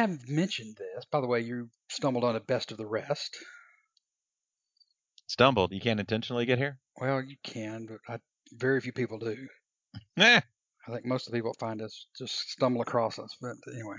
Well, 0.00 0.08
we 0.08 0.12
have 0.14 0.28
mentioned 0.30 0.76
this. 0.78 1.04
By 1.10 1.20
the 1.20 1.26
way, 1.26 1.40
you 1.40 1.68
stumbled 1.90 2.24
on 2.24 2.34
a 2.34 2.40
best 2.40 2.72
of 2.72 2.78
the 2.78 2.86
rest. 2.86 3.36
Stumbled. 5.26 5.72
You 5.72 5.80
can't 5.80 6.00
intentionally 6.00 6.46
get 6.46 6.56
here? 6.56 6.78
Well, 6.98 7.22
you 7.22 7.36
can, 7.44 7.86
but 7.86 7.98
I, 8.08 8.18
very 8.50 8.80
few 8.80 8.92
people 8.92 9.18
do. 9.18 9.36
Eh. 10.16 10.40
I 10.88 10.92
think 10.92 11.04
most 11.04 11.26
of 11.26 11.32
the 11.32 11.38
people 11.38 11.52
that 11.52 11.60
find 11.60 11.82
us 11.82 12.06
just 12.16 12.50
stumble 12.50 12.80
across 12.80 13.18
us. 13.18 13.36
But 13.42 13.56
anyway, 13.70 13.98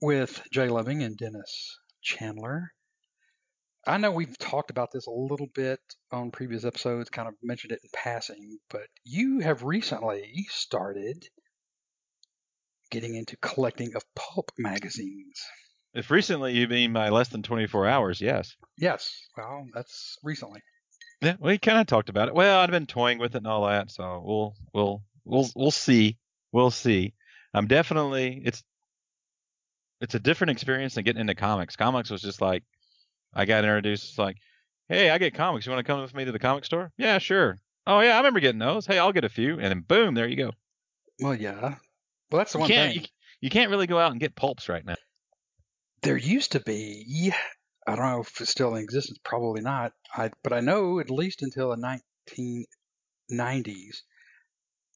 with 0.00 0.42
Jay 0.50 0.68
Loving 0.68 1.02
and 1.02 1.16
Dennis 1.16 1.78
Chandler. 2.00 2.72
I 3.86 3.98
know 3.98 4.12
we've 4.12 4.38
talked 4.38 4.70
about 4.70 4.92
this 4.92 5.06
a 5.06 5.10
little 5.10 5.48
bit 5.54 5.80
on 6.10 6.30
previous 6.30 6.64
episodes, 6.64 7.10
kind 7.10 7.28
of 7.28 7.34
mentioned 7.42 7.72
it 7.72 7.80
in 7.82 7.90
passing, 7.92 8.58
but 8.70 8.86
you 9.04 9.40
have 9.40 9.64
recently 9.64 10.46
started 10.48 11.28
getting 12.92 13.16
into 13.16 13.36
collecting 13.38 13.96
of 13.96 14.04
pulp 14.14 14.52
magazines. 14.58 15.40
If 15.94 16.10
recently 16.10 16.52
you 16.52 16.68
mean 16.68 16.92
by 16.92 17.08
less 17.08 17.28
than 17.28 17.42
24 17.42 17.88
hours, 17.88 18.20
yes. 18.20 18.54
Yes, 18.78 19.10
well, 19.36 19.66
that's 19.74 20.18
recently. 20.22 20.60
Yeah, 21.22 21.36
we 21.40 21.58
kind 21.58 21.78
of 21.78 21.86
talked 21.86 22.10
about 22.10 22.28
it. 22.28 22.34
Well, 22.34 22.60
I've 22.60 22.70
been 22.70 22.86
toying 22.86 23.18
with 23.18 23.34
it 23.34 23.38
and 23.38 23.46
all 23.46 23.66
that, 23.66 23.90
so 23.90 24.22
we'll 24.24 24.54
we'll 24.74 25.02
we'll 25.24 25.48
we'll 25.54 25.70
see. 25.70 26.18
We'll 26.52 26.70
see. 26.70 27.14
I'm 27.54 27.66
definitely 27.66 28.42
it's 28.44 28.62
it's 30.00 30.14
a 30.14 30.20
different 30.20 30.50
experience 30.50 30.94
than 30.94 31.04
getting 31.04 31.20
into 31.20 31.34
comics. 31.34 31.76
Comics 31.76 32.10
was 32.10 32.22
just 32.22 32.40
like 32.40 32.64
I 33.34 33.44
got 33.44 33.64
introduced 33.64 34.10
it's 34.10 34.18
like, 34.18 34.36
"Hey, 34.88 35.10
I 35.10 35.18
get 35.18 35.34
comics. 35.34 35.64
You 35.64 35.72
want 35.72 35.86
to 35.86 35.90
come 35.90 36.02
with 36.02 36.14
me 36.14 36.24
to 36.24 36.32
the 36.32 36.38
comic 36.38 36.64
store?" 36.64 36.90
"Yeah, 36.98 37.18
sure." 37.18 37.58
"Oh 37.86 38.00
yeah, 38.00 38.14
I 38.14 38.16
remember 38.18 38.40
getting 38.40 38.58
those. 38.58 38.84
Hey, 38.86 38.98
I'll 38.98 39.12
get 39.12 39.24
a 39.24 39.28
few." 39.28 39.54
And 39.54 39.66
then 39.66 39.80
boom, 39.80 40.14
there 40.14 40.26
you 40.28 40.36
go. 40.36 40.52
Well, 41.20 41.34
yeah. 41.34 41.76
Well, 42.32 42.38
that's 42.38 42.52
the 42.52 42.58
You 42.58 42.62
one 42.62 42.70
can't 42.70 42.94
thing. 42.94 43.04
you, 43.04 43.08
you 43.42 43.50
can't 43.50 43.70
really 43.70 43.86
go 43.86 43.98
out 43.98 44.10
and 44.10 44.20
get 44.20 44.34
pulps 44.34 44.70
right 44.70 44.84
now. 44.84 44.96
There 46.00 46.16
used 46.16 46.52
to 46.52 46.60
be, 46.60 47.32
I 47.86 47.94
don't 47.94 48.04
know 48.04 48.22
if 48.22 48.40
it's 48.40 48.50
still 48.50 48.74
in 48.74 48.82
existence, 48.82 49.18
probably 49.22 49.60
not. 49.60 49.92
I, 50.14 50.30
but 50.42 50.54
I 50.54 50.60
know 50.60 50.98
at 50.98 51.10
least 51.10 51.42
until 51.42 51.70
the 51.70 51.76
1990s, 51.76 54.02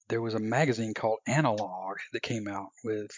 there 0.08 0.22
was 0.22 0.34
a 0.34 0.40
magazine 0.40 0.94
called 0.94 1.18
Analog 1.26 1.98
that 2.12 2.22
came 2.22 2.48
out 2.48 2.70
with 2.82 3.10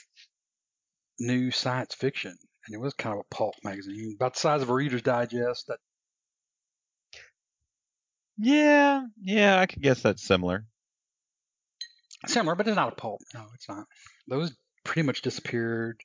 new 1.20 1.52
science 1.52 1.94
fiction, 1.94 2.36
and 2.66 2.74
it 2.74 2.80
was 2.80 2.94
kind 2.94 3.14
of 3.14 3.20
a 3.20 3.34
pulp 3.34 3.54
magazine, 3.62 4.16
about 4.16 4.34
the 4.34 4.40
size 4.40 4.62
of 4.62 4.70
a 4.70 4.74
Reader's 4.74 5.02
Digest. 5.02 5.68
That 5.68 5.78
Yeah, 8.38 9.06
yeah, 9.20 9.60
I 9.60 9.66
could 9.66 9.82
guess 9.82 10.02
that's 10.02 10.22
similar. 10.22 10.66
Similar, 12.26 12.54
but 12.54 12.66
it's 12.66 12.76
not 12.76 12.92
a 12.92 12.96
pulp. 12.96 13.20
No, 13.34 13.44
it's 13.54 13.68
not. 13.68 13.86
Those 14.26 14.54
pretty 14.84 15.02
much 15.02 15.22
disappeared. 15.22 16.00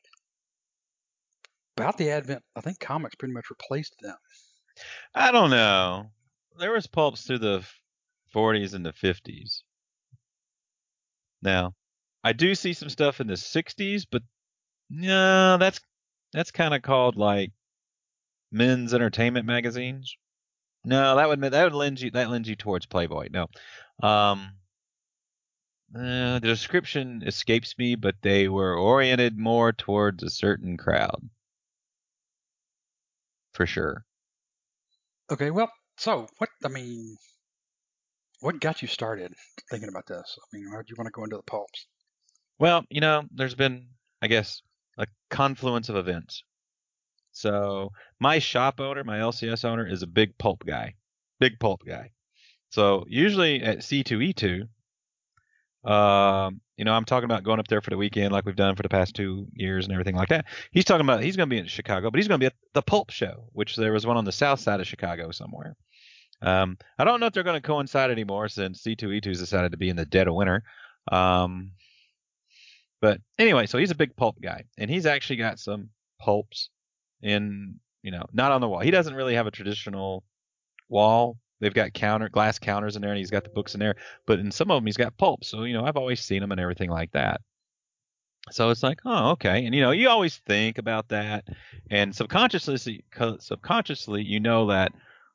About 1.77 1.97
the 1.97 2.11
advent, 2.11 2.43
I 2.55 2.61
think 2.61 2.79
comics 2.79 3.15
pretty 3.15 3.33
much 3.33 3.49
replaced 3.49 3.95
them. 4.01 4.15
I 5.15 5.31
don't 5.31 5.49
know. 5.49 6.11
There 6.59 6.71
was 6.71 6.85
pulps 6.85 7.23
through 7.23 7.39
the 7.39 7.65
40s 8.33 8.73
and 8.73 8.85
the 8.85 8.93
50s. 8.93 9.63
Now, 11.41 11.73
I 12.23 12.33
do 12.33 12.55
see 12.55 12.73
some 12.73 12.89
stuff 12.89 13.19
in 13.19 13.27
the 13.27 13.33
60s, 13.33 14.05
but 14.09 14.21
no, 14.89 15.57
that's 15.57 15.79
that's 16.31 16.51
kind 16.51 16.73
of 16.73 16.81
called 16.81 17.15
like 17.15 17.51
men's 18.51 18.93
entertainment 18.93 19.45
magazines. 19.45 20.15
No, 20.85 21.15
that 21.15 21.27
would 21.27 21.41
that 21.41 21.63
would 21.63 21.73
lend 21.73 22.01
you 22.01 22.11
that 22.11 22.29
lends 22.29 22.47
you 22.47 22.55
towards 22.55 22.85
Playboy. 22.85 23.29
No, 23.31 23.47
um, 24.01 24.51
uh, 25.95 26.39
the 26.39 26.47
description 26.47 27.23
escapes 27.25 27.77
me, 27.77 27.95
but 27.95 28.15
they 28.21 28.47
were 28.47 28.75
oriented 28.75 29.37
more 29.37 29.71
towards 29.71 30.23
a 30.23 30.29
certain 30.29 30.77
crowd, 30.77 31.29
for 33.53 33.65
sure. 33.65 34.05
Okay, 35.31 35.51
well, 35.51 35.71
so 35.97 36.27
what? 36.37 36.49
I 36.65 36.69
mean, 36.69 37.17
what 38.39 38.59
got 38.59 38.81
you 38.81 38.87
started 38.87 39.33
thinking 39.69 39.89
about 39.89 40.07
this? 40.07 40.37
I 40.37 40.57
mean, 40.57 40.71
why 40.71 40.79
do 40.79 40.85
you 40.89 40.95
want 40.97 41.07
to 41.07 41.11
go 41.11 41.23
into 41.23 41.37
the 41.37 41.43
pulps? 41.43 41.87
Well, 42.59 42.85
you 42.89 43.01
know, 43.01 43.23
there's 43.31 43.55
been, 43.55 43.87
I 44.21 44.27
guess, 44.27 44.61
a 44.97 45.07
confluence 45.29 45.89
of 45.89 45.95
events. 45.95 46.43
So 47.31 47.91
my 48.19 48.39
shop 48.39 48.79
owner, 48.79 49.03
my 49.03 49.19
LCS 49.19 49.65
owner, 49.65 49.87
is 49.87 50.03
a 50.03 50.07
big 50.07 50.37
pulp 50.37 50.63
guy, 50.65 50.95
big 51.39 51.59
pulp 51.59 51.83
guy. 51.85 52.11
So 52.69 53.05
usually 53.07 53.61
at 53.61 53.79
C2E2, 53.79 54.67
um, 55.83 56.61
you 56.77 56.85
know, 56.85 56.93
I'm 56.93 57.05
talking 57.05 57.25
about 57.25 57.43
going 57.43 57.59
up 57.59 57.67
there 57.67 57.81
for 57.81 57.89
the 57.89 57.97
weekend, 57.97 58.31
like 58.31 58.45
we've 58.45 58.55
done 58.55 58.75
for 58.75 58.83
the 58.83 58.89
past 58.89 59.15
two 59.15 59.47
years 59.53 59.85
and 59.85 59.93
everything 59.93 60.15
like 60.15 60.29
that. 60.29 60.45
He's 60.71 60.85
talking 60.85 61.05
about 61.05 61.23
he's 61.23 61.35
going 61.35 61.49
to 61.49 61.53
be 61.53 61.59
in 61.59 61.67
Chicago, 61.67 62.09
but 62.09 62.17
he's 62.17 62.27
going 62.27 62.39
to 62.39 62.43
be 62.43 62.47
at 62.47 62.55
the 62.73 62.81
Pulp 62.81 63.09
Show, 63.09 63.49
which 63.53 63.75
there 63.75 63.93
was 63.93 64.05
one 64.05 64.17
on 64.17 64.25
the 64.25 64.31
south 64.31 64.59
side 64.59 64.79
of 64.79 64.87
Chicago 64.87 65.31
somewhere. 65.31 65.75
Um, 66.41 66.77
I 66.97 67.03
don't 67.03 67.19
know 67.19 67.27
if 67.27 67.33
they're 67.33 67.43
going 67.43 67.61
to 67.61 67.67
coincide 67.67 68.11
anymore 68.11 68.49
since 68.49 68.83
C2E2's 68.83 69.39
decided 69.39 69.71
to 69.71 69.77
be 69.77 69.89
in 69.89 69.95
the 69.95 70.05
dead 70.05 70.27
of 70.27 70.35
winter. 70.35 70.63
Um, 71.11 71.71
but 73.01 73.19
anyway, 73.37 73.65
so 73.65 73.77
he's 73.77 73.91
a 73.91 73.95
big 73.95 74.15
pulp 74.15 74.41
guy, 74.41 74.63
and 74.77 74.89
he's 74.89 75.05
actually 75.05 75.37
got 75.37 75.59
some 75.59 75.89
pulps 76.19 76.69
in, 77.21 77.79
you 78.01 78.11
know, 78.11 78.25
not 78.33 78.51
on 78.51 78.61
the 78.61 78.67
wall. 78.67 78.79
He 78.79 78.91
doesn't 78.91 79.15
really 79.15 79.35
have 79.35 79.47
a 79.47 79.51
traditional 79.51 80.23
wall. 80.89 81.37
They've 81.63 81.73
got 81.73 81.93
counter 81.93 82.29
glass 82.29 82.59
counters 82.59 82.95
in 82.95 83.01
there, 83.01 83.11
and 83.11 83.17
he's 83.17 83.31
got 83.31 83.43
the 83.43 83.49
books 83.49 83.73
in 83.73 83.79
there. 83.79 83.95
But 84.25 84.39
in 84.39 84.51
some 84.51 84.69
of 84.69 84.77
them, 84.77 84.85
he's 84.85 84.97
got 84.97 85.17
pulp. 85.17 85.43
So 85.43 85.63
you 85.63 85.73
know, 85.73 85.85
I've 85.85 85.97
always 85.97 86.21
seen 86.21 86.41
them 86.41 86.51
and 86.51 86.61
everything 86.61 86.89
like 86.89 87.11
that. 87.11 87.41
So 88.51 88.69
it's 88.69 88.83
like, 88.83 88.99
oh, 89.05 89.31
okay, 89.31 89.65
and 89.65 89.73
you 89.73 89.81
know, 89.81 89.91
you 89.91 90.09
always 90.09 90.37
think 90.37 90.77
about 90.77 91.09
that, 91.09 91.45
and 91.89 92.13
subconsciously, 92.13 93.03
subconsciously, 93.39 94.23
you 94.23 94.39
know 94.39 94.67
that 94.67 94.91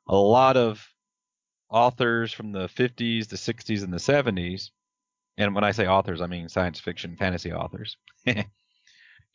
a 0.07 0.15
lot 0.15 0.57
of 0.57 0.87
authors 1.69 2.31
from 2.31 2.51
the 2.51 2.67
50s, 2.67 3.27
the 3.27 3.35
60s, 3.35 3.83
and 3.83 3.91
the 3.91 3.97
70s 3.97 4.69
and 5.39 5.55
when 5.55 5.63
I 5.63 5.71
say 5.71 5.87
authors, 5.87 6.19
I 6.21 6.27
mean 6.27 6.49
science 6.49 6.81
fiction, 6.81 7.15
fantasy 7.15 7.53
authors. 7.53 7.95
you 8.25 8.43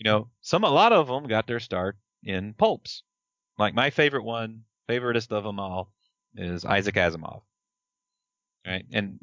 know, 0.04 0.28
some 0.42 0.62
a 0.62 0.70
lot 0.70 0.92
of 0.92 1.08
them 1.08 1.26
got 1.26 1.46
their 1.46 1.60
start 1.60 1.96
in 2.22 2.52
pulps. 2.52 3.02
Like 3.58 3.74
my 3.74 3.88
favorite 3.88 4.24
one, 4.24 4.64
favoriteest 4.86 5.32
of 5.32 5.44
them 5.44 5.58
all, 5.58 5.90
is 6.36 6.64
Isaac 6.64 6.94
Asimov. 6.94 7.42
Right, 8.66 8.86
and 8.92 9.18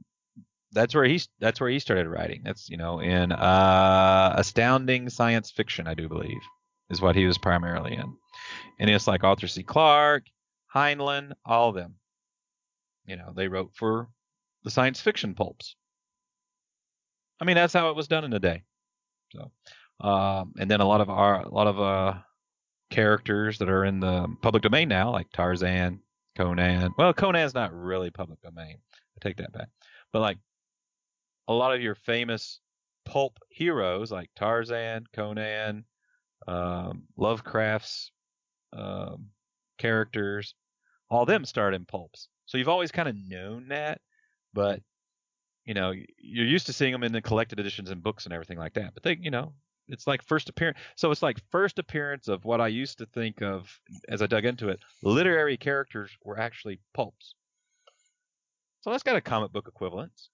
that's 0.71 0.93
where 0.93 1.03
he 1.03 1.21
that's 1.39 1.59
where 1.59 1.69
he 1.69 1.79
started 1.79 2.07
writing. 2.07 2.41
That's 2.43 2.69
you 2.69 2.77
know 2.77 2.99
in 2.99 3.31
uh, 3.31 4.33
astounding 4.37 5.09
science 5.09 5.51
fiction, 5.51 5.87
I 5.87 5.93
do 5.93 6.07
believe, 6.07 6.41
is 6.89 7.01
what 7.01 7.15
he 7.15 7.25
was 7.25 7.37
primarily 7.37 7.93
in. 7.95 8.13
And 8.79 8.89
it's 8.89 9.07
like 9.07 9.23
Arthur 9.23 9.47
C. 9.47 9.63
Clarke, 9.63 10.25
Heinlein, 10.73 11.31
all 11.45 11.69
of 11.69 11.75
them. 11.75 11.95
You 13.05 13.17
know, 13.17 13.33
they 13.35 13.47
wrote 13.47 13.71
for 13.75 14.09
the 14.63 14.71
science 14.71 15.01
fiction 15.01 15.33
pulps. 15.33 15.75
I 17.39 17.45
mean, 17.45 17.55
that's 17.55 17.73
how 17.73 17.89
it 17.89 17.95
was 17.95 18.07
done 18.07 18.23
in 18.23 18.31
the 18.31 18.39
day. 18.39 18.63
So, 19.31 19.51
um, 20.07 20.53
and 20.59 20.69
then 20.69 20.81
a 20.81 20.87
lot 20.87 21.01
of 21.01 21.09
our, 21.09 21.41
a 21.41 21.49
lot 21.49 21.67
of 21.67 21.79
uh, 21.79 22.19
characters 22.91 23.57
that 23.57 23.69
are 23.69 23.83
in 23.85 23.99
the 23.99 24.27
public 24.41 24.61
domain 24.61 24.87
now, 24.87 25.11
like 25.11 25.31
Tarzan, 25.31 25.99
Conan. 26.41 26.93
Well, 26.97 27.13
Conan's 27.13 27.53
not 27.53 27.73
really 27.73 28.09
public 28.09 28.41
domain. 28.41 28.77
I 28.93 29.19
take 29.27 29.37
that 29.37 29.51
back. 29.51 29.69
But 30.11 30.21
like 30.21 30.37
a 31.47 31.53
lot 31.53 31.73
of 31.75 31.81
your 31.81 31.95
famous 31.95 32.59
pulp 33.05 33.39
heroes, 33.49 34.11
like 34.11 34.29
Tarzan, 34.35 35.05
Conan, 35.13 35.85
um, 36.47 37.03
Lovecraft's 37.17 38.11
um, 38.73 39.27
characters, 39.77 40.55
all 41.09 41.25
them 41.25 41.45
start 41.45 41.73
in 41.73 41.85
pulps. 41.85 42.27
So 42.45 42.57
you've 42.57 42.69
always 42.69 42.91
kind 42.91 43.09
of 43.09 43.15
known 43.15 43.67
that, 43.69 44.01
but 44.53 44.81
you 45.65 45.73
know, 45.73 45.93
you're 46.17 46.45
used 46.45 46.65
to 46.65 46.73
seeing 46.73 46.91
them 46.91 47.03
in 47.03 47.11
the 47.11 47.21
collected 47.21 47.59
editions 47.59 47.91
and 47.91 48.01
books 48.01 48.25
and 48.25 48.33
everything 48.33 48.57
like 48.57 48.73
that. 48.73 48.93
But 48.93 49.03
they, 49.03 49.17
you 49.21 49.29
know, 49.29 49.53
it's 49.87 50.07
like 50.07 50.23
first 50.23 50.49
appearance. 50.49 50.77
So 50.95 51.11
it's 51.11 51.21
like 51.21 51.37
first 51.51 51.79
appearance 51.79 52.27
of 52.27 52.45
what 52.45 52.61
I 52.61 52.67
used 52.67 52.97
to 52.99 53.05
think 53.07 53.41
of 53.41 53.69
as 54.09 54.21
I 54.21 54.27
dug 54.27 54.45
into 54.45 54.69
it. 54.69 54.79
Literary 55.03 55.57
characters 55.57 56.11
were 56.23 56.39
actually 56.39 56.79
pulps. 56.93 57.35
So 58.81 58.91
that's 58.91 59.03
got 59.03 59.15
a 59.15 59.21
comic 59.21 59.51
book 59.51 59.67
equivalence. 59.67 60.29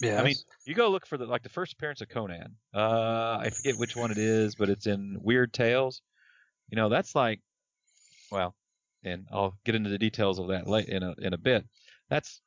Yeah. 0.00 0.20
I 0.20 0.24
mean, 0.24 0.36
you 0.64 0.74
go 0.74 0.90
look 0.90 1.06
for 1.06 1.18
the 1.18 1.26
like 1.26 1.42
the 1.42 1.48
first 1.48 1.72
appearance 1.72 2.00
of 2.00 2.08
Conan. 2.08 2.54
Uh, 2.72 3.38
I 3.40 3.50
forget 3.50 3.76
which 3.78 3.96
one 3.96 4.12
it 4.12 4.18
is, 4.18 4.54
but 4.54 4.68
it's 4.68 4.86
in 4.86 5.18
Weird 5.20 5.52
Tales. 5.52 6.02
You 6.70 6.76
know, 6.76 6.88
that's 6.88 7.16
like, 7.16 7.40
well, 8.30 8.54
and 9.02 9.26
I'll 9.32 9.56
get 9.64 9.74
into 9.74 9.90
the 9.90 9.98
details 9.98 10.38
of 10.38 10.48
that 10.48 10.68
late 10.68 10.88
in 10.88 11.02
a 11.02 11.14
in 11.18 11.34
a 11.34 11.38
bit. 11.38 11.64
That's 12.08 12.40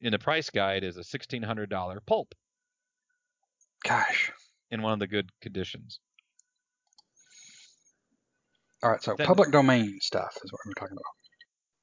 in 0.00 0.12
the 0.12 0.18
price 0.20 0.50
guide 0.50 0.84
is 0.84 0.96
a 0.96 1.02
sixteen 1.02 1.42
hundred 1.42 1.70
dollar 1.70 2.00
pulp 2.06 2.34
gosh. 3.84 4.32
In 4.70 4.82
one 4.82 4.92
of 4.92 4.98
the 4.98 5.06
good 5.06 5.30
conditions. 5.40 6.00
All 8.82 8.90
right. 8.90 9.02
So 9.02 9.14
Then- 9.16 9.26
public 9.26 9.50
domain 9.50 9.98
stuff 10.00 10.36
is 10.44 10.52
what 10.52 10.60
we're 10.66 10.72
talking 10.74 10.96
about. 10.96 11.14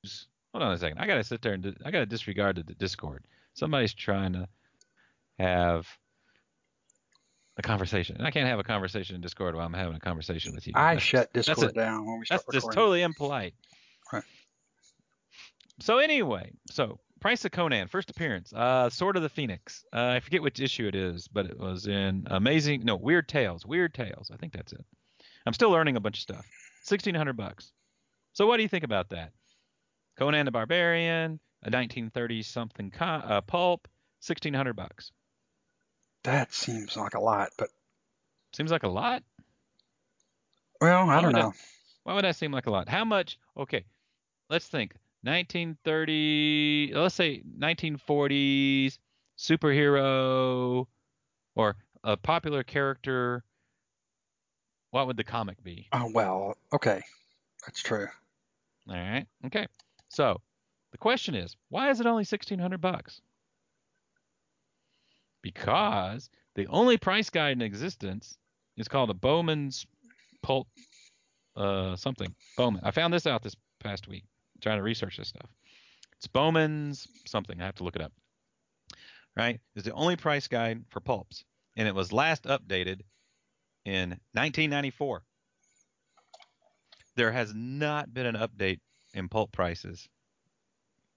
Just- 0.04 0.28
hold 0.54 0.64
on 0.64 0.72
a 0.72 0.78
second. 0.78 0.98
I 1.00 1.08
gotta 1.08 1.24
sit 1.24 1.42
there 1.42 1.54
and 1.54 1.64
di- 1.64 1.76
I 1.84 1.92
gotta 1.92 2.06
disregard 2.06 2.56
the, 2.56 2.74
Discord. 2.76 3.26
Somebody's 3.54 3.94
trying 3.94 4.34
to 4.34 4.48
have 5.40 5.88
a 7.58 7.62
conversation, 7.62 8.18
and 8.18 8.28
I 8.28 8.32
can't 8.32 8.48
have 8.48 8.60
a 8.60 8.64
conversation 8.64 9.16
in 9.16 9.22
Discord 9.22 9.56
while 9.56 9.66
I'm 9.66 9.74
having 9.74 9.96
a 9.96 10.00
conversation 10.00 10.54
with 10.54 10.68
you. 10.68 10.74
I 10.76 10.96
That's- 10.96 11.04
shut 11.04 11.34
Discord 11.34 11.72
a- 11.72 11.74
down 11.74 12.06
when 12.06 12.20
we 12.20 12.26
start 12.26 12.44
That's 12.46 12.64
just 12.66 12.72
totally 12.74 13.02
impolite. 13.02 13.56
Right. 14.12 14.24
So 15.82 15.98
anyway, 15.98 16.54
so 16.72 17.00
Price 17.22 17.44
of 17.46 17.52
Conan, 17.52 17.88
first 17.88 18.10
appearance, 18.10 18.54
uh, 18.54 18.90
Sword 18.90 19.16
of 19.16 19.24
the 19.24 19.30
Phoenix. 19.30 19.84
Uh, 19.94 20.10
I 20.16 20.20
forget 20.20 20.42
which 20.42 20.60
issue 20.60 20.88
it 20.88 20.96
is, 20.96 21.28
but 21.28 21.46
it 21.46 21.58
was 21.58 21.88
in 21.88 22.28
Amazing, 22.30 22.84
no, 22.84 22.96
Weird 22.98 23.28
Tales, 23.28 23.66
Weird 23.66 23.94
Tales. 23.94 24.30
I 24.32 24.38
think 24.38 24.54
that's 24.54 24.74
it. 24.74 24.86
I'm 25.46 25.54
still 25.54 25.72
learning 25.72 25.96
a 25.96 26.00
bunch 26.00 26.18
of 26.18 26.22
stuff. 26.22 26.46
Sixteen 26.84 27.16
hundred 27.16 27.38
bucks. 27.38 27.72
So 28.34 28.46
what 28.46 28.58
do 28.58 28.64
you 28.64 28.70
think 28.70 28.84
about 28.84 29.10
that? 29.10 29.32
Conan 30.18 30.46
the 30.46 30.52
Barbarian, 30.52 31.40
a 31.64 31.72
1930 31.72 32.44
something 32.44 32.92
co- 32.92 33.06
uh, 33.06 33.42
pulp, 33.42 33.88
sixteen 34.20 34.54
hundred 34.54 34.76
bucks. 34.76 35.12
That 36.24 36.54
seems 36.54 36.96
like 36.98 37.14
a 37.16 37.20
lot, 37.20 37.50
but 37.58 37.70
Seems 38.56 38.72
like 38.72 38.84
a 38.84 38.88
lot. 38.88 39.22
well, 40.80 41.10
I 41.10 41.16
Why 41.16 41.22
don't 41.22 41.34
know. 41.34 41.54
Why 42.04 42.14
would 42.14 42.24
that 42.24 42.36
seem 42.38 42.52
like 42.54 42.68
a 42.68 42.72
lot? 42.72 42.88
How 42.88 43.04
much? 43.04 43.38
Okay, 43.58 43.84
let's 44.50 44.68
think. 44.68 44.96
1930, 45.26 46.92
let's 46.94 47.16
say 47.16 47.42
1940s 47.60 49.00
superhero 49.40 50.86
or 51.56 51.76
a 52.04 52.16
popular 52.16 52.62
character. 52.62 53.44
What 54.92 55.08
would 55.08 55.18
the 55.18 55.24
comic 55.24 55.62
be? 55.64 55.88
Oh 55.92 56.12
well, 56.14 56.56
okay, 56.72 57.02
that's 57.66 57.82
true. 57.82 58.08
All 58.88 58.96
right. 58.96 59.26
Okay. 59.48 59.66
So 60.10 60.40
the 60.92 61.00
question 61.00 61.34
is, 61.34 61.58
why 61.70 61.90
is 61.90 62.00
it 62.00 62.06
only 62.06 62.20
1600 62.20 62.80
bucks? 62.80 63.20
Because 65.42 66.30
the 66.54 66.68
only 66.68 66.98
price 66.98 67.32
guide 67.32 67.54
in 67.54 67.64
existence 67.64 68.38
is 68.78 68.88
called 68.88 69.10
a 69.10 69.16
Bowman's 69.16 69.88
Pulp 70.44 70.68
uh 71.56 71.96
something. 71.96 72.36
Bowman. 72.58 72.82
I 72.84 72.92
found 72.92 73.12
this 73.12 73.26
out 73.26 73.42
this 73.42 73.56
past 73.80 74.08
week 74.08 74.26
trying 74.62 74.78
to 74.78 74.84
research 74.84 75.18
this 75.18 75.30
stuff. 75.30 75.50
It's 76.18 76.28
Bowman's 76.28 77.08
something. 77.26 77.62
I 77.62 77.66
have 77.66 77.76
to 77.76 77.84
look 77.84 77.96
it 77.96 78.02
up. 78.02 78.14
Right? 79.36 79.60
It's 79.76 79.86
the 79.86 79.94
only 79.94 80.16
price 80.16 80.48
guide 80.48 80.86
for 80.90 81.00
pulps 81.02 81.44
and 81.76 81.88
it 81.88 81.96
was 81.96 82.14
last 82.14 82.44
updated 82.46 83.02
in 83.84 84.12
1994 84.34 85.24
there 87.16 87.32
has 87.32 87.54
not 87.56 88.14
been 88.14 88.26
an 88.26 88.36
update 88.36 88.80
in 89.14 89.30
pulp 89.30 89.52
prices 89.52 90.08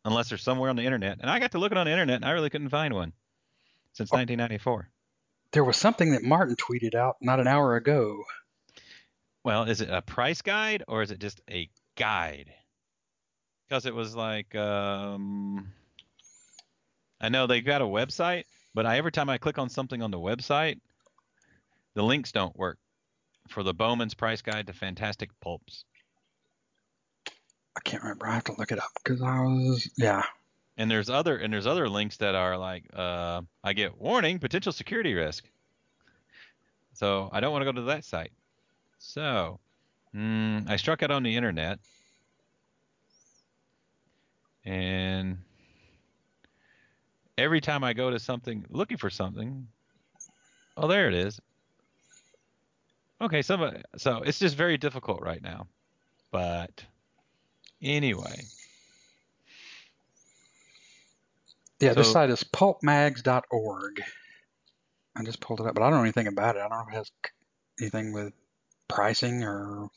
unless 0.04 0.28
they're 0.28 0.38
somewhere 0.38 0.70
on 0.70 0.76
the 0.76 0.84
internet. 0.84 1.18
And 1.20 1.28
I 1.28 1.40
got 1.40 1.52
to 1.52 1.58
looking 1.58 1.78
on 1.78 1.86
the 1.86 1.92
internet 1.92 2.16
and 2.16 2.24
I 2.24 2.30
really 2.32 2.50
couldn't 2.50 2.68
find 2.68 2.94
one 2.94 3.12
since 3.92 4.12
Oh. 4.12 4.16
1994. 4.16 4.88
There 5.52 5.64
was 5.64 5.76
something 5.76 6.12
that 6.12 6.22
Martin 6.22 6.56
tweeted 6.56 6.94
out 6.94 7.16
not 7.20 7.40
an 7.40 7.46
hour 7.46 7.74
ago. 7.74 8.22
Well, 9.44 9.64
is 9.64 9.80
it 9.80 9.88
a 9.90 10.02
price 10.02 10.42
guide 10.42 10.84
or 10.86 11.02
is 11.02 11.10
it 11.10 11.20
just 11.20 11.40
a 11.50 11.68
guide? 11.96 12.52
Because 13.68 13.84
it 13.84 13.94
was 13.94 14.14
like, 14.16 14.54
um, 14.54 15.68
I 17.20 17.28
know 17.28 17.46
they 17.46 17.60
got 17.60 17.82
a 17.82 17.84
website, 17.84 18.44
but 18.74 18.86
I, 18.86 18.96
every 18.96 19.12
time 19.12 19.28
I 19.28 19.38
click 19.38 19.58
on 19.58 19.68
something 19.68 20.02
on 20.02 20.10
the 20.10 20.18
website, 20.18 20.80
the 21.94 22.02
links 22.02 22.32
don't 22.32 22.56
work 22.56 22.78
for 23.48 23.62
the 23.62 23.74
Bowman's 23.74 24.14
Price 24.14 24.40
Guide 24.40 24.66
to 24.68 24.72
Fantastic 24.72 25.30
Pulps. 25.40 25.84
I 27.76 27.80
can't 27.80 28.02
remember. 28.02 28.26
I 28.26 28.34
have 28.34 28.44
to 28.44 28.54
look 28.58 28.72
it 28.72 28.78
up 28.78 28.90
because 29.02 29.22
I 29.22 29.40
was 29.40 29.88
yeah. 29.96 30.22
And 30.76 30.90
there's 30.90 31.10
other 31.10 31.36
and 31.36 31.52
there's 31.52 31.66
other 31.66 31.88
links 31.88 32.16
that 32.18 32.34
are 32.34 32.56
like, 32.56 32.84
uh, 32.94 33.42
I 33.62 33.72
get 33.72 34.00
warning, 34.00 34.38
potential 34.38 34.72
security 34.72 35.14
risk. 35.14 35.44
So 36.94 37.28
I 37.32 37.40
don't 37.40 37.52
want 37.52 37.62
to 37.62 37.66
go 37.66 37.72
to 37.72 37.82
that 37.82 38.04
site. 38.04 38.32
So 38.98 39.60
mm, 40.14 40.68
I 40.68 40.76
struck 40.76 41.02
out 41.02 41.10
on 41.10 41.22
the 41.22 41.36
internet, 41.36 41.78
and 44.68 45.38
every 47.38 47.60
time 47.60 47.82
I 47.82 47.94
go 47.94 48.10
to 48.10 48.18
something 48.18 48.66
looking 48.68 48.98
for 48.98 49.08
something, 49.08 49.66
oh 50.76 50.86
there 50.86 51.08
it 51.08 51.14
is. 51.14 51.40
Okay, 53.20 53.40
somebody, 53.42 53.80
so 53.96 54.18
it's 54.18 54.38
just 54.38 54.56
very 54.56 54.76
difficult 54.76 55.22
right 55.22 55.42
now. 55.42 55.66
But 56.30 56.84
anyway, 57.82 58.42
Yeah, 61.80 61.94
this 61.94 62.08
So- 62.08 62.12
site 62.14 62.30
is 62.30 62.42
pulpmags.org. 62.42 64.02
I 65.16 65.22
just 65.22 65.40
pulled 65.40 65.60
it 65.60 65.66
up, 65.66 65.74
but 65.74 65.82
I 65.82 65.90
don't 65.90 65.98
know 65.98 66.02
anything 66.02 66.26
about 66.26 66.56
it. 66.56 66.58
I 66.58 66.68
don't 66.68 66.78
know 66.78 66.84
if 66.88 66.92
it 66.92 66.96
has 66.96 67.10
anything 67.80 68.12
with 68.12 68.32
pricing 68.88 69.44
or 69.44 69.88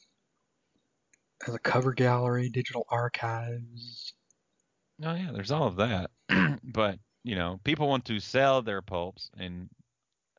has 1.44 1.56
a 1.56 1.59
cover 1.59 1.94
gallery, 1.94 2.50
digital 2.50 2.85
archives. 2.89 4.13
Oh 5.03 5.13
yeah, 5.13 5.31
there's 5.33 5.51
all 5.51 5.68
of 5.68 5.77
that. 5.77 6.12
but 6.63 7.00
you 7.24 7.36
know, 7.36 7.59
people 7.63 7.88
want 7.88 8.06
to 8.06 8.19
sell 8.19 8.62
their 8.62 8.81
pulps, 8.81 9.30
and 9.38 9.69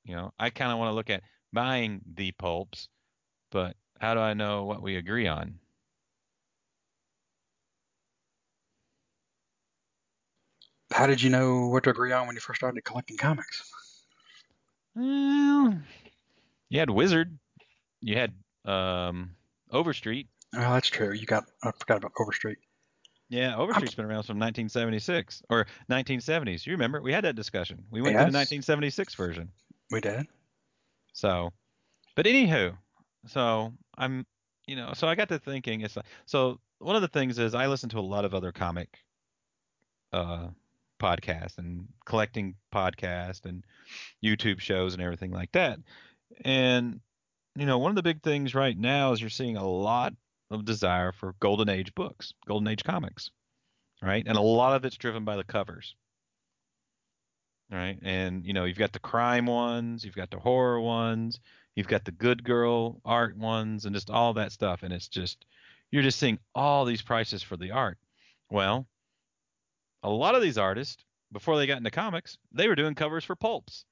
you 0.05 0.14
know, 0.14 0.32
I 0.38 0.50
kind 0.50 0.73
of 0.73 0.79
want 0.79 0.91
to 0.91 0.94
look 0.94 1.11
at 1.11 1.23
buying 1.53 2.00
the 2.14 2.32
pulps, 2.32 2.88
but 3.50 3.76
how 4.00 4.14
do 4.14 4.20
I 4.20 4.35
know 4.35 4.64
what 4.64 4.82
we 4.82 4.97
agree 4.97 5.29
on? 5.29 5.59
How 10.93 11.06
did 11.06 11.23
you 11.23 11.31
know 11.31 11.67
what 11.69 11.85
to 11.85 11.91
agree 11.91 12.12
on 12.12 12.26
when 12.26 12.37
you 12.37 12.41
first 12.41 12.61
started 12.61 12.85
collecting 12.85 13.17
comics? 13.17 13.70
Well, 14.94 15.79
you 16.69 16.79
had 16.79 16.91
Wizard, 16.91 17.39
you 18.01 18.17
had 18.17 18.34
um, 18.65 19.37
Overstreet. 19.70 20.29
Oh, 20.55 20.75
that's 20.75 20.89
true. 20.89 21.13
You 21.13 21.27
got 21.27 21.44
I 21.63 21.72
forgot 21.72 21.98
about 21.98 22.13
Overstreet. 22.20 22.58
Yeah, 23.32 23.56
Overstreet's 23.56 23.94
been 23.94 24.05
around 24.05 24.24
from 24.24 24.39
1976 24.39 25.43
or 25.48 25.67
1970s. 25.91 26.67
You 26.67 26.72
remember? 26.72 27.01
We 27.01 27.15
had 27.15 27.24
that 27.24 27.34
discussion. 27.34 27.82
We 27.91 28.03
went 28.03 28.12
to 28.12 28.19
the 28.19 28.24
1976 28.24 29.15
version. 29.15 29.48
We 29.91 30.03
did. 30.03 30.27
So, 31.15 31.51
but 32.15 32.27
anywho, 32.27 32.77
so 33.27 33.72
I'm, 33.96 34.27
you 34.67 34.77
know, 34.77 34.93
so 34.93 35.08
I 35.08 35.15
got 35.15 35.31
to 35.31 35.39
thinking. 35.39 35.81
It's 35.81 35.96
like, 35.96 36.05
so 36.27 36.60
one 36.79 36.94
of 36.94 37.01
the 37.01 37.08
things 37.08 37.39
is 37.39 37.55
I 37.55 37.69
listen 37.69 37.89
to 37.91 37.98
a 37.98 38.01
lot 38.01 38.27
of 38.27 38.34
other 38.34 38.53
comic 38.53 38.98
uh, 40.12 40.48
podcasts 41.01 41.56
and 41.56 41.89
collecting 42.05 42.55
podcasts 42.70 43.46
and 43.46 43.65
YouTube 44.22 44.60
shows 44.60 44.93
and 44.93 45.03
everything 45.03 45.31
like 45.31 45.53
that. 45.53 45.79
And 46.44 47.01
you 47.56 47.65
know, 47.65 47.79
one 47.79 47.93
of 47.93 47.96
the 47.96 48.03
big 48.03 48.22
things 48.22 48.55
right 48.55 48.77
now 48.77 49.12
is 49.12 49.22
you're 49.22 49.31
seeing 49.31 49.56
a 49.56 49.67
lot 49.67 50.12
of 50.53 50.65
desire 50.65 51.13
for 51.13 51.35
golden 51.41 51.69
age 51.69 51.94
books, 51.94 52.32
golden 52.47 52.69
age 52.69 52.85
comics, 52.85 53.31
right? 54.03 54.25
And 54.27 54.37
a 54.37 54.43
lot 54.43 54.77
of 54.77 54.85
it's 54.85 54.97
driven 54.97 55.25
by 55.25 55.37
the 55.37 55.44
covers. 55.44 55.94
Right? 57.71 57.99
And 58.03 58.44
you 58.44 58.53
know, 58.53 58.65
you've 58.65 58.79
got 58.79 58.93
the 58.93 58.99
crime 58.99 59.47
ones, 59.47 60.05
you've 60.05 60.15
got 60.15 60.31
the 60.31 60.39
horror 60.39 60.81
ones, 60.81 61.41
you've 61.75 61.89
got 61.89 62.05
the 62.05 62.13
good 62.13 62.44
girl 62.44 63.01
art 63.05 63.37
ones 63.37 63.87
and 63.87 63.94
just 63.94 64.11
all 64.11 64.35
that 64.35 64.53
stuff 64.53 64.82
and 64.82 64.93
it's 64.93 65.09
just 65.09 65.47
you're 65.91 66.03
just 66.03 66.19
seeing 66.19 66.39
all 66.55 66.85
these 66.85 67.03
prices 67.03 67.43
for 67.43 67.56
the 67.56 67.71
art. 67.71 67.99
Well, 68.51 68.87
a 70.03 70.11
lot 70.11 70.35
of 70.35 70.43
these 70.43 70.59
artists 70.59 71.05
before 71.32 71.56
they 71.56 71.67
got 71.67 71.79
into 71.79 71.91
comics, 71.91 72.37
they 72.53 72.69
were 72.69 72.75
doing 72.75 72.94
covers 72.94 73.25
for 73.25 73.37
pulps. 73.37 73.85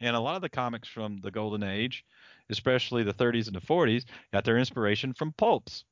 And 0.00 0.14
a 0.14 0.20
lot 0.20 0.36
of 0.36 0.42
the 0.42 0.48
comics 0.48 0.88
from 0.88 1.18
the 1.18 1.30
golden 1.30 1.62
age, 1.62 2.04
especially 2.50 3.02
the 3.02 3.14
30s 3.14 3.46
and 3.46 3.56
the 3.56 3.60
40s, 3.60 4.04
got 4.32 4.44
their 4.44 4.58
inspiration 4.58 5.12
from 5.12 5.32
pulps. 5.32 5.84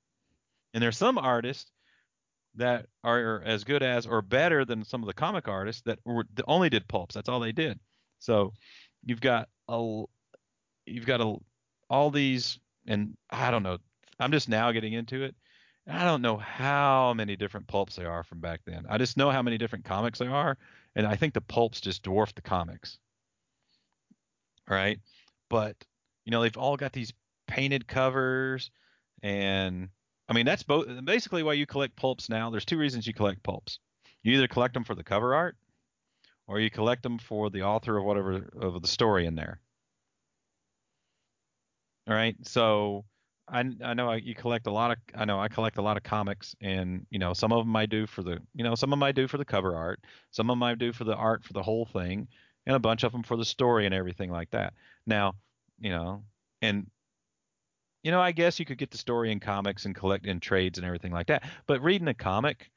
And 0.72 0.82
there's 0.82 0.96
some 0.96 1.18
artists 1.18 1.70
that 2.56 2.86
are 3.02 3.42
as 3.44 3.64
good 3.64 3.82
as 3.82 4.06
or 4.06 4.22
better 4.22 4.64
than 4.64 4.84
some 4.84 5.02
of 5.02 5.06
the 5.06 5.14
comic 5.14 5.48
artists 5.48 5.82
that 5.82 5.98
were 6.04 6.24
only 6.46 6.70
did 6.70 6.86
pulps. 6.88 7.14
That's 7.14 7.28
all 7.28 7.40
they 7.40 7.52
did. 7.52 7.78
So 8.18 8.52
you've 9.04 9.20
got 9.20 9.48
a 9.68 10.04
you've 10.86 11.06
got 11.06 11.20
a, 11.20 11.36
all 11.90 12.10
these 12.10 12.58
and 12.86 13.16
I 13.30 13.50
don't 13.50 13.62
know. 13.62 13.78
I'm 14.20 14.32
just 14.32 14.48
now 14.48 14.70
getting 14.72 14.92
into 14.92 15.24
it. 15.24 15.34
I 15.86 16.04
don't 16.04 16.22
know 16.22 16.36
how 16.36 17.12
many 17.14 17.36
different 17.36 17.66
pulps 17.66 17.96
there 17.96 18.10
are 18.10 18.22
from 18.22 18.40
back 18.40 18.60
then. 18.64 18.86
I 18.88 18.96
just 18.98 19.16
know 19.16 19.30
how 19.30 19.42
many 19.42 19.58
different 19.58 19.84
comics 19.84 20.18
there 20.18 20.34
are, 20.34 20.56
and 20.96 21.06
I 21.06 21.16
think 21.16 21.34
the 21.34 21.42
pulps 21.42 21.80
just 21.80 22.04
dwarf 22.04 22.34
the 22.34 22.40
comics. 22.40 22.98
All 24.68 24.76
right, 24.76 24.98
but 25.50 25.76
you 26.24 26.30
know 26.30 26.42
they've 26.42 26.56
all 26.56 26.76
got 26.76 26.92
these 26.92 27.12
painted 27.46 27.86
covers, 27.86 28.70
and 29.22 29.88
I 30.28 30.32
mean 30.32 30.46
that's 30.46 30.62
both 30.62 30.86
basically 31.04 31.42
why 31.42 31.54
you 31.54 31.66
collect 31.66 31.96
pulps 31.96 32.28
now. 32.28 32.50
There's 32.50 32.64
two 32.64 32.78
reasons 32.78 33.06
you 33.06 33.14
collect 33.14 33.42
pulps. 33.42 33.78
You 34.22 34.34
either 34.34 34.48
collect 34.48 34.74
them 34.74 34.84
for 34.84 34.94
the 34.94 35.04
cover 35.04 35.34
art, 35.34 35.56
or 36.46 36.60
you 36.60 36.70
collect 36.70 37.02
them 37.02 37.18
for 37.18 37.50
the 37.50 37.62
author 37.62 37.96
of 37.96 38.04
whatever 38.04 38.50
of 38.60 38.80
the 38.80 38.88
story 38.88 39.26
in 39.26 39.34
there. 39.34 39.60
All 42.08 42.14
right, 42.14 42.36
so 42.42 43.04
I 43.48 43.64
I 43.82 43.94
know 43.94 44.10
I, 44.10 44.16
you 44.16 44.34
collect 44.34 44.66
a 44.66 44.70
lot 44.70 44.90
of 44.90 44.98
I 45.14 45.24
know 45.24 45.40
I 45.40 45.48
collect 45.48 45.78
a 45.78 45.82
lot 45.82 45.96
of 45.96 46.02
comics, 46.02 46.54
and 46.60 47.06
you 47.10 47.18
know 47.18 47.32
some 47.32 47.52
of 47.52 47.64
them 47.64 47.76
I 47.76 47.86
do 47.86 48.06
for 48.06 48.22
the 48.22 48.40
you 48.54 48.64
know 48.64 48.74
some 48.74 48.92
of 48.92 48.98
them 48.98 49.02
I 49.02 49.12
do 49.12 49.28
for 49.28 49.38
the 49.38 49.44
cover 49.44 49.76
art, 49.76 50.00
some 50.30 50.50
of 50.50 50.56
them 50.56 50.62
I 50.62 50.74
do 50.74 50.92
for 50.92 51.04
the 51.04 51.14
art 51.14 51.44
for 51.44 51.52
the 51.52 51.62
whole 51.62 51.86
thing, 51.86 52.28
and 52.66 52.76
a 52.76 52.80
bunch 52.80 53.04
of 53.04 53.12
them 53.12 53.22
for 53.22 53.36
the 53.36 53.44
story 53.44 53.86
and 53.86 53.94
everything 53.94 54.30
like 54.30 54.50
that. 54.50 54.74
Now, 55.06 55.34
you 55.80 55.90
know, 55.90 56.24
and 56.62 56.90
you 58.02 58.10
know 58.10 58.20
I 58.20 58.32
guess 58.32 58.58
you 58.58 58.64
could 58.66 58.78
get 58.78 58.90
the 58.90 58.98
story 58.98 59.32
in 59.32 59.40
comics 59.40 59.84
and 59.84 59.94
collect 59.94 60.26
in 60.26 60.40
trades 60.40 60.78
and 60.78 60.86
everything 60.86 61.12
like 61.12 61.28
that, 61.28 61.44
but 61.66 61.82
reading 61.82 62.08
a 62.08 62.14
comic, 62.14 62.70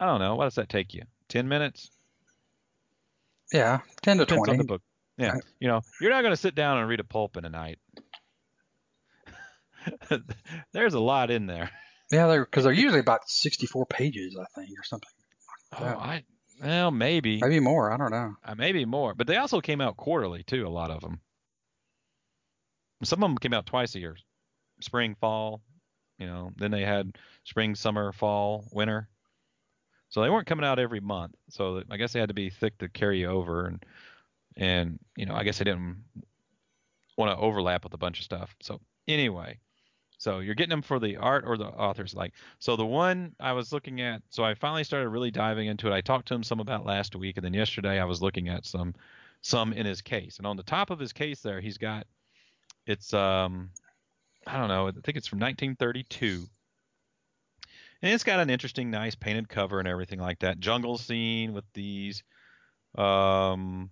I 0.00 0.06
don't 0.06 0.20
know, 0.20 0.34
what 0.36 0.44
does 0.44 0.56
that 0.56 0.68
take 0.68 0.94
you? 0.94 1.02
Ten 1.28 1.48
minutes? 1.48 1.90
Yeah, 3.52 3.80
ten 4.02 4.16
to 4.18 4.24
Depends 4.24 4.40
on 4.48 4.54
twenty. 4.56 4.58
the 4.58 4.64
book. 4.64 4.82
Yeah, 5.16 5.32
Right. 5.34 5.42
you 5.60 5.68
know, 5.68 5.80
you're 6.00 6.10
not 6.10 6.22
going 6.22 6.32
to 6.32 6.36
sit 6.40 6.54
down 6.56 6.78
and 6.78 6.88
read 6.88 6.98
a 7.00 7.04
pulp 7.04 7.36
in 7.36 7.44
a 7.44 7.48
night. 7.50 7.78
There's 10.72 10.94
a 10.94 11.00
lot 11.00 11.30
in 11.30 11.46
there. 11.46 11.70
Yeah, 12.10 12.26
they're 12.26 12.44
because 12.44 12.64
they're 12.64 12.72
usually 12.72 13.00
about 13.00 13.28
sixty-four 13.28 13.86
pages, 13.86 14.36
I 14.36 14.44
think, 14.60 14.70
or 14.78 14.82
something. 14.84 15.08
Oh, 15.78 15.84
I 15.84 16.24
well 16.62 16.90
maybe 16.90 17.38
Maybe 17.40 17.60
more. 17.60 17.90
I 17.92 17.96
don't 17.96 18.10
know. 18.10 18.34
uh, 18.44 18.54
maybe 18.54 18.84
more, 18.84 19.14
but 19.14 19.26
they 19.26 19.36
also 19.36 19.60
came 19.60 19.80
out 19.80 19.96
quarterly 19.96 20.42
too. 20.42 20.66
A 20.66 20.68
lot 20.68 20.90
of 20.90 21.00
them. 21.00 21.20
Some 23.02 23.22
of 23.22 23.28
them 23.28 23.38
came 23.38 23.52
out 23.52 23.66
twice 23.66 23.94
a 23.94 24.00
year, 24.00 24.16
spring, 24.80 25.16
fall. 25.20 25.62
You 26.18 26.26
know, 26.26 26.52
then 26.56 26.70
they 26.70 26.82
had 26.82 27.16
spring, 27.42 27.74
summer, 27.74 28.12
fall, 28.12 28.64
winter. 28.72 29.08
So 30.10 30.22
they 30.22 30.30
weren't 30.30 30.46
coming 30.46 30.64
out 30.64 30.78
every 30.78 31.00
month. 31.00 31.34
So 31.50 31.82
I 31.90 31.96
guess 31.96 32.12
they 32.12 32.20
had 32.20 32.28
to 32.28 32.34
be 32.34 32.50
thick 32.50 32.78
to 32.78 32.88
carry 32.88 33.26
over, 33.26 33.66
and 33.66 33.84
and 34.56 34.98
you 35.16 35.26
know 35.26 35.34
I 35.34 35.42
guess 35.42 35.58
they 35.58 35.64
didn't 35.64 36.04
want 37.16 37.30
to 37.30 37.42
overlap 37.42 37.84
with 37.84 37.94
a 37.94 37.98
bunch 37.98 38.20
of 38.20 38.24
stuff. 38.24 38.54
So 38.60 38.80
anyway, 39.08 39.58
so 40.18 40.38
you're 40.38 40.54
getting 40.54 40.70
them 40.70 40.82
for 40.82 40.98
the 40.98 41.16
art 41.16 41.44
or 41.46 41.56
the 41.56 41.66
authors 41.66 42.14
like. 42.14 42.32
So 42.58 42.76
the 42.76 42.86
one 42.86 43.34
I 43.40 43.52
was 43.52 43.72
looking 43.72 44.00
at, 44.00 44.22
so 44.30 44.44
I 44.44 44.54
finally 44.54 44.84
started 44.84 45.08
really 45.08 45.30
diving 45.30 45.66
into 45.66 45.88
it. 45.88 45.92
I 45.92 46.00
talked 46.00 46.28
to 46.28 46.34
him 46.34 46.42
some 46.42 46.60
about 46.60 46.86
last 46.86 47.16
week, 47.16 47.36
and 47.36 47.44
then 47.44 47.54
yesterday 47.54 48.00
I 48.00 48.04
was 48.04 48.22
looking 48.22 48.48
at 48.48 48.64
some 48.64 48.94
some 49.42 49.72
in 49.72 49.84
his 49.84 50.00
case. 50.00 50.38
And 50.38 50.46
on 50.46 50.56
the 50.56 50.62
top 50.62 50.90
of 50.90 50.98
his 50.98 51.12
case 51.12 51.40
there, 51.40 51.60
he's 51.60 51.78
got 51.78 52.06
it's 52.86 53.12
um 53.14 53.70
I 54.46 54.58
don't 54.58 54.68
know, 54.68 54.88
I 54.88 54.92
think 54.92 55.16
it's 55.16 55.26
from 55.26 55.38
1932. 55.38 56.46
And 58.02 58.12
it's 58.12 58.24
got 58.24 58.40
an 58.40 58.50
interesting, 58.50 58.90
nice 58.90 59.14
painted 59.14 59.48
cover 59.48 59.78
and 59.78 59.88
everything 59.88 60.20
like 60.20 60.40
that. 60.40 60.60
Jungle 60.60 60.98
scene 60.98 61.54
with 61.54 61.64
these 61.72 62.22
um, 62.96 63.90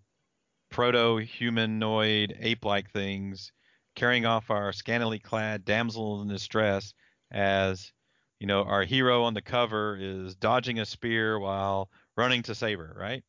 proto-humanoid 0.71 2.37
ape-like 2.39 2.91
things 2.91 3.53
carrying 3.95 4.27
off 4.27 4.51
our 4.51 4.73
scantily 4.73 5.19
clad 5.19 5.65
damsel 5.65 6.23
in 6.23 6.29
distress 6.29 6.95
as 7.31 7.93
you 8.41 8.47
know 8.47 8.63
our 8.63 8.83
hero 8.83 9.25
on 9.25 9.35
the 9.35 9.43
cover 9.43 9.99
is 10.01 10.35
dodging 10.35 10.79
a 10.81 10.87
spear 10.87 11.39
while 11.39 11.91
running 12.17 12.43
to 12.43 12.55
save 12.55 12.79
her 12.79 12.95
right 12.99 13.23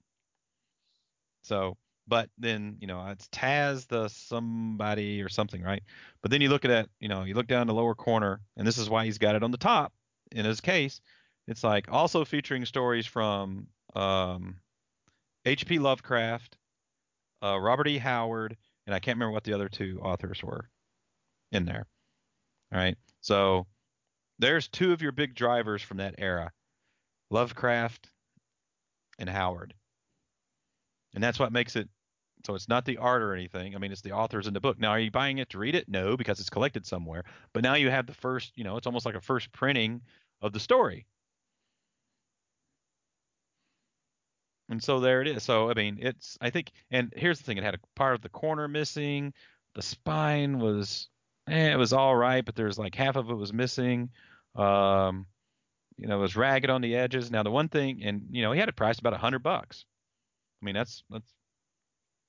so 1.41 1.75
but 2.07 2.29
then 2.37 2.77
you 2.79 2.87
know 2.87 3.05
it's 3.07 3.27
taz 3.29 3.87
the 3.87 4.07
somebody 4.09 5.21
or 5.21 5.29
something 5.29 5.61
right 5.61 5.83
but 6.21 6.31
then 6.31 6.41
you 6.41 6.49
look 6.49 6.65
at 6.65 6.69
that 6.69 6.89
you 6.99 7.07
know 7.07 7.23
you 7.23 7.33
look 7.33 7.47
down 7.47 7.67
the 7.67 7.73
lower 7.73 7.95
corner 7.95 8.41
and 8.57 8.67
this 8.67 8.77
is 8.77 8.89
why 8.89 9.05
he's 9.05 9.17
got 9.17 9.35
it 9.35 9.43
on 9.43 9.51
the 9.51 9.57
top 9.57 9.93
in 10.31 10.45
his 10.45 10.61
case 10.61 11.01
it's 11.47 11.63
like 11.63 11.91
also 11.91 12.25
featuring 12.25 12.65
stories 12.65 13.05
from 13.05 13.67
um, 13.95 14.55
hp 15.45 15.79
lovecraft 15.79 16.57
uh, 17.41 17.57
robert 17.57 17.87
e 17.87 17.97
howard 17.97 18.57
and 18.85 18.93
I 18.93 18.99
can't 18.99 19.17
remember 19.17 19.31
what 19.31 19.43
the 19.43 19.53
other 19.53 19.69
two 19.69 19.99
authors 20.01 20.43
were 20.43 20.69
in 21.51 21.65
there. 21.65 21.85
All 22.71 22.79
right. 22.79 22.97
So 23.21 23.67
there's 24.39 24.67
two 24.67 24.93
of 24.93 25.01
your 25.01 25.11
big 25.11 25.35
drivers 25.35 25.81
from 25.81 25.97
that 25.97 26.15
era 26.17 26.51
Lovecraft 27.29 28.09
and 29.19 29.29
Howard. 29.29 29.73
And 31.13 31.23
that's 31.23 31.39
what 31.39 31.51
makes 31.51 31.75
it 31.75 31.89
so 32.45 32.55
it's 32.55 32.67
not 32.67 32.85
the 32.85 32.97
art 32.97 33.21
or 33.21 33.33
anything. 33.33 33.73
I 33.75 33.77
mean, 33.79 33.91
it's 33.91 34.01
the 34.01 34.11
authors 34.11 34.47
in 34.47 34.53
the 34.53 34.59
book. 34.59 34.77
Now, 34.77 34.89
are 34.89 34.99
you 34.99 35.11
buying 35.11 35.37
it 35.37 35.49
to 35.51 35.57
read 35.57 35.75
it? 35.75 35.87
No, 35.87 36.17
because 36.17 36.39
it's 36.39 36.49
collected 36.49 36.85
somewhere. 36.85 37.23
But 37.53 37.63
now 37.63 37.75
you 37.75 37.89
have 37.89 38.05
the 38.05 38.13
first, 38.13 38.51
you 38.55 38.63
know, 38.65 38.75
it's 38.75 38.87
almost 38.87 39.05
like 39.05 39.15
a 39.15 39.21
first 39.21 39.51
printing 39.53 40.01
of 40.41 40.51
the 40.51 40.59
story. 40.59 41.07
And 44.69 44.83
so 44.83 44.99
there 44.99 45.21
it 45.21 45.27
is. 45.27 45.43
So 45.43 45.69
I 45.69 45.73
mean, 45.73 45.99
it's 46.01 46.37
I 46.41 46.49
think, 46.49 46.71
and 46.91 47.13
here's 47.15 47.37
the 47.37 47.43
thing: 47.45 47.57
it 47.57 47.63
had 47.63 47.75
a 47.75 47.79
part 47.95 48.15
of 48.15 48.21
the 48.21 48.29
corner 48.29 48.67
missing. 48.67 49.33
The 49.75 49.81
spine 49.81 50.59
was, 50.59 51.09
eh, 51.47 51.71
it 51.71 51.77
was 51.77 51.93
all 51.93 52.15
right, 52.15 52.43
but 52.45 52.55
there's 52.55 52.77
like 52.79 52.95
half 52.95 53.15
of 53.15 53.29
it 53.29 53.35
was 53.35 53.53
missing. 53.53 54.09
Um, 54.55 55.27
you 55.97 56.07
know, 56.07 56.17
it 56.17 56.21
was 56.21 56.35
ragged 56.35 56.69
on 56.69 56.81
the 56.81 56.95
edges. 56.95 57.31
Now 57.31 57.43
the 57.43 57.51
one 57.51 57.69
thing, 57.69 58.03
and 58.03 58.27
you 58.31 58.41
know, 58.41 58.51
he 58.51 58.59
had 58.59 58.69
it 58.69 58.75
priced 58.75 58.99
about 58.99 59.13
a 59.13 59.17
hundred 59.17 59.43
bucks. 59.43 59.85
I 60.63 60.65
mean, 60.65 60.75
that's 60.75 61.03
that's, 61.09 61.33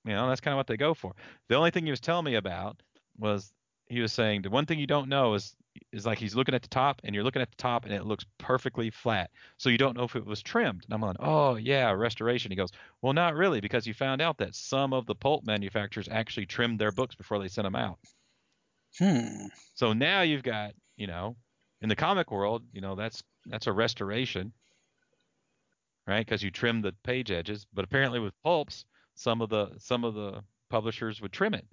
you 0.04 0.12
know, 0.12 0.28
that's 0.28 0.40
kind 0.40 0.54
of 0.54 0.56
what 0.56 0.66
they 0.66 0.76
go 0.76 0.92
for. 0.92 1.14
The 1.48 1.54
only 1.54 1.70
thing 1.70 1.84
he 1.84 1.90
was 1.90 2.00
telling 2.00 2.24
me 2.24 2.34
about 2.34 2.82
was 3.16 3.52
he 3.86 4.00
was 4.00 4.12
saying 4.12 4.42
the 4.42 4.50
one 4.50 4.66
thing 4.66 4.80
you 4.80 4.88
don't 4.88 5.08
know 5.08 5.34
is 5.34 5.54
is 5.92 6.04
like 6.06 6.18
he's 6.18 6.34
looking 6.34 6.54
at 6.54 6.62
the 6.62 6.68
top 6.68 7.00
and 7.04 7.14
you're 7.14 7.24
looking 7.24 7.42
at 7.42 7.50
the 7.50 7.56
top 7.56 7.84
and 7.84 7.92
it 7.92 8.04
looks 8.04 8.24
perfectly 8.38 8.90
flat. 8.90 9.30
So 9.58 9.68
you 9.68 9.78
don't 9.78 9.96
know 9.96 10.04
if 10.04 10.16
it 10.16 10.26
was 10.26 10.42
trimmed. 10.42 10.84
And 10.84 10.94
I'm 10.94 11.00
like, 11.00 11.16
oh 11.20 11.54
yeah, 11.56 11.90
restoration. 11.92 12.50
He 12.50 12.56
goes, 12.56 12.70
well, 13.02 13.12
not 13.12 13.34
really, 13.34 13.60
because 13.60 13.86
you 13.86 13.94
found 13.94 14.20
out 14.20 14.38
that 14.38 14.54
some 14.54 14.92
of 14.92 15.06
the 15.06 15.14
pulp 15.14 15.44
manufacturers 15.44 16.08
actually 16.10 16.46
trimmed 16.46 16.78
their 16.78 16.92
books 16.92 17.14
before 17.14 17.38
they 17.38 17.48
sent 17.48 17.66
them 17.66 17.76
out. 17.76 17.98
Hmm. 18.98 19.46
So 19.74 19.92
now 19.92 20.22
you've 20.22 20.42
got, 20.42 20.72
you 20.96 21.06
know, 21.06 21.36
in 21.80 21.88
the 21.88 21.96
comic 21.96 22.30
world, 22.30 22.62
you 22.72 22.80
know, 22.80 22.94
that's 22.94 23.22
that's 23.46 23.66
a 23.66 23.72
restoration, 23.72 24.52
right? 26.06 26.24
Because 26.24 26.42
you 26.42 26.50
trim 26.50 26.82
the 26.82 26.92
page 27.02 27.30
edges. 27.30 27.66
But 27.72 27.84
apparently 27.84 28.20
with 28.20 28.34
pulps, 28.42 28.84
some 29.14 29.40
of 29.40 29.48
the 29.48 29.72
some 29.78 30.04
of 30.04 30.14
the 30.14 30.42
publishers 30.70 31.20
would 31.20 31.32
trim 31.32 31.54
it. 31.54 31.66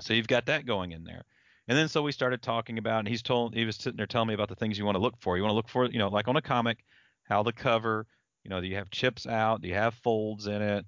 So 0.00 0.14
you've 0.14 0.28
got 0.28 0.46
that 0.46 0.66
going 0.66 0.92
in 0.92 1.04
there. 1.04 1.24
And 1.68 1.78
then 1.78 1.88
so 1.88 2.02
we 2.02 2.12
started 2.12 2.42
talking 2.42 2.78
about, 2.78 3.00
and 3.00 3.08
he's 3.08 3.22
told 3.22 3.54
he 3.54 3.64
was 3.64 3.76
sitting 3.76 3.96
there 3.96 4.06
telling 4.06 4.28
me 4.28 4.34
about 4.34 4.48
the 4.48 4.56
things 4.56 4.78
you 4.78 4.84
want 4.84 4.96
to 4.96 5.02
look 5.02 5.14
for. 5.20 5.36
You 5.36 5.42
want 5.42 5.52
to 5.52 5.56
look 5.56 5.68
for, 5.68 5.86
you 5.86 5.98
know, 5.98 6.08
like 6.08 6.28
on 6.28 6.36
a 6.36 6.42
comic, 6.42 6.84
how 7.24 7.42
the 7.42 7.52
cover, 7.52 8.06
you 8.42 8.50
know, 8.50 8.60
do 8.60 8.66
you 8.66 8.76
have 8.76 8.90
chips 8.90 9.26
out? 9.26 9.62
Do 9.62 9.68
you 9.68 9.74
have 9.74 9.94
folds 9.94 10.46
in 10.46 10.60
it? 10.60 10.84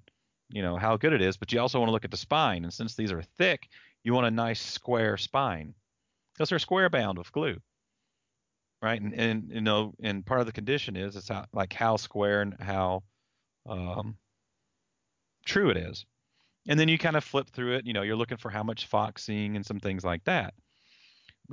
You 0.49 0.61
know, 0.61 0.75
how 0.75 0.97
good 0.97 1.13
it 1.13 1.21
is. 1.21 1.37
But 1.37 1.51
you 1.53 1.59
also 1.59 1.79
want 1.79 1.87
to 1.87 1.93
look 1.93 2.05
at 2.05 2.11
the 2.11 2.17
spine. 2.17 2.65
And 2.65 2.73
since 2.73 2.95
these 2.95 3.11
are 3.11 3.21
thick, 3.37 3.69
you 4.03 4.13
want 4.13 4.27
a 4.27 4.31
nice 4.31 4.61
square 4.61 5.17
spine 5.17 5.73
because 6.33 6.49
they're 6.49 6.59
square 6.59 6.89
bound 6.89 7.17
with 7.17 7.31
glue. 7.31 7.57
Right. 8.81 9.01
And, 9.01 9.13
and 9.13 9.49
you 9.51 9.61
know, 9.61 9.93
and 10.03 10.25
part 10.25 10.41
of 10.41 10.45
the 10.45 10.51
condition 10.51 10.95
is 10.95 11.15
it's 11.15 11.29
how, 11.29 11.45
like 11.53 11.73
how 11.73 11.97
square 11.97 12.41
and 12.41 12.55
how 12.59 13.03
um, 13.67 14.17
true 15.45 15.69
it 15.69 15.77
is. 15.77 16.05
And 16.67 16.79
then 16.79 16.87
you 16.87 16.97
kind 16.97 17.15
of 17.15 17.23
flip 17.23 17.49
through 17.49 17.75
it. 17.75 17.85
You 17.85 17.93
know, 17.93 18.01
you're 18.01 18.15
looking 18.15 18.37
for 18.37 18.49
how 18.49 18.63
much 18.63 18.87
foxing 18.87 19.55
and 19.55 19.65
some 19.65 19.79
things 19.79 20.03
like 20.03 20.23
that 20.25 20.53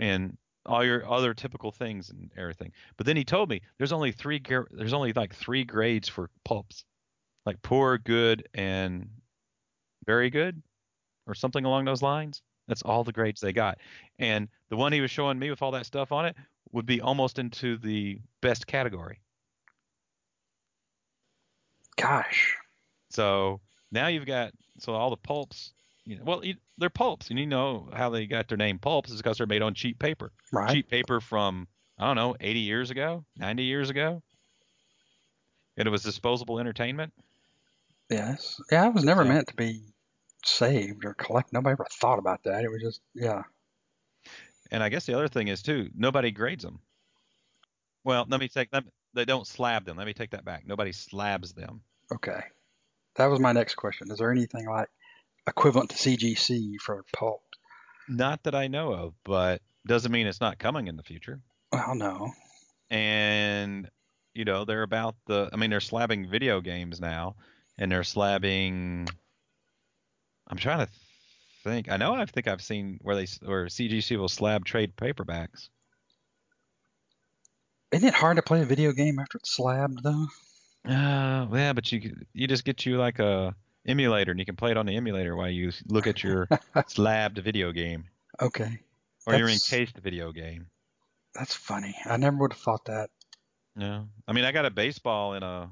and 0.00 0.36
all 0.66 0.84
your 0.84 1.10
other 1.10 1.34
typical 1.34 1.72
things 1.72 2.10
and 2.10 2.30
everything. 2.36 2.72
But 2.96 3.06
then 3.06 3.16
he 3.16 3.24
told 3.24 3.48
me 3.50 3.62
there's 3.78 3.92
only 3.92 4.12
three 4.12 4.40
there's 4.70 4.92
only 4.92 5.12
like 5.12 5.34
three 5.34 5.64
grades 5.64 6.08
for 6.08 6.30
pulps, 6.44 6.84
like 7.46 7.60
poor, 7.62 7.98
good, 7.98 8.48
and 8.54 9.08
very 10.06 10.30
good, 10.30 10.62
or 11.26 11.34
something 11.34 11.64
along 11.64 11.84
those 11.84 12.02
lines. 12.02 12.42
That's 12.68 12.82
all 12.82 13.04
the 13.04 13.12
grades 13.12 13.40
they 13.40 13.52
got. 13.52 13.78
And 14.18 14.48
the 14.70 14.76
one 14.76 14.92
he 14.92 15.00
was 15.00 15.10
showing 15.10 15.38
me 15.38 15.50
with 15.50 15.62
all 15.62 15.72
that 15.72 15.86
stuff 15.86 16.12
on 16.12 16.26
it 16.26 16.36
would 16.72 16.86
be 16.86 17.00
almost 17.00 17.38
into 17.38 17.76
the 17.76 18.18
best 18.40 18.66
category. 18.66 19.20
Gosh. 21.96 22.56
So 23.10 23.60
now 23.90 24.06
you've 24.08 24.26
got 24.26 24.52
so 24.78 24.94
all 24.94 25.10
the 25.10 25.16
pulps. 25.16 25.72
You 26.04 26.16
know, 26.16 26.24
well, 26.24 26.44
you, 26.44 26.54
they're 26.78 26.90
pulps, 26.90 27.30
and 27.30 27.38
you 27.38 27.46
know 27.46 27.88
how 27.94 28.10
they 28.10 28.26
got 28.26 28.48
their 28.48 28.56
name 28.58 28.78
pulps 28.78 29.10
is 29.10 29.18
because 29.18 29.38
they're 29.38 29.46
made 29.46 29.62
on 29.62 29.74
cheap 29.74 29.98
paper. 29.98 30.32
Right. 30.52 30.70
cheap 30.70 30.90
paper 30.90 31.20
from 31.20 31.68
I 31.98 32.06
don't 32.06 32.16
know, 32.16 32.34
80 32.40 32.58
years 32.60 32.90
ago, 32.90 33.24
90 33.36 33.62
years 33.62 33.90
ago, 33.90 34.22
and 35.76 35.86
it 35.86 35.90
was 35.90 36.02
disposable 36.02 36.58
entertainment. 36.58 37.12
Yes. 38.10 38.60
Yeah, 38.72 38.88
it 38.88 38.94
was 38.94 39.04
never 39.04 39.22
So- 39.22 39.28
meant 39.28 39.48
to 39.48 39.54
be 39.54 39.82
saved 40.44 41.04
or 41.04 41.14
collect. 41.14 41.52
Nobody 41.52 41.72
ever 41.72 41.86
thought 41.92 42.18
about 42.18 42.42
that. 42.44 42.64
It 42.64 42.70
was 42.70 42.82
just, 42.82 43.00
yeah. 43.14 43.42
And 44.72 44.82
I 44.82 44.88
guess 44.88 45.04
the 45.04 45.14
other 45.14 45.28
thing 45.28 45.48
is 45.48 45.62
too, 45.62 45.90
nobody 45.94 46.30
grades 46.30 46.64
them. 46.64 46.80
Well, 48.04 48.26
let 48.28 48.40
me 48.40 48.48
take 48.48 48.70
them. 48.70 48.86
They 49.12 49.26
don't 49.26 49.46
slab 49.46 49.84
them. 49.84 49.98
Let 49.98 50.06
me 50.06 50.14
take 50.14 50.30
that 50.30 50.46
back. 50.46 50.66
Nobody 50.66 50.92
slabs 50.92 51.52
them. 51.52 51.82
Okay. 52.10 52.40
That 53.16 53.26
was 53.26 53.38
my 53.38 53.52
next 53.52 53.74
question. 53.74 54.10
Is 54.10 54.18
there 54.18 54.32
anything 54.32 54.66
like 54.66 54.88
equivalent 55.46 55.90
to 55.90 55.96
CGC 55.96 56.80
for 56.80 57.04
pulp? 57.12 57.42
Not 58.08 58.42
that 58.44 58.54
I 58.54 58.68
know 58.68 58.94
of, 58.94 59.14
but 59.24 59.60
doesn't 59.86 60.10
mean 60.10 60.26
it's 60.26 60.40
not 60.40 60.58
coming 60.58 60.88
in 60.88 60.96
the 60.96 61.02
future. 61.02 61.40
Well, 61.70 61.94
no. 61.94 62.32
And 62.90 63.90
you 64.34 64.46
know, 64.46 64.64
they're 64.64 64.82
about 64.82 65.16
the. 65.26 65.50
I 65.52 65.56
mean, 65.56 65.68
they're 65.68 65.80
slabbing 65.80 66.30
video 66.30 66.62
games 66.62 66.98
now, 66.98 67.36
and 67.76 67.92
they're 67.92 68.00
slabbing. 68.00 69.10
I'm 70.48 70.56
trying 70.56 70.86
to 70.86 70.92
think. 71.62 71.90
I 71.90 71.96
know 71.96 72.14
I 72.14 72.24
think 72.26 72.48
I've 72.48 72.62
seen 72.62 72.98
where 73.02 73.16
they 73.16 73.26
where 73.44 73.66
CGC 73.66 74.16
will 74.16 74.28
slab 74.28 74.64
trade 74.64 74.96
paperbacks. 74.96 75.68
Isn't 77.92 78.08
it 78.08 78.14
hard 78.14 78.36
to 78.36 78.42
play 78.42 78.62
a 78.62 78.64
video 78.64 78.92
game 78.92 79.18
after 79.18 79.38
it's 79.38 79.54
slabbed 79.54 80.02
though? 80.02 80.26
Uh, 80.88 81.46
yeah, 81.52 81.72
but 81.72 81.90
you 81.92 82.14
you 82.32 82.46
just 82.46 82.64
get 82.64 82.84
you 82.86 82.96
like 82.98 83.18
a 83.18 83.54
emulator, 83.86 84.30
and 84.30 84.40
you 84.40 84.46
can 84.46 84.56
play 84.56 84.70
it 84.70 84.76
on 84.76 84.86
the 84.86 84.96
emulator 84.96 85.36
while 85.36 85.50
you 85.50 85.70
look 85.88 86.06
at 86.06 86.22
your 86.22 86.48
slabbed 86.88 87.38
video 87.38 87.70
game, 87.72 88.04
Okay, 88.40 88.80
or 89.26 89.34
your 89.34 89.46
That's- 89.46 89.72
encased 89.72 89.98
video 89.98 90.32
game. 90.32 90.66
that's 91.34 91.54
funny. 91.54 91.94
I 92.04 92.16
never 92.16 92.36
would 92.38 92.52
have 92.52 92.60
thought 92.60 92.84
that. 92.86 93.10
No, 93.76 94.08
I 94.26 94.32
mean 94.32 94.44
I 94.44 94.52
got 94.52 94.66
a 94.66 94.70
baseball 94.70 95.34
in 95.34 95.42
a 95.42 95.70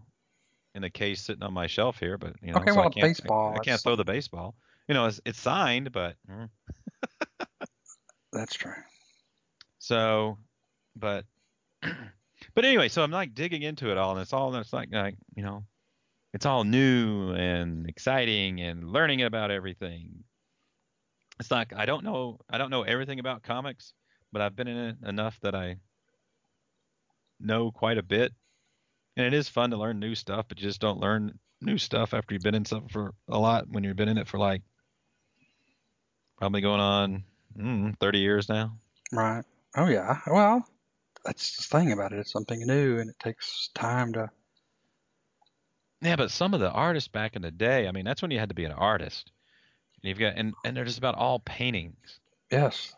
in 0.75 0.85
a 0.85 0.91
case 0.91 1.23
sitting 1.23 1.43
on 1.43 1.53
my 1.53 1.67
shelf 1.67 1.99
here, 1.99 2.17
but 2.19 2.35
you 2.43 2.53
know, 2.53 2.59
Okay, 2.59 2.71
so 2.71 2.77
well, 2.77 2.85
I 2.85 2.89
a 2.89 2.91
can't, 2.91 3.03
baseball, 3.17 3.53
I, 3.55 3.57
I 3.57 3.65
can't 3.65 3.81
throw 3.81 3.97
the 3.97 4.05
baseball. 4.05 4.55
You 4.91 4.95
know, 4.95 5.07
it's, 5.07 5.21
it's 5.25 5.39
signed, 5.39 5.93
but 5.93 6.17
mm. 6.29 6.49
That's 8.33 8.57
true. 8.57 8.73
so, 9.79 10.37
but 10.97 11.27
but 12.57 12.65
anyway, 12.65 12.89
so 12.89 13.05
I'm 13.05 13.13
like 13.13 13.33
digging 13.33 13.63
into 13.63 13.93
it 13.93 13.99
all, 13.99 14.11
and 14.11 14.21
it's 14.21 14.33
all 14.33 14.53
it's 14.57 14.73
like 14.73 14.89
like 14.91 15.15
you 15.37 15.45
know, 15.45 15.63
it's 16.35 16.45
all 16.45 16.65
new 16.65 17.31
and 17.35 17.89
exciting 17.89 18.61
and 18.61 18.91
learning 18.91 19.23
about 19.23 19.53
everything. 19.53 20.25
It's 21.39 21.53
like 21.53 21.73
I 21.73 21.87
don't 21.87 22.03
know 22.03 22.41
I 22.51 22.59
don't 22.59 22.71
know 22.71 22.83
everything 22.83 23.21
about 23.21 23.45
comics, 23.45 23.93
but 24.33 24.43
I've 24.43 24.57
been 24.57 24.67
in 24.67 24.77
it 24.77 24.97
enough 25.07 25.39
that 25.43 25.55
I 25.55 25.77
know 27.39 27.71
quite 27.71 27.99
a 27.99 28.03
bit. 28.03 28.33
And 29.17 29.25
it 29.25 29.35
is 29.35 29.49
fun 29.49 29.71
to 29.71 29.77
learn 29.77 30.01
new 30.01 30.17
stuff, 30.17 30.47
but 30.49 30.59
you 30.59 30.67
just 30.67 30.81
don't 30.81 30.99
learn 30.99 31.39
new 31.61 31.79
stuff 31.79 32.13
after 32.13 32.35
you've 32.35 32.43
been 32.43 32.57
in 32.57 32.65
something 32.65 32.89
for 32.89 33.15
a 33.29 33.39
lot 33.39 33.69
when 33.69 33.85
you've 33.85 33.95
been 33.95 34.09
in 34.09 34.19
it 34.19 34.27
for 34.27 34.39
like 34.39 34.63
probably 36.41 36.63
going 36.63 36.81
on 36.81 37.25
mm, 37.57 37.99
30 38.01 38.19
years 38.19 38.49
now. 38.49 38.77
Right. 39.13 39.45
Oh 39.77 39.87
yeah. 39.87 40.19
Well, 40.27 40.67
that's 41.25 41.57
the 41.57 41.79
thing 41.79 41.93
about 41.93 42.13
it. 42.13 42.19
It's 42.19 42.33
something 42.33 42.67
new, 42.67 42.99
and 42.99 43.11
it 43.11 43.19
takes 43.21 43.69
time 43.75 44.15
to. 44.15 44.31
Yeah, 46.01 46.17
but 46.17 46.31
some 46.31 46.55
of 46.55 46.61
the 46.61 46.71
artists 46.71 47.09
back 47.09 47.37
in 47.37 47.43
the 47.43 47.51
day, 47.51 47.87
I 47.87 47.93
mean, 47.93 48.07
that's 48.07 48.23
when 48.23 48.31
you 48.31 48.39
had 48.39 48.49
to 48.49 48.55
be 48.55 48.65
an 48.65 48.73
artist. 48.73 49.31
And 50.03 50.09
you've 50.09 50.19
got 50.19 50.35
and 50.37 50.55
and 50.65 50.77
they're 50.77 50.85
just 50.85 50.99
about 50.99 51.15
all 51.15 51.39
paintings. 51.41 52.19
Yes. 52.51 52.95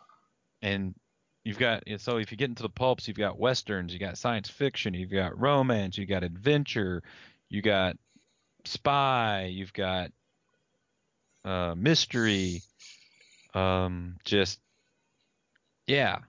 And 0.61 0.95
you've 1.43 1.59
got 1.59 1.83
so 1.97 2.17
if 2.17 2.31
you 2.31 2.37
get 2.37 2.49
into 2.49 2.63
the 2.63 2.69
pulps, 2.69 3.07
you've 3.07 3.17
got 3.17 3.37
westerns, 3.37 3.91
you've 3.91 3.99
got 3.99 4.17
science 4.17 4.49
fiction, 4.49 4.93
you've 4.93 5.11
got 5.11 5.39
romance, 5.39 5.97
you've 5.97 6.09
got 6.09 6.23
adventure, 6.23 7.03
you 7.49 7.61
got 7.61 7.97
spy, 8.63 9.49
you've 9.51 9.73
got 9.73 10.11
uh, 11.43 11.75
mystery, 11.75 12.61
um, 13.53 14.17
just 14.23 14.59
yeah. 15.87 16.19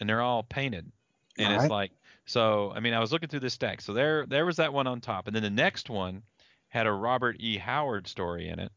And 0.00 0.08
they're 0.08 0.22
all 0.22 0.44
painted, 0.44 0.90
and 1.38 1.52
Right. 1.52 1.60
it's 1.60 1.70
like 1.70 1.92
so. 2.24 2.72
I 2.72 2.80
mean, 2.80 2.94
I 2.94 3.00
was 3.00 3.10
looking 3.12 3.28
through 3.28 3.40
this 3.40 3.54
stack. 3.54 3.80
So 3.80 3.92
there, 3.92 4.26
there 4.26 4.46
was 4.46 4.56
that 4.56 4.72
one 4.72 4.86
on 4.86 5.00
top, 5.00 5.26
and 5.26 5.34
then 5.34 5.42
the 5.42 5.50
next 5.50 5.90
one 5.90 6.22
had 6.68 6.86
a 6.86 6.92
Robert 6.92 7.36
E. 7.40 7.58
Howard 7.58 8.06
story 8.06 8.48
in 8.48 8.60
it, 8.60 8.70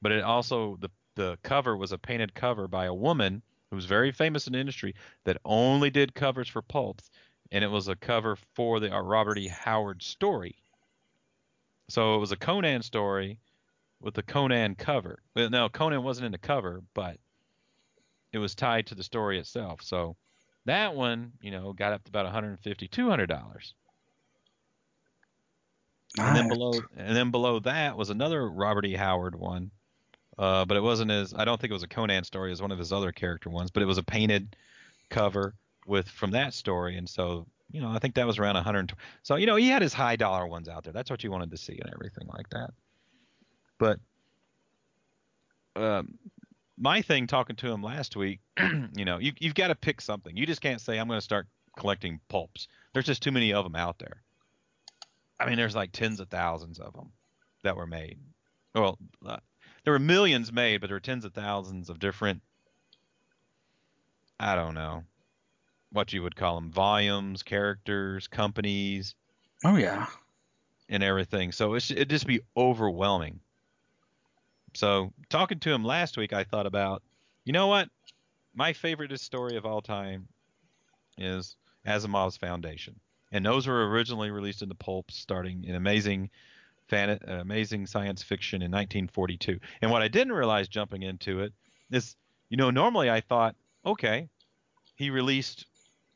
but 0.00 0.12
it 0.12 0.22
also 0.22 0.76
the 0.76 0.90
the 1.16 1.38
cover 1.42 1.76
was 1.76 1.90
a 1.92 1.98
painted 1.98 2.34
cover 2.34 2.68
by 2.68 2.84
a 2.86 2.94
woman 2.94 3.42
who 3.68 3.76
was 3.76 3.84
very 3.86 4.12
famous 4.12 4.46
in 4.46 4.52
the 4.52 4.60
industry 4.60 4.94
that 5.24 5.38
only 5.44 5.90
did 5.90 6.14
covers 6.14 6.48
for 6.48 6.62
pulps, 6.62 7.10
and 7.50 7.64
it 7.64 7.68
was 7.68 7.88
a 7.88 7.96
cover 7.96 8.36
for 8.54 8.78
the 8.78 8.94
uh, 8.94 9.00
Robert 9.00 9.38
E. 9.38 9.48
Howard 9.48 10.02
story. 10.02 10.56
So 11.88 12.14
it 12.14 12.18
was 12.18 12.30
a 12.32 12.36
Conan 12.36 12.82
story 12.82 13.38
with 14.00 14.14
the 14.14 14.22
Conan 14.22 14.74
cover. 14.74 15.18
Well, 15.34 15.50
no, 15.50 15.68
Conan 15.68 16.02
wasn't 16.02 16.26
in 16.26 16.32
the 16.32 16.38
cover, 16.38 16.82
but 16.94 17.18
it 18.32 18.38
was 18.38 18.54
tied 18.54 18.86
to 18.86 18.94
the 18.94 19.02
story 19.02 19.38
itself. 19.38 19.82
So 19.82 20.16
that 20.66 20.94
one, 20.94 21.32
you 21.40 21.50
know, 21.50 21.72
got 21.72 21.92
up 21.92 22.04
to 22.04 22.08
about 22.10 22.24
150 22.24 22.88
200 22.88 23.26
dollars. 23.26 23.74
And 26.18 26.36
then 26.36 26.48
below, 26.48 26.72
and 26.96 27.16
then 27.16 27.30
below 27.30 27.60
that 27.60 27.96
was 27.96 28.10
another 28.10 28.48
Robert 28.50 28.84
E. 28.84 28.94
Howard 28.94 29.36
one, 29.36 29.70
uh, 30.38 30.64
but 30.64 30.76
it 30.76 30.82
wasn't 30.82 31.10
as 31.12 31.32
I 31.34 31.44
don't 31.44 31.60
think 31.60 31.70
it 31.70 31.74
was 31.74 31.84
a 31.84 31.88
Conan 31.88 32.24
story. 32.24 32.50
It 32.50 32.52
was 32.52 32.62
one 32.62 32.72
of 32.72 32.78
his 32.78 32.92
other 32.92 33.12
character 33.12 33.48
ones, 33.48 33.70
but 33.70 33.82
it 33.82 33.86
was 33.86 33.98
a 33.98 34.02
painted 34.02 34.56
cover 35.08 35.54
with 35.86 36.08
from 36.08 36.32
that 36.32 36.52
story, 36.52 36.96
and 36.96 37.08
so 37.08 37.46
you 37.70 37.80
know 37.80 37.90
I 37.90 38.00
think 38.00 38.16
that 38.16 38.26
was 38.26 38.38
around 38.40 38.56
100. 38.56 38.92
So 39.22 39.36
you 39.36 39.46
know 39.46 39.54
he 39.54 39.68
had 39.68 39.82
his 39.82 39.94
high 39.94 40.16
dollar 40.16 40.48
ones 40.48 40.68
out 40.68 40.82
there. 40.82 40.92
That's 40.92 41.10
what 41.10 41.22
you 41.22 41.30
wanted 41.30 41.52
to 41.52 41.56
see 41.56 41.78
and 41.80 41.92
everything 41.94 42.26
like 42.26 42.48
that. 42.50 42.70
But 43.80 43.98
um, 45.74 46.18
my 46.78 47.02
thing 47.02 47.26
talking 47.26 47.56
to 47.56 47.72
him 47.72 47.82
last 47.82 48.14
week, 48.14 48.40
you 48.94 49.04
know, 49.04 49.18
you, 49.18 49.32
you've 49.40 49.54
got 49.54 49.68
to 49.68 49.74
pick 49.74 50.00
something. 50.00 50.36
You 50.36 50.46
just 50.46 50.60
can't 50.60 50.80
say 50.80 50.98
I'm 50.98 51.08
going 51.08 51.16
to 51.18 51.24
start 51.24 51.48
collecting 51.78 52.20
pulps. 52.28 52.68
There's 52.92 53.06
just 53.06 53.22
too 53.22 53.32
many 53.32 53.52
of 53.52 53.64
them 53.64 53.74
out 53.74 53.98
there. 53.98 54.22
I 55.40 55.46
mean, 55.46 55.56
there's 55.56 55.74
like 55.74 55.92
tens 55.92 56.20
of 56.20 56.28
thousands 56.28 56.78
of 56.78 56.92
them 56.92 57.10
that 57.64 57.74
were 57.74 57.86
made. 57.86 58.18
Well, 58.74 58.98
uh, 59.24 59.38
there 59.84 59.94
were 59.94 59.98
millions 59.98 60.52
made, 60.52 60.82
but 60.82 60.88
there 60.88 60.96
were 60.96 61.00
tens 61.00 61.24
of 61.24 61.32
thousands 61.32 61.88
of 61.88 61.98
different. 61.98 62.42
I 64.38 64.54
don't 64.54 64.74
know 64.74 65.04
what 65.92 66.12
you 66.12 66.22
would 66.22 66.36
call 66.36 66.56
them 66.56 66.70
volumes, 66.70 67.42
characters, 67.42 68.28
companies, 68.28 69.14
Oh 69.64 69.76
yeah. 69.76 70.06
and 70.88 71.02
everything. 71.02 71.52
So 71.52 71.74
it's, 71.74 71.90
it'd 71.90 72.10
just 72.10 72.26
be 72.26 72.40
overwhelming. 72.56 73.40
So 74.74 75.12
talking 75.28 75.58
to 75.60 75.72
him 75.72 75.84
last 75.84 76.16
week, 76.16 76.32
I 76.32 76.44
thought 76.44 76.66
about, 76.66 77.02
you 77.44 77.52
know 77.52 77.66
what? 77.66 77.88
My 78.54 78.72
favorite 78.72 79.18
story 79.20 79.56
of 79.56 79.66
all 79.66 79.80
time 79.80 80.28
is 81.18 81.56
Asimov's 81.86 82.36
Foundation, 82.36 82.98
and 83.32 83.44
those 83.44 83.66
were 83.66 83.88
originally 83.88 84.30
released 84.30 84.62
in 84.62 84.68
the 84.68 84.74
pulp, 84.74 85.10
starting 85.10 85.64
in 85.64 85.74
Amazing, 85.74 86.30
fan, 86.88 87.18
Amazing 87.26 87.86
Science 87.86 88.22
Fiction 88.22 88.62
in 88.62 88.70
1942. 88.70 89.60
And 89.82 89.90
what 89.90 90.02
I 90.02 90.08
didn't 90.08 90.32
realize 90.32 90.68
jumping 90.68 91.02
into 91.02 91.40
it 91.40 91.52
is, 91.90 92.16
you 92.48 92.56
know, 92.56 92.70
normally 92.70 93.08
I 93.10 93.20
thought, 93.20 93.54
okay, 93.86 94.28
he 94.96 95.10
released 95.10 95.66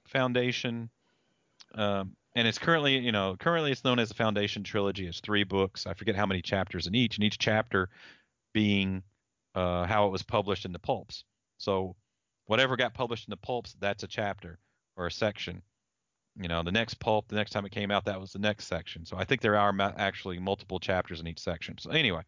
Foundation 0.06 0.90
um, 1.74 2.16
and 2.34 2.48
it's 2.48 2.58
currently 2.58 2.98
you 2.98 3.12
know 3.12 3.36
currently 3.38 3.72
it's 3.72 3.84
known 3.84 3.98
as 3.98 4.08
the 4.08 4.14
foundation 4.14 4.62
trilogy 4.62 5.06
it's 5.06 5.20
three 5.20 5.44
books 5.44 5.86
i 5.86 5.94
forget 5.94 6.16
how 6.16 6.26
many 6.26 6.42
chapters 6.42 6.86
in 6.86 6.94
each 6.94 7.16
and 7.16 7.24
each 7.24 7.38
chapter 7.38 7.88
being 8.54 9.02
uh, 9.54 9.84
how 9.84 10.06
it 10.06 10.10
was 10.10 10.22
published 10.22 10.64
in 10.64 10.72
the 10.72 10.78
pulps. 10.78 11.24
So 11.58 11.96
whatever 12.46 12.76
got 12.76 12.94
published 12.94 13.28
in 13.28 13.30
the 13.30 13.36
pulps 13.36 13.76
that's 13.78 14.02
a 14.02 14.08
chapter 14.08 14.58
or 14.96 15.06
a 15.06 15.12
section. 15.12 15.62
You 16.36 16.48
know 16.48 16.62
the 16.62 16.72
next 16.72 16.94
pulp 16.94 17.28
the 17.28 17.36
next 17.36 17.50
time 17.50 17.64
it 17.64 17.72
came 17.72 17.90
out 17.90 18.06
that 18.06 18.20
was 18.20 18.32
the 18.32 18.38
next 18.38 18.66
section. 18.66 19.04
So 19.06 19.16
i 19.16 19.24
think 19.24 19.40
there 19.40 19.56
are 19.56 19.72
ma- 19.72 19.92
actually 19.96 20.38
multiple 20.38 20.80
chapters 20.80 21.20
in 21.20 21.28
each 21.28 21.40
section. 21.40 21.78
So 21.78 21.90
anyway 21.90 22.22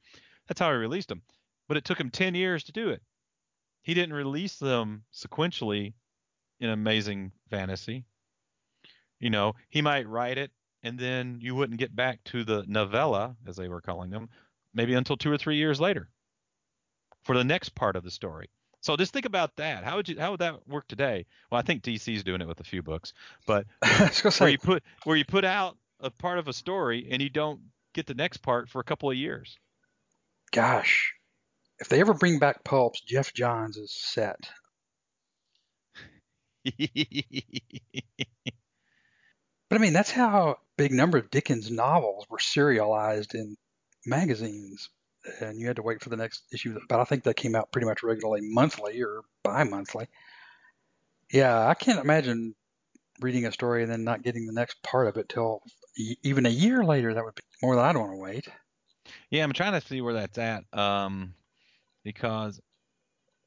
that's 0.47 0.61
how 0.61 0.71
he 0.71 0.77
released 0.77 1.09
them 1.09 1.23
but 1.69 1.77
it 1.77 1.85
took 1.85 1.99
him 1.99 2.11
10 2.11 2.35
years 2.35 2.63
to 2.65 2.73
do 2.73 2.91
it. 2.91 3.03
He 3.83 3.95
didn't 3.95 4.15
release 4.15 4.59
them 4.59 5.03
sequentially 5.13 5.95
in 6.61 6.71
amazing 6.71 7.33
fantasy. 7.51 8.05
You 9.19 9.31
know, 9.31 9.55
he 9.69 9.83
might 9.83 10.09
write 10.09 10.39
it 10.39 10.53
and 10.83 10.99
then 10.99 11.39
you 11.41 11.57
wouldn't 11.57 11.81
get 11.81 11.97
back 11.97 12.23
to 12.25 12.45
the 12.45 12.65
novella, 12.69 13.37
as 13.47 13.57
they 13.57 13.69
were 13.69 13.81
calling 13.81 14.11
them, 14.11 14.29
maybe 14.75 14.95
until 14.95 15.17
two 15.17 15.33
or 15.33 15.39
three 15.39 15.57
years 15.57 15.81
later 15.81 16.09
for 17.27 17.37
the 17.37 17.45
next 17.45 17.71
part 17.71 17.97
of 17.97 18.05
the 18.05 18.11
story. 18.11 18.49
So 18.81 18.97
just 18.97 19.13
think 19.13 19.27
about 19.27 19.57
that. 19.57 19.83
How 19.85 19.97
would 19.97 20.09
you 20.09 20.19
how 20.19 20.31
would 20.31 20.41
that 20.41 20.67
work 20.69 20.87
today? 20.87 21.27
Well, 21.51 21.59
I 21.59 21.63
think 21.63 21.83
DC's 21.83 22.23
doing 22.23 22.41
it 22.41 22.49
with 22.49 22.61
a 22.61 22.65
few 22.65 22.83
books, 22.83 23.13
but 23.47 23.67
I 23.83 24.05
was 24.05 24.23
gonna 24.23 24.35
where 24.37 24.51
you 24.51 24.59
put 24.59 24.83
where 25.05 25.17
you 25.17 25.25
put 25.25 25.45
out 25.45 25.77
a 26.01 26.11
part 26.11 26.39
of 26.39 26.47
a 26.47 26.53
story 26.53 27.09
and 27.11 27.21
you 27.21 27.29
don't 27.29 27.61
get 27.95 28.07
the 28.07 28.15
next 28.15 28.39
part 28.39 28.69
for 28.69 28.81
a 28.81 28.85
couple 28.85 29.11
of 29.11 29.17
years. 29.17 29.59
Gosh, 30.53 31.15
if 31.81 31.89
they 31.89 32.01
ever 32.01 32.15
bring 32.15 32.39
back 32.39 32.63
pulps, 32.63 33.01
Geoff 33.01 33.35
Johns 33.35 33.77
is 33.77 33.93
set. 33.93 34.49
But 39.69 39.79
I 39.79 39.83
mean, 39.83 39.93
that's 39.93 40.11
how 40.13 40.51
a 40.51 40.57
big 40.77 40.93
number 40.93 41.19
of 41.19 41.31
Dickens 41.31 41.71
novels 41.71 42.27
were 42.31 42.39
serialized 42.39 43.35
in 43.35 43.57
magazines, 44.05 44.89
and 45.41 45.59
you 45.59 45.67
had 45.67 45.77
to 45.77 45.83
wait 45.83 46.03
for 46.03 46.09
the 46.09 46.17
next 46.17 46.45
issue. 46.53 46.79
But 46.89 47.01
I 47.01 47.05
think 47.05 47.25
they 47.25 47.35
came 47.35 47.55
out 47.55 47.73
pretty 47.73 47.87
much 47.87 48.03
regularly, 48.03 48.41
monthly 48.43 49.03
or 49.03 49.23
bi-monthly. 49.43 50.09
Yeah, 51.33 51.67
I 51.67 51.75
can't 51.75 52.01
imagine 52.01 52.55
reading 53.21 53.47
a 53.47 53.53
story 53.53 53.83
and 53.83 53.91
then 53.91 54.05
not 54.05 54.23
getting 54.23 54.47
the 54.47 54.53
next 54.53 54.83
part 54.83 55.09
of 55.09 55.17
it 55.17 55.29
till 55.29 55.63
even 56.23 56.47
a 56.47 56.51
year 56.51 56.85
later. 56.85 57.15
That 57.15 57.25
would 57.25 57.35
be 57.35 57.43
more 57.63 57.77
than 57.77 57.85
I'd 57.85 57.97
want 57.97 58.13
to 58.13 58.19
wait. 58.19 58.49
Yeah, 59.31 59.45
I'm 59.45 59.53
trying 59.53 59.81
to 59.81 59.87
see 59.87 60.01
where 60.01 60.15
that's 60.15 60.39
at. 60.39 60.65
Um, 60.73 61.35
because 62.05 62.61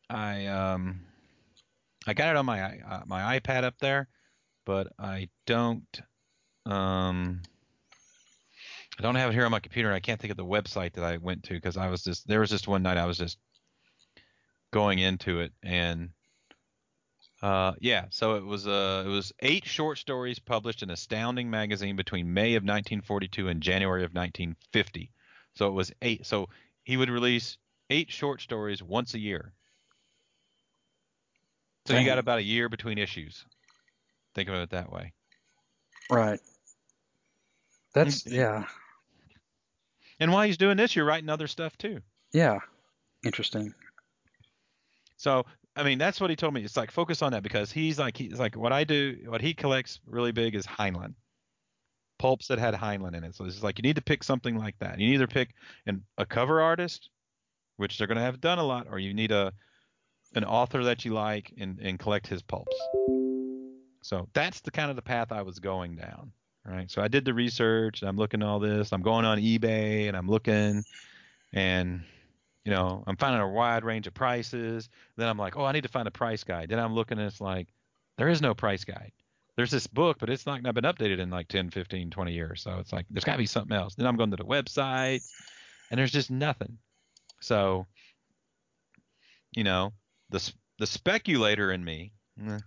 I 0.09 0.47
um, 0.47 1.01
I 2.07 2.13
got 2.13 2.31
it 2.31 2.37
on 2.37 2.45
my 2.45 2.61
uh, 2.61 3.03
my 3.05 3.39
iPad 3.39 3.63
up 3.63 3.75
there, 3.79 4.09
but 4.65 4.87
I 4.99 5.29
don't 5.45 6.01
um, 6.65 7.41
I 8.99 9.01
don't 9.01 9.15
have 9.15 9.29
it 9.29 9.33
here 9.33 9.45
on 9.45 9.51
my 9.51 9.61
computer. 9.61 9.93
I 9.93 10.01
can't 10.01 10.19
think 10.19 10.31
of 10.31 10.37
the 10.37 10.45
website 10.45 10.93
that 10.93 11.05
I 11.05 11.17
went 11.17 11.43
to 11.43 11.53
because 11.53 11.77
I 11.77 11.87
was 11.87 12.03
just 12.03 12.27
there 12.27 12.41
was 12.41 12.49
just 12.49 12.67
one 12.67 12.83
night 12.83 12.97
I 12.97 13.05
was 13.05 13.17
just 13.17 13.37
going 14.71 14.99
into 14.99 15.39
it 15.39 15.53
and 15.63 16.09
uh, 17.41 17.71
yeah, 17.79 18.05
so 18.09 18.35
it 18.35 18.43
was 18.43 18.67
uh, 18.67 19.03
it 19.05 19.09
was 19.09 19.31
eight 19.39 19.65
short 19.65 19.97
stories 19.97 20.39
published 20.39 20.83
in 20.83 20.89
Astounding 20.89 21.49
magazine 21.49 21.95
between 21.95 22.33
May 22.33 22.55
of 22.55 22.63
1942 22.63 23.47
and 23.47 23.61
January 23.61 24.03
of 24.03 24.13
1950. 24.13 25.09
So 25.55 25.67
it 25.67 25.71
was 25.71 25.93
eight. 26.01 26.25
So 26.25 26.49
he 26.83 26.97
would 26.97 27.09
release 27.09 27.57
eight 27.89 28.11
short 28.11 28.41
stories 28.41 28.83
once 28.83 29.13
a 29.13 29.19
year. 29.19 29.53
So 31.85 31.97
you 31.97 32.05
got 32.05 32.19
about 32.19 32.39
a 32.39 32.43
year 32.43 32.67
between 32.67 32.97
issues. 32.97 33.45
Think 34.35 34.49
of 34.49 34.55
it 34.55 34.71
that 34.71 34.91
way. 34.91 35.13
Right. 36.11 36.39
That's 37.93 38.23
Mm. 38.23 38.31
yeah, 38.33 38.65
And 40.19 40.31
while 40.31 40.45
he's 40.45 40.57
doing 40.57 40.77
this, 40.77 40.95
you're 40.95 41.05
writing 41.05 41.29
other 41.29 41.47
stuff 41.47 41.77
too. 41.77 42.01
yeah. 42.31 42.59
Interesting. 43.23 43.73
So 45.17 45.45
I 45.75 45.83
mean, 45.83 45.97
that's 45.97 46.19
what 46.19 46.29
he 46.29 46.35
told 46.35 46.53
me. 46.53 46.63
It's 46.63 46.77
like 46.77 46.91
focus 46.91 47.21
on 47.21 47.31
that 47.33 47.43
because 47.43 47.71
he's 47.71 47.99
like 47.99 48.17
he's 48.17 48.39
like 48.39 48.55
what 48.55 48.73
I 48.73 48.83
do. 48.83 49.17
What 49.27 49.41
he 49.41 49.53
collects 49.53 49.99
really 50.05 50.31
big 50.31 50.55
is 50.55 50.65
Heinlein 50.65 51.13
pulps 52.19 52.47
that 52.47 52.59
had 52.59 52.75
Heinlein 52.75 53.15
in 53.15 53.23
it. 53.23 53.35
So 53.35 53.45
it's 53.45 53.63
like 53.63 53.79
you 53.79 53.83
need 53.83 53.95
to 53.95 54.01
pick 54.01 54.23
something 54.23 54.57
like 54.57 54.77
that. 54.79 54.99
You 54.99 55.13
either 55.13 55.25
pick 55.27 55.55
an, 55.87 56.03
a 56.17 56.25
cover 56.25 56.61
artist, 56.61 57.09
which 57.77 57.97
they're 57.97 58.07
going 58.07 58.17
to 58.17 58.23
have 58.23 58.41
done 58.41 58.59
a 58.59 58.63
lot, 58.63 58.87
or 58.89 58.99
you 58.99 59.13
need 59.13 59.31
a 59.31 59.53
an 60.35 60.43
author 60.43 60.83
that 60.83 61.05
you 61.05 61.13
like 61.13 61.51
and, 61.57 61.79
and 61.79 61.97
collect 61.97 62.27
his 62.27 62.43
pulps. 62.43 62.75
So 64.03 64.27
that's 64.33 64.61
the 64.61 64.69
kind 64.69 64.91
of 64.91 64.95
the 64.95 65.01
path 65.01 65.31
I 65.31 65.41
was 65.41 65.57
going 65.57 65.95
down. 65.95 66.31
Right. 66.65 66.89
So 66.91 67.01
I 67.01 67.07
did 67.07 67.25
the 67.25 67.33
research 67.33 68.01
and 68.01 68.09
I'm 68.09 68.17
looking 68.17 68.41
at 68.41 68.47
all 68.47 68.59
this. 68.59 68.91
I'm 68.91 69.01
going 69.01 69.25
on 69.25 69.39
eBay 69.39 70.07
and 70.07 70.15
I'm 70.15 70.27
looking 70.27 70.83
and 71.53 72.03
you 72.65 72.71
know, 72.71 73.03
I'm 73.07 73.17
finding 73.17 73.41
a 73.41 73.49
wide 73.49 73.83
range 73.83 74.05
of 74.05 74.13
prices. 74.13 74.89
Then 75.15 75.27
I'm 75.27 75.37
like, 75.37 75.57
oh, 75.57 75.65
I 75.65 75.71
need 75.71 75.83
to 75.83 75.89
find 75.89 76.07
a 76.07 76.11
price 76.11 76.43
guide. 76.43 76.69
Then 76.69 76.79
I'm 76.79 76.93
looking 76.93 77.17
and 77.17 77.27
it's 77.27 77.41
like, 77.41 77.67
there 78.17 78.29
is 78.29 78.41
no 78.41 78.53
price 78.53 78.83
guide. 78.83 79.11
There's 79.55 79.71
this 79.71 79.87
book, 79.87 80.17
but 80.19 80.29
it's 80.29 80.45
not, 80.45 80.61
not 80.61 80.75
been 80.75 80.83
updated 80.83 81.19
in 81.19 81.29
like 81.29 81.47
10, 81.47 81.69
15, 81.71 82.11
20 82.11 82.31
years. 82.31 82.61
So 82.61 82.77
it's 82.79 82.93
like, 82.93 83.05
there's 83.09 83.23
got 83.23 83.33
to 83.33 83.37
be 83.39 83.45
something 83.45 83.75
else. 83.75 83.95
Then 83.95 84.05
I'm 84.05 84.17
going 84.17 84.31
to 84.31 84.37
the 84.37 84.45
website 84.45 85.21
and 85.89 85.97
there's 85.97 86.11
just 86.11 86.29
nothing. 86.29 86.77
So, 87.41 87.87
you 89.51 89.63
know, 89.63 89.93
the, 90.29 90.51
the 90.77 90.87
speculator 90.87 91.71
in 91.71 91.83
me 91.83 92.11
eh, 92.45 92.59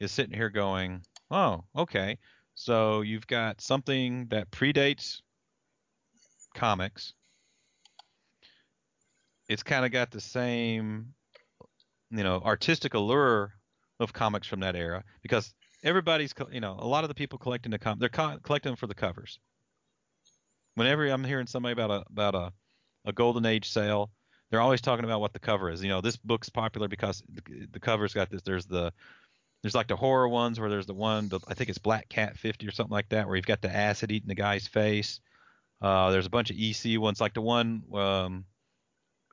is 0.00 0.10
sitting 0.10 0.34
here 0.34 0.50
going, 0.50 1.02
oh, 1.30 1.64
okay. 1.76 2.18
So 2.54 3.00
you've 3.00 3.26
got 3.26 3.60
something 3.60 4.26
that 4.28 4.50
predates 4.50 5.20
comics. 6.54 7.12
It's 9.48 9.62
kind 9.62 9.84
of 9.84 9.92
got 9.92 10.10
the 10.10 10.20
same, 10.20 11.14
you 12.10 12.24
know, 12.24 12.40
artistic 12.44 12.94
allure 12.94 13.52
of 14.00 14.12
comics 14.12 14.46
from 14.46 14.60
that 14.60 14.76
era 14.76 15.04
because 15.22 15.52
everybody's, 15.82 16.32
you 16.50 16.60
know, 16.60 16.76
a 16.78 16.86
lot 16.86 17.04
of 17.04 17.08
the 17.08 17.14
people 17.14 17.38
collecting 17.38 17.70
the 17.70 17.78
com, 17.78 17.98
they're 17.98 18.08
co- 18.08 18.38
collecting 18.42 18.70
them 18.70 18.76
for 18.76 18.86
the 18.86 18.94
covers. 18.94 19.38
Whenever 20.76 21.06
I'm 21.06 21.24
hearing 21.24 21.46
somebody 21.46 21.72
about 21.72 21.90
a 21.90 22.04
about 22.10 22.34
a, 22.34 22.52
a 23.04 23.12
golden 23.12 23.46
age 23.46 23.68
sale, 23.68 24.10
they're 24.50 24.60
always 24.60 24.80
talking 24.80 25.04
about 25.04 25.20
what 25.20 25.32
the 25.32 25.38
cover 25.38 25.70
is. 25.70 25.82
You 25.82 25.88
know, 25.90 26.00
this 26.00 26.16
book's 26.16 26.48
popular 26.48 26.88
because 26.88 27.22
the, 27.28 27.66
the 27.72 27.80
cover's 27.80 28.14
got 28.14 28.30
this. 28.30 28.42
There's 28.42 28.66
the 28.66 28.92
there's 29.64 29.74
like 29.74 29.88
the 29.88 29.96
horror 29.96 30.28
ones 30.28 30.60
where 30.60 30.68
there's 30.68 30.84
the 30.84 30.92
one 30.92 31.30
the, 31.30 31.40
I 31.48 31.54
think 31.54 31.70
it's 31.70 31.78
Black 31.78 32.10
Cat 32.10 32.36
50 32.36 32.68
or 32.68 32.70
something 32.70 32.92
like 32.92 33.08
that 33.08 33.26
where 33.26 33.34
you've 33.34 33.46
got 33.46 33.62
the 33.62 33.74
acid 33.74 34.12
eating 34.12 34.28
the 34.28 34.34
guy's 34.34 34.66
face. 34.66 35.20
Uh, 35.80 36.10
there's 36.10 36.26
a 36.26 36.30
bunch 36.30 36.50
of 36.50 36.58
EC 36.58 37.00
ones 37.00 37.18
like 37.18 37.32
the 37.32 37.40
one 37.40 37.82
um, 37.94 38.44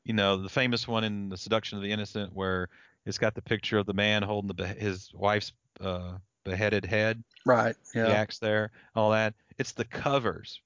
you 0.06 0.14
know 0.14 0.38
the 0.38 0.48
famous 0.48 0.88
one 0.88 1.04
in 1.04 1.28
the 1.28 1.36
Seduction 1.36 1.78
of 1.78 1.84
the 1.84 1.92
Innocent 1.92 2.32
where 2.34 2.70
it's 3.06 3.18
got 3.18 3.36
the 3.36 3.42
picture 3.42 3.78
of 3.78 3.86
the 3.86 3.94
man 3.94 4.24
holding 4.24 4.56
the 4.56 4.66
his 4.66 5.12
wife's 5.14 5.52
uh, 5.82 6.14
beheaded 6.46 6.86
head 6.86 7.22
Right. 7.46 7.76
Yeah. 7.94 8.04
the 8.04 8.16
axe 8.16 8.40
there, 8.40 8.72
all 8.96 9.12
that. 9.12 9.34
It's 9.58 9.74
the 9.74 9.84
covers. 9.84 10.62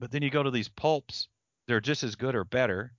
But 0.00 0.10
then 0.10 0.22
you 0.22 0.30
go 0.30 0.42
to 0.42 0.50
these 0.50 0.68
pulps, 0.68 1.28
they're 1.68 1.80
just 1.80 2.02
as 2.02 2.16
good 2.16 2.34
or 2.34 2.42
better. 2.42 2.92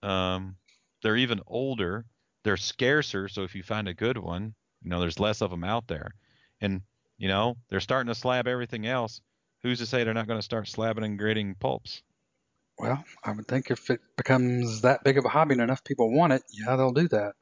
Um, 0.00 0.54
they're 1.02 1.16
even 1.16 1.40
older. 1.48 2.04
They're 2.44 2.56
scarcer, 2.56 3.26
so 3.26 3.42
if 3.42 3.56
you 3.56 3.64
find 3.64 3.88
a 3.88 3.94
good 3.94 4.16
one, 4.16 4.54
you 4.82 4.90
know, 4.90 5.00
there's 5.00 5.20
less 5.20 5.40
of 5.40 5.50
them 5.50 5.64
out 5.64 5.86
there. 5.86 6.14
And, 6.60 6.82
you 7.18 7.28
know, 7.28 7.56
they're 7.68 7.80
starting 7.80 8.12
to 8.12 8.18
slab 8.18 8.46
everything 8.46 8.86
else. 8.86 9.20
Who's 9.62 9.78
to 9.78 9.86
say 9.86 10.04
they're 10.04 10.14
not 10.14 10.26
going 10.26 10.38
to 10.38 10.44
start 10.44 10.66
slabbing 10.66 11.04
and 11.04 11.18
grading 11.18 11.56
pulps? 11.56 12.02
Well, 12.78 13.04
I 13.22 13.32
would 13.32 13.46
think 13.46 13.70
if 13.70 13.90
it 13.90 14.00
becomes 14.16 14.80
that 14.80 15.04
big 15.04 15.18
of 15.18 15.26
a 15.26 15.28
hobby 15.28 15.52
and 15.52 15.60
enough 15.60 15.84
people 15.84 16.10
want 16.10 16.32
it, 16.32 16.42
yeah, 16.50 16.76
they'll 16.76 16.92
do 16.92 17.08
that. 17.08 17.34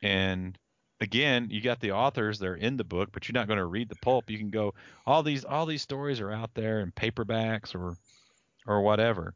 And 0.00 0.56
again, 1.00 1.48
you 1.50 1.60
got 1.60 1.80
the 1.80 1.92
authors 1.92 2.38
they're 2.38 2.54
in 2.54 2.76
the 2.76 2.84
book, 2.84 3.10
but 3.12 3.28
you're 3.28 3.34
not 3.34 3.48
going 3.48 3.58
to 3.58 3.64
read 3.64 3.88
the 3.88 3.96
pulp. 3.96 4.30
You 4.30 4.38
can 4.38 4.50
go 4.50 4.74
all 5.06 5.22
these 5.22 5.44
all 5.44 5.66
these 5.66 5.82
stories 5.82 6.20
are 6.20 6.30
out 6.30 6.54
there 6.54 6.80
in 6.80 6.92
paperbacks 6.92 7.74
or 7.74 7.96
or 8.66 8.82
whatever. 8.82 9.34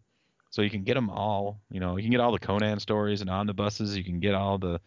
So 0.51 0.63
you 0.63 0.71
can 0.71 0.85
get 0.85 0.95
them 0.95 1.11
all. 1.11 1.61
You 1.69 1.81
know, 1.81 1.97
you 1.97 2.05
can 2.05 2.13
get 2.13 2.21
all 2.21 2.33
the 2.33 2.39
Conan 2.39 2.79
stories 2.79 3.23
and 3.23 3.31
omnibuses. 3.31 3.97
You 3.97 4.05
can 4.05 4.21
get 4.21 4.35
all 4.35 4.59
the 4.59 4.81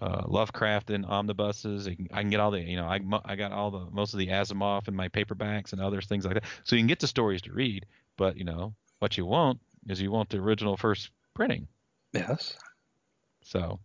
uh, 0.00 0.22
Lovecraft 0.26 0.90
and 0.90 1.04
omnibuses. 1.04 1.86
You 1.86 1.96
can, 1.96 2.08
I 2.12 2.20
can 2.22 2.30
get 2.30 2.40
all 2.40 2.50
the 2.50 2.60
you 2.60 2.76
know 2.76 2.86
I 2.86 3.00
I 3.24 3.36
got 3.36 3.52
all 3.52 3.70
the 3.70 3.86
most 3.90 4.14
of 4.14 4.18
the 4.18 4.28
Asimov 4.28 4.88
in 4.88 4.96
my 4.96 5.08
paperbacks 5.08 5.72
and 5.72 5.80
others 5.80 6.06
things 6.06 6.24
like 6.24 6.34
that. 6.34 6.44
So 6.64 6.76
you 6.76 6.80
can 6.80 6.88
get 6.88 7.00
the 7.00 7.06
stories 7.06 7.42
to 7.42 7.52
read, 7.52 7.86
but 8.16 8.36
you 8.36 8.44
know 8.44 8.74
what 8.98 9.16
you 9.16 9.26
want 9.26 9.60
is 9.88 10.00
you 10.00 10.10
want 10.10 10.28
the 10.28 10.38
original 10.38 10.76
first 10.76 11.10
printing. 11.34 11.66
Yes. 12.12 12.56
So, 13.42 13.80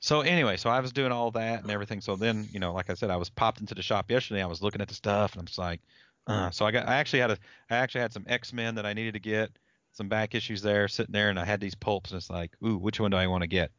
so 0.00 0.20
anyway, 0.20 0.56
so 0.56 0.70
I 0.70 0.80
was 0.80 0.92
doing 0.92 1.12
all 1.12 1.30
that 1.32 1.62
and 1.62 1.70
everything. 1.70 2.00
So 2.00 2.16
then, 2.16 2.48
you 2.52 2.60
know, 2.60 2.72
like 2.72 2.90
I 2.90 2.94
said, 2.94 3.10
I 3.10 3.16
was 3.16 3.28
popped 3.28 3.60
into 3.60 3.74
the 3.74 3.82
shop 3.82 4.10
yesterday. 4.10 4.42
I 4.42 4.46
was 4.46 4.62
looking 4.62 4.80
at 4.80 4.88
the 4.88 4.94
stuff, 4.94 5.32
and 5.32 5.40
I'm 5.40 5.46
just 5.46 5.58
like, 5.58 5.80
uh, 6.26 6.50
so 6.50 6.66
I 6.66 6.70
got, 6.70 6.88
I 6.88 6.96
actually 6.96 7.20
had 7.20 7.30
a, 7.32 7.38
I 7.70 7.76
actually 7.76 8.02
had 8.02 8.12
some 8.12 8.24
X 8.28 8.52
Men 8.52 8.76
that 8.76 8.86
I 8.86 8.92
needed 8.92 9.14
to 9.14 9.20
get, 9.20 9.50
some 9.92 10.08
back 10.08 10.34
issues 10.34 10.62
there, 10.62 10.88
sitting 10.88 11.12
there, 11.12 11.30
and 11.30 11.38
I 11.38 11.44
had 11.44 11.60
these 11.60 11.74
pulps, 11.74 12.10
and 12.10 12.18
it's 12.18 12.30
like, 12.30 12.52
ooh, 12.64 12.76
which 12.76 13.00
one 13.00 13.10
do 13.10 13.16
I 13.16 13.26
want 13.26 13.42
to 13.42 13.48
get? 13.48 13.70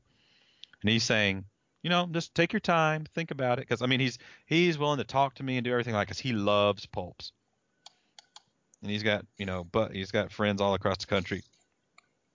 And 0.81 0.89
he's 0.89 1.03
saying, 1.03 1.45
you 1.83 1.89
know, 1.89 2.07
just 2.11 2.35
take 2.35 2.53
your 2.53 2.59
time, 2.59 3.05
think 3.15 3.31
about 3.31 3.59
it, 3.59 3.67
because 3.67 3.81
I 3.81 3.85
mean, 3.85 3.99
he's 3.99 4.17
he's 4.45 4.77
willing 4.77 4.97
to 4.97 5.03
talk 5.03 5.35
to 5.35 5.43
me 5.43 5.57
and 5.57 5.63
do 5.63 5.71
everything 5.71 5.93
like, 5.93 6.07
cause 6.07 6.19
he 6.19 6.33
loves 6.33 6.85
pulps, 6.85 7.31
and 8.81 8.91
he's 8.91 9.03
got, 9.03 9.25
you 9.37 9.45
know, 9.45 9.63
but 9.63 9.93
he's 9.93 10.11
got 10.11 10.31
friends 10.31 10.61
all 10.61 10.73
across 10.73 10.97
the 10.97 11.07
country 11.07 11.43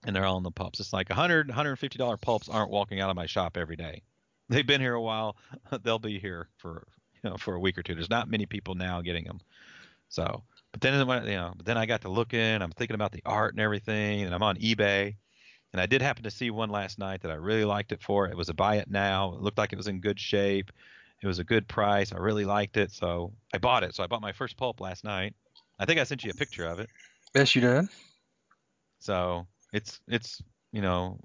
and 0.05 0.15
they're 0.15 0.25
all 0.25 0.37
in 0.37 0.43
the 0.43 0.51
pulps. 0.51 0.79
It's 0.79 0.93
like 0.93 1.09
100, 1.09 1.47
150 1.47 1.97
dollar 1.97 2.17
pulps 2.17 2.47
aren't 2.47 2.71
walking 2.71 2.99
out 2.99 3.09
of 3.09 3.15
my 3.15 3.25
shop 3.25 3.57
every 3.57 3.75
day. 3.75 4.03
They've 4.49 4.65
been 4.65 4.81
here 4.81 4.93
a 4.93 5.01
while. 5.01 5.35
They'll 5.83 5.99
be 5.99 6.19
here 6.19 6.49
for 6.57 6.87
you 7.23 7.29
know 7.29 7.37
for 7.37 7.55
a 7.55 7.59
week 7.59 7.77
or 7.77 7.83
two. 7.83 7.95
There's 7.95 8.09
not 8.09 8.29
many 8.29 8.45
people 8.45 8.75
now 8.75 9.01
getting 9.01 9.25
them. 9.25 9.39
So, 10.09 10.43
but 10.75 10.81
then 10.81 11.07
when 11.07 11.23
you 11.23 11.35
know, 11.35 11.53
but 11.55 11.65
then 11.65 11.77
I 11.77 11.85
got 11.85 12.01
to 12.01 12.09
looking. 12.09 12.61
I'm 12.61 12.71
thinking 12.71 12.95
about 12.95 13.13
the 13.13 13.21
art 13.25 13.53
and 13.53 13.61
everything, 13.61 14.23
and 14.23 14.35
I'm 14.35 14.43
on 14.43 14.57
eBay. 14.57 15.15
And 15.71 15.79
I 15.81 15.85
did 15.85 16.01
happen 16.01 16.23
to 16.23 16.31
see 16.31 16.51
one 16.51 16.69
last 16.69 16.99
night 16.99 17.21
that 17.21 17.31
I 17.31 17.35
really 17.35 17.63
liked 17.63 17.93
it 17.93 18.01
for. 18.01 18.27
It 18.27 18.35
was 18.35 18.49
a 18.49 18.53
buy 18.53 18.75
it 18.75 18.89
now. 18.89 19.35
It 19.35 19.41
looked 19.41 19.57
like 19.57 19.71
it 19.71 19.77
was 19.77 19.87
in 19.87 20.01
good 20.01 20.19
shape. 20.19 20.73
It 21.23 21.27
was 21.27 21.39
a 21.39 21.45
good 21.45 21.69
price. 21.69 22.11
I 22.11 22.17
really 22.17 22.43
liked 22.43 22.75
it, 22.75 22.91
so 22.91 23.31
I 23.53 23.57
bought 23.57 23.83
it. 23.83 23.95
So 23.95 24.03
I 24.03 24.07
bought 24.07 24.21
my 24.21 24.33
first 24.33 24.57
pulp 24.57 24.81
last 24.81 25.05
night. 25.05 25.33
I 25.79 25.85
think 25.85 25.97
I 25.97 26.03
sent 26.03 26.25
you 26.25 26.31
a 26.31 26.33
picture 26.33 26.65
of 26.65 26.81
it. 26.81 26.89
Yes, 27.33 27.55
you 27.55 27.61
did. 27.61 27.87
So 28.99 29.47
it's 29.71 30.01
it's 30.09 30.41
you 30.73 30.81
know 30.81 31.21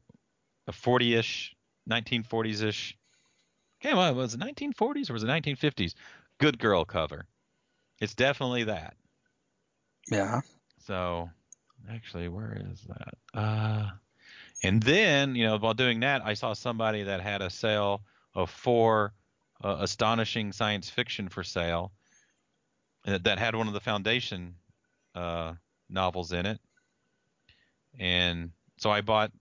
a 0.68 0.72
40ish, 0.72 1.50
1940s-ish. 1.90 2.96
Okay, 3.84 3.94
well, 3.94 4.14
was 4.14 4.34
it 4.34 4.40
1940s 4.40 5.10
or 5.10 5.14
was 5.14 5.24
it 5.24 5.28
1950s? 5.28 5.94
Good 6.38 6.60
girl 6.60 6.84
cover. 6.84 7.26
It's 8.00 8.14
definitely 8.14 8.64
that. 8.64 8.94
Yeah. 10.10 10.40
So 10.78 11.30
actually, 11.90 12.28
where 12.28 12.60
is 12.70 12.82
that? 12.88 13.14
Uh, 13.38 13.90
and 14.62 14.82
then 14.82 15.34
you 15.34 15.44
know 15.46 15.58
while 15.58 15.74
doing 15.74 16.00
that, 16.00 16.22
I 16.24 16.34
saw 16.34 16.52
somebody 16.52 17.04
that 17.04 17.20
had 17.20 17.42
a 17.42 17.50
sale 17.50 18.02
of 18.34 18.50
four 18.50 19.12
uh, 19.64 19.76
astonishing 19.80 20.52
science 20.52 20.88
fiction 20.90 21.28
for 21.28 21.42
sale 21.44 21.92
uh, 23.06 23.18
that 23.24 23.38
had 23.38 23.54
one 23.54 23.68
of 23.68 23.74
the 23.74 23.80
Foundation 23.80 24.54
uh, 25.14 25.54
novels 25.88 26.32
in 26.32 26.46
it, 26.46 26.60
and 27.98 28.50
so 28.78 28.90
I 28.90 29.00
bought 29.00 29.32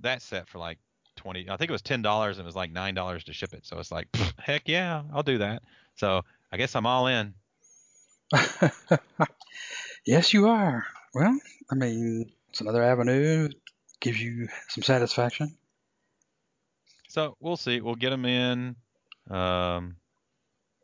that 0.00 0.22
set 0.22 0.48
for 0.48 0.58
like 0.58 0.78
twenty. 1.16 1.48
I 1.48 1.56
think 1.56 1.70
it 1.70 1.72
was 1.72 1.82
ten 1.82 2.02
dollars, 2.02 2.38
and 2.38 2.44
it 2.44 2.46
was 2.46 2.56
like 2.56 2.72
nine 2.72 2.94
dollars 2.94 3.24
to 3.24 3.32
ship 3.32 3.52
it. 3.54 3.66
So 3.66 3.78
it's 3.78 3.92
like, 3.92 4.08
heck 4.38 4.62
yeah, 4.68 5.02
I'll 5.12 5.22
do 5.22 5.38
that. 5.38 5.62
So 5.96 6.22
I 6.52 6.56
guess 6.56 6.74
I'm 6.76 6.86
all 6.86 7.06
in. 7.06 7.34
Yes, 10.06 10.32
you 10.34 10.48
are. 10.48 10.84
Well, 11.14 11.38
I 11.70 11.74
mean, 11.74 12.30
it's 12.50 12.60
another 12.60 12.82
avenue. 12.82 13.48
Gives 14.00 14.20
you 14.20 14.48
some 14.68 14.82
satisfaction. 14.82 15.56
So 17.08 17.36
we'll 17.40 17.56
see. 17.56 17.80
We'll 17.80 17.94
get 17.94 18.10
them 18.10 18.24
in. 18.26 18.76
Um, 19.30 19.96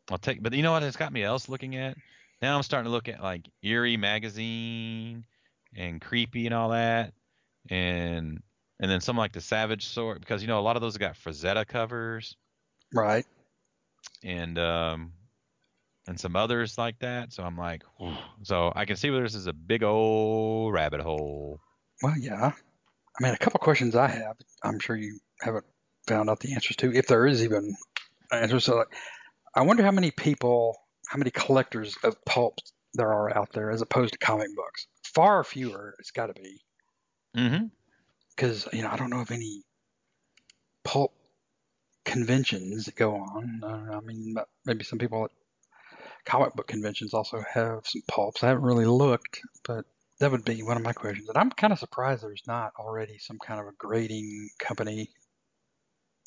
I'll 0.09 0.17
take. 0.17 0.41
But 0.41 0.53
you 0.53 0.63
know 0.63 0.71
what? 0.71 0.83
It's 0.83 0.97
got 0.97 1.13
me 1.13 1.23
else 1.23 1.49
looking 1.49 1.75
at. 1.75 1.97
Now 2.41 2.55
I'm 2.57 2.63
starting 2.63 2.85
to 2.85 2.91
look 2.91 3.07
at 3.09 3.21
like 3.21 3.47
Eerie 3.61 3.97
magazine 3.97 5.25
and 5.75 6.01
Creepy 6.01 6.47
and 6.47 6.55
all 6.55 6.69
that, 6.69 7.13
and 7.69 8.41
and 8.79 8.91
then 8.91 9.01
some 9.01 9.17
like 9.17 9.33
the 9.33 9.41
Savage 9.41 9.85
Sword 9.85 10.21
because 10.21 10.41
you 10.41 10.47
know 10.47 10.59
a 10.59 10.61
lot 10.61 10.75
of 10.75 10.81
those 10.81 10.93
have 10.95 10.99
got 11.01 11.13
Frazetta 11.15 11.67
covers 11.67 12.35
Right. 12.93 13.25
and 14.23 14.57
um 14.57 15.13
and 16.11 16.19
some 16.19 16.35
others 16.35 16.77
like 16.77 16.99
that. 16.99 17.33
So 17.33 17.41
I'm 17.43 17.57
like, 17.57 17.83
whew. 17.97 18.13
so 18.43 18.71
I 18.75 18.85
can 18.85 18.97
see 18.97 19.09
where 19.09 19.23
this 19.23 19.33
is 19.33 19.47
a 19.47 19.53
big 19.53 19.81
old 19.81 20.73
rabbit 20.73 21.01
hole. 21.01 21.59
Well, 22.03 22.15
yeah. 22.19 22.51
I 22.53 23.23
mean, 23.23 23.33
a 23.33 23.37
couple 23.37 23.59
questions 23.59 23.95
I 23.95 24.07
have. 24.07 24.35
I'm 24.63 24.79
sure 24.79 24.95
you 24.95 25.19
haven't 25.41 25.65
found 26.07 26.29
out 26.29 26.41
the 26.41 26.53
answers 26.53 26.75
to, 26.77 26.93
if 26.93 27.07
there 27.07 27.25
is 27.25 27.43
even 27.43 27.75
answers. 28.31 28.65
So, 28.65 28.75
like, 28.77 28.93
I 29.55 29.61
wonder 29.61 29.83
how 29.83 29.91
many 29.91 30.11
people, 30.11 30.75
how 31.07 31.17
many 31.17 31.31
collectors 31.31 31.97
of 32.03 32.23
pulps 32.25 32.73
there 32.93 33.11
are 33.13 33.35
out 33.35 33.53
there 33.53 33.71
as 33.71 33.81
opposed 33.81 34.13
to 34.13 34.19
comic 34.19 34.53
books. 34.55 34.87
Far 35.13 35.43
fewer. 35.43 35.95
It's 35.99 36.11
got 36.11 36.27
to 36.27 36.33
be 36.33 36.61
Mm-hmm. 37.37 37.67
because 38.35 38.67
you 38.73 38.81
know 38.81 38.89
I 38.89 38.97
don't 38.97 39.09
know 39.09 39.21
of 39.21 39.31
any 39.31 39.63
pulp 40.83 41.13
conventions 42.03 42.83
that 42.85 42.95
go 42.95 43.15
on. 43.15 43.61
Uh, 43.63 43.97
I 43.97 44.01
mean, 44.01 44.35
maybe 44.65 44.83
some 44.83 44.99
people 44.99 45.29
comic 46.25 46.53
book 46.55 46.67
conventions 46.67 47.13
also 47.13 47.43
have 47.53 47.85
some 47.85 48.01
pulps. 48.07 48.43
I 48.43 48.47
haven't 48.49 48.63
really 48.63 48.85
looked, 48.85 49.41
but 49.63 49.85
that 50.19 50.31
would 50.31 50.45
be 50.45 50.61
one 50.63 50.77
of 50.77 50.83
my 50.83 50.93
questions. 50.93 51.29
And 51.29 51.37
I'm 51.37 51.49
kind 51.51 51.73
of 51.73 51.79
surprised 51.79 52.23
there's 52.23 52.43
not 52.47 52.73
already 52.77 53.17
some 53.17 53.39
kind 53.39 53.59
of 53.59 53.67
a 53.67 53.71
grading 53.77 54.49
company 54.59 55.09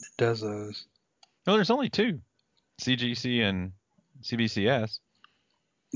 that 0.01 0.09
does 0.19 0.41
those. 0.41 0.87
No, 1.47 1.55
there's 1.55 1.71
only 1.71 1.89
two, 1.91 2.21
CGC 2.81 3.43
and 3.43 3.73
CBCS. 4.23 4.99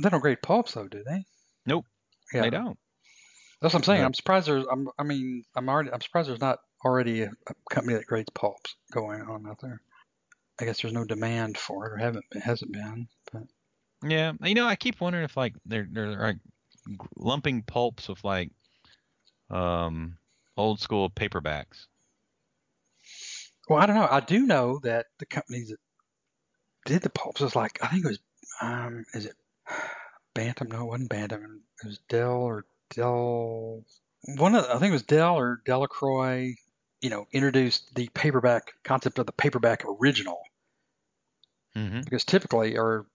They 0.03 0.09
don't 0.11 0.21
grade 0.21 0.43
pulps 0.43 0.75
though, 0.75 0.87
do 0.87 1.03
they? 1.05 1.25
Nope, 1.67 1.87
Yeah, 2.33 2.43
They 2.43 2.51
don't. 2.51 2.79
that's 3.61 3.75
what 3.75 3.81
I'm 3.81 3.85
saying. 3.85 4.01
No. 4.01 4.07
I'm 4.07 4.15
surprised 4.15 4.47
there's. 4.47 4.65
I'm, 4.71 4.89
I 4.99 5.03
mean, 5.03 5.45
I'm 5.57 5.69
already. 5.69 5.91
I'm 5.93 6.01
surprised 6.01 6.29
there's 6.29 6.41
not 6.41 6.61
already 6.85 7.23
a, 7.23 7.31
a 7.49 7.55
company 7.75 7.97
that 7.97 8.07
grades 8.07 8.31
pulps 8.33 8.77
going 8.93 9.23
on 9.23 9.47
out 9.49 9.61
there. 9.61 9.81
I 10.61 10.65
guess 10.65 10.81
there's 10.83 10.95
no 10.95 11.05
demand 11.05 11.59
for 11.59 11.87
it, 11.87 11.93
or 11.93 11.97
haven't 11.97 12.25
been, 12.31 12.43
hasn't 12.43 12.73
been. 12.73 13.09
But 13.33 13.43
Yeah, 14.03 14.33
you 14.43 14.55
know, 14.55 14.67
I 14.67 14.77
keep 14.77 15.01
wondering 15.01 15.25
if 15.25 15.37
like 15.37 15.55
they're 15.67 15.89
they're 15.91 16.17
like 16.17 16.39
lumping 17.17 17.63
pulps 17.63 18.09
with 18.09 18.23
like 18.25 18.51
um 19.51 20.19
old 20.57 20.81
school 20.81 21.11
paperbacks. 21.11 21.87
Well, 23.69 23.79
I 23.79 23.87
don't 23.87 23.97
know. 23.97 24.09
I 24.11 24.21
do 24.21 24.47
know 24.47 24.79
that 24.81 25.07
the 25.19 25.27
companies 25.27 25.69
that 25.69 25.79
did 26.87 27.03
the 27.03 27.11
pulps 27.11 27.41
was 27.41 27.55
like 27.55 27.79
I 27.83 27.89
think 27.89 28.05
it 28.05 28.09
was 28.09 28.19
um 28.61 29.05
is 29.15 29.27
it 29.27 29.37
Bantam? 30.35 30.69
No, 30.71 30.83
it 30.83 30.87
wasn't 30.87 31.11
Bantam. 31.11 31.63
It 31.83 31.87
was 31.87 31.99
Dell 32.09 32.33
or 32.43 32.67
Dell. 32.91 33.85
One 34.37 34.55
of 34.55 34.65
the, 34.65 34.75
I 34.75 34.79
think 34.79 34.91
it 34.91 34.95
was 34.95 35.03
Dell 35.05 35.37
or 35.37 35.63
Delacroix. 35.65 36.55
You 37.01 37.11
know, 37.11 37.27
introduced 37.33 37.95
the 37.95 38.09
paperback 38.15 38.73
concept 38.85 39.19
of 39.19 39.27
the 39.27 39.33
paperback 39.33 39.85
original 39.87 40.41
Mm-hmm. 41.77 42.01
because 42.01 42.25
typically 42.25 42.77
or 42.77 43.07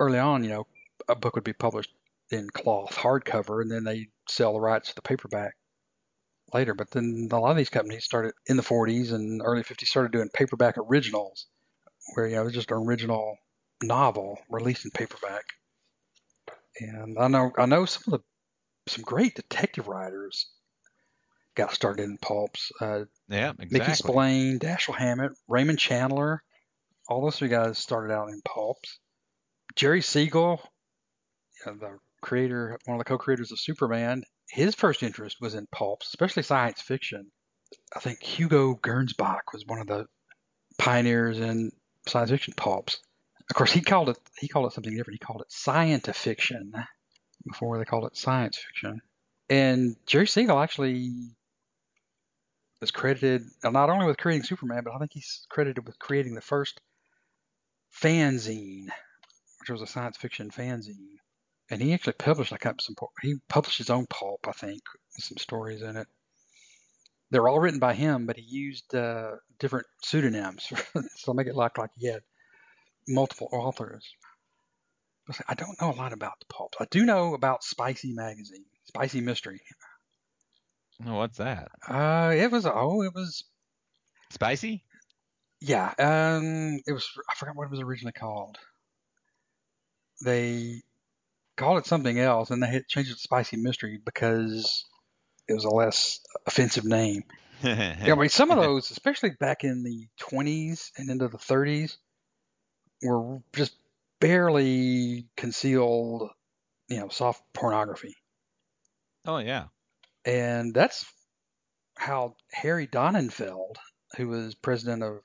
early 0.00 0.18
on, 0.18 0.42
you 0.42 0.50
know, 0.50 0.66
a 1.08 1.14
book 1.14 1.36
would 1.36 1.44
be 1.44 1.52
published 1.52 1.92
in 2.30 2.48
cloth 2.50 2.94
hardcover 2.96 3.62
and 3.62 3.70
then 3.70 3.84
they 3.84 4.08
sell 4.28 4.54
the 4.54 4.60
rights 4.60 4.88
to 4.88 4.94
the 4.94 5.02
paperback 5.02 5.54
later. 6.52 6.74
But 6.74 6.90
then 6.90 7.28
a 7.30 7.38
lot 7.38 7.50
of 7.50 7.56
these 7.56 7.70
companies 7.70 8.04
started 8.04 8.32
in 8.46 8.56
the 8.56 8.62
40s 8.62 9.12
and 9.12 9.42
early 9.44 9.62
50s 9.62 9.86
started 9.86 10.12
doing 10.12 10.28
paperback 10.32 10.76
originals, 10.78 11.46
where 12.14 12.26
you 12.26 12.36
know 12.36 12.46
it's 12.46 12.54
just 12.54 12.70
an 12.70 12.78
original 12.78 13.36
novel 13.82 14.38
released 14.48 14.84
in 14.84 14.90
paperback. 14.90 15.44
And 16.80 17.18
I 17.18 17.28
know 17.28 17.52
I 17.58 17.66
know 17.66 17.84
some 17.84 18.14
of 18.14 18.20
the 18.20 18.24
some 18.90 19.04
great 19.04 19.34
detective 19.34 19.88
writers 19.88 20.46
got 21.54 21.74
started 21.74 22.04
in 22.04 22.18
pulps. 22.18 22.72
Uh, 22.80 23.04
Yeah, 23.28 23.52
Mickey 23.58 23.76
exactly. 23.76 23.94
Spillane, 23.94 24.58
Dashiell 24.58 24.96
Hammett, 24.96 25.32
Raymond 25.48 25.78
Chandler, 25.78 26.42
all 27.08 27.22
those 27.22 27.36
three 27.36 27.48
guys 27.48 27.78
started 27.78 28.12
out 28.12 28.28
in 28.28 28.40
pulps. 28.42 28.98
Jerry 29.76 30.02
Siegel, 30.02 30.60
the 31.64 31.98
creator, 32.22 32.78
one 32.84 32.96
of 32.96 32.98
the 32.98 33.04
co-creators 33.04 33.52
of 33.52 33.60
Superman, 33.60 34.22
his 34.48 34.74
first 34.74 35.02
interest 35.02 35.40
was 35.40 35.54
in 35.54 35.66
pulps, 35.72 36.08
especially 36.08 36.42
science 36.42 36.80
fiction. 36.80 37.30
I 37.94 38.00
think 38.00 38.22
Hugo 38.22 38.74
Gernsback 38.74 39.52
was 39.52 39.64
one 39.66 39.80
of 39.80 39.86
the 39.86 40.06
pioneers 40.78 41.38
in 41.38 41.70
science 42.06 42.30
fiction 42.30 42.54
pulps. 42.56 42.98
Of 43.48 43.56
course, 43.56 43.72
he 43.72 43.80
called 43.80 44.10
it 44.10 44.18
he 44.38 44.48
called 44.48 44.66
it 44.66 44.74
something 44.74 44.94
different. 44.94 45.20
He 45.20 45.26
called 45.26 45.42
it 45.42 45.50
scientifiction 45.50 46.72
before 47.46 47.78
they 47.78 47.84
called 47.84 48.04
it 48.04 48.16
science 48.16 48.58
fiction. 48.58 49.00
And 49.48 49.96
Jerry 50.06 50.26
Siegel 50.26 50.60
actually 50.60 51.10
was 52.80 52.90
credited 52.90 53.42
uh, 53.62 53.70
not 53.70 53.90
only 53.90 54.06
with 54.06 54.16
creating 54.16 54.44
Superman, 54.44 54.82
but 54.84 54.94
I 54.94 54.98
think 54.98 55.12
he's 55.12 55.46
credited 55.50 55.84
with 55.86 55.98
creating 55.98 56.34
the 56.34 56.40
first 56.40 56.80
fanzine, 58.02 58.88
which 59.70 59.80
was 59.80 59.88
a 59.88 59.92
science 59.92 60.16
fiction 60.16 60.50
fanzine. 60.50 61.18
And 61.70 61.80
he 61.80 61.94
actually 61.94 62.14
published 62.14 62.50
like 62.50 62.64
some 62.64 62.96
he 63.22 63.36
published 63.48 63.78
his 63.78 63.90
own 63.90 64.06
pulp, 64.06 64.46
I 64.48 64.52
think, 64.52 64.82
with 65.16 65.24
some 65.24 65.38
stories 65.38 65.82
in 65.82 65.96
it. 65.96 66.08
They 67.30 67.38
were 67.38 67.48
all 67.48 67.60
written 67.60 67.78
by 67.78 67.94
him, 67.94 68.26
but 68.26 68.36
he 68.36 68.42
used 68.42 68.92
uh, 68.92 69.36
different 69.60 69.86
pseudonyms, 70.02 70.72
so 71.16 71.32
make 71.32 71.46
it 71.46 71.54
look 71.54 71.78
like 71.78 71.90
he 71.96 72.08
had 72.08 72.22
multiple 73.06 73.48
authors. 73.52 74.04
I 75.46 75.54
don't 75.54 75.80
know 75.80 75.92
a 75.92 75.94
lot 75.94 76.12
about 76.12 76.40
the 76.40 76.46
pulps. 76.52 76.78
I 76.80 76.86
do 76.90 77.04
know 77.04 77.34
about 77.34 77.62
Spicy 77.62 78.12
Magazine, 78.12 78.64
Spicy 78.86 79.20
Mystery. 79.20 79.60
What's 81.04 81.38
that? 81.38 81.68
Uh, 81.86 82.32
it 82.34 82.50
was 82.50 82.66
oh, 82.66 83.02
it 83.02 83.14
was 83.14 83.44
Spicy? 84.30 84.82
yeah. 85.60 85.94
Um, 86.00 86.80
it 86.84 86.92
was 86.92 87.08
I 87.30 87.34
forgot 87.36 87.54
what 87.54 87.66
it 87.66 87.70
was 87.70 87.80
originally 87.80 88.12
called. 88.12 88.58
They 90.24 90.82
called 91.56 91.78
it 91.78 91.86
something 91.86 92.18
else, 92.18 92.50
and 92.50 92.62
they 92.62 92.68
had 92.68 92.88
changed 92.88 93.10
it 93.10 93.14
to 93.14 93.20
Spicy 93.20 93.56
Mystery 93.56 93.98
because 94.04 94.84
it 95.48 95.54
was 95.54 95.64
a 95.64 95.70
less 95.70 96.20
offensive 96.46 96.84
name. 96.84 97.24
Yeah, 97.62 97.96
I 98.12 98.14
mean, 98.14 98.30
some 98.30 98.50
of 98.50 98.56
those, 98.62 98.90
especially 98.90 99.32
back 99.38 99.64
in 99.64 99.82
the 99.82 100.08
20s 100.18 100.92
and 100.96 101.10
into 101.10 101.28
the 101.28 101.36
30s, 101.36 101.98
were 103.02 103.40
just 103.54 103.74
barely 104.18 105.26
concealed, 105.36 106.30
you 106.88 107.00
know, 107.00 107.08
soft 107.10 107.42
pornography. 107.52 108.16
oh 109.26 109.36
yeah. 109.38 109.66
And 110.24 110.72
that's 110.72 111.04
how 111.96 112.36
Harry 112.52 112.86
Donenfeld, 112.86 113.76
who 114.16 114.28
was 114.28 114.54
president 114.54 115.02
of 115.02 115.20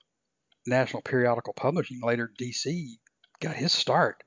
National 0.68 1.02
Periodical 1.02 1.54
Publishing, 1.54 2.02
later 2.02 2.30
DC, 2.38 2.98
got 3.40 3.56
his 3.56 3.72
start, 3.72 4.24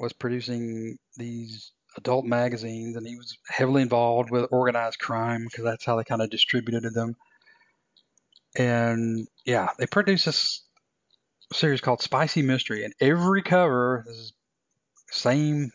was 0.00 0.12
producing 0.12 0.98
these 1.16 1.72
adult 1.96 2.24
magazines, 2.24 2.96
and 2.96 3.06
he 3.06 3.16
was 3.16 3.38
heavily 3.48 3.82
involved 3.82 4.30
with 4.30 4.48
organized 4.52 4.98
crime 4.98 5.44
because 5.44 5.64
that's 5.64 5.84
how 5.84 5.96
they 5.96 6.04
kind 6.04 6.22
of 6.22 6.30
distributed 6.30 6.94
them. 6.94 7.16
And 8.56 9.28
yeah, 9.44 9.70
they 9.78 9.86
produced 9.86 10.26
this 10.26 10.64
series 11.52 11.80
called 11.80 12.02
Spicy 12.02 12.42
Mystery, 12.42 12.84
and 12.84 12.94
every 13.00 13.42
cover 13.42 14.04
is 14.08 14.32
same 15.10 15.72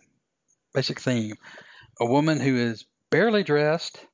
basic 0.73 0.99
theme: 1.01 1.35
a 1.99 2.05
woman 2.05 2.39
who 2.39 2.55
is 2.57 2.85
barely 3.11 3.43
dressed, 3.43 4.05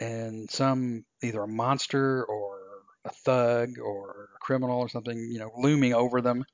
and 0.00 0.50
some 0.50 1.06
either 1.22 1.42
a 1.42 1.48
monster 1.48 2.24
or 2.24 2.60
a 3.04 3.10
thug 3.10 3.78
or 3.78 4.30
a 4.36 4.38
criminal 4.40 4.80
or 4.80 4.88
something, 4.88 5.18
you 5.18 5.38
know, 5.40 5.52
looming 5.56 5.94
over 5.94 6.20
them. 6.22 6.44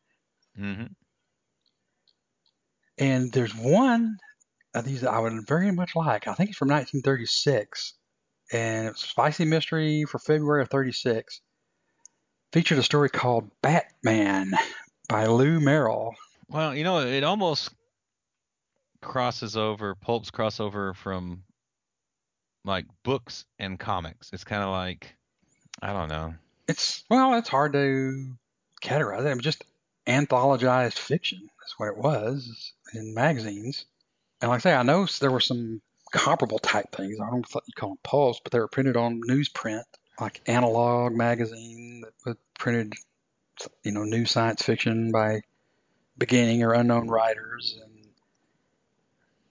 hmm 0.56 0.97
And 2.98 3.30
there's 3.32 3.54
one 3.54 4.18
of 4.74 4.84
these 4.84 5.02
that 5.02 5.10
I 5.10 5.18
would 5.18 5.46
very 5.46 5.70
much 5.70 5.94
like. 5.94 6.26
I 6.26 6.34
think 6.34 6.50
it's 6.50 6.58
from 6.58 6.68
1936, 6.68 7.94
and 8.52 8.88
it's 8.88 9.06
Spicy 9.06 9.44
Mystery 9.44 10.04
for 10.04 10.18
February 10.18 10.62
of 10.62 10.70
36. 10.70 11.40
Featured 12.52 12.78
a 12.78 12.82
story 12.82 13.10
called 13.10 13.50
Batman 13.62 14.52
by 15.08 15.26
Lew 15.26 15.60
Merrill. 15.60 16.14
Well, 16.48 16.74
you 16.74 16.82
know, 16.82 17.00
it 17.00 17.24
almost 17.24 17.70
crosses 19.00 19.56
over, 19.56 19.94
pulps 19.94 20.30
crossover 20.30 20.94
from 20.96 21.44
like 22.64 22.86
books 23.04 23.44
and 23.58 23.78
comics. 23.78 24.30
It's 24.32 24.44
kind 24.44 24.62
of 24.62 24.70
like, 24.70 25.14
I 25.82 25.92
don't 25.92 26.08
know. 26.08 26.34
It's 26.66 27.04
well, 27.08 27.34
it's 27.34 27.48
hard 27.48 27.74
to 27.74 28.32
categorize 28.82 29.20
it. 29.20 29.26
It 29.26 29.36
was 29.36 29.44
just 29.44 29.64
anthologized 30.06 30.98
fiction. 30.98 31.48
That's 31.60 31.78
what 31.78 31.88
it 31.88 31.98
was 31.98 32.72
in 32.94 33.14
magazines. 33.14 33.86
And 34.40 34.50
like 34.50 34.58
I 34.58 34.62
say, 34.62 34.74
I 34.74 34.82
know 34.82 35.06
there 35.20 35.30
were 35.30 35.40
some 35.40 35.80
comparable 36.12 36.58
type 36.58 36.94
things. 36.94 37.20
I 37.20 37.28
don't 37.30 37.46
what 37.54 37.64
you 37.66 37.74
call 37.74 37.90
them 37.90 37.98
pulps, 38.02 38.40
but 38.42 38.52
they 38.52 38.60
were 38.60 38.68
printed 38.68 38.96
on 38.96 39.20
newsprint, 39.22 39.84
like 40.20 40.40
Analog 40.46 41.12
magazine 41.12 42.04
that 42.24 42.38
printed, 42.58 42.94
you 43.82 43.92
know, 43.92 44.04
new 44.04 44.24
science 44.24 44.62
fiction 44.62 45.12
by 45.12 45.42
beginning 46.16 46.62
or 46.62 46.72
unknown 46.72 47.08
writers 47.08 47.78
and 47.82 48.08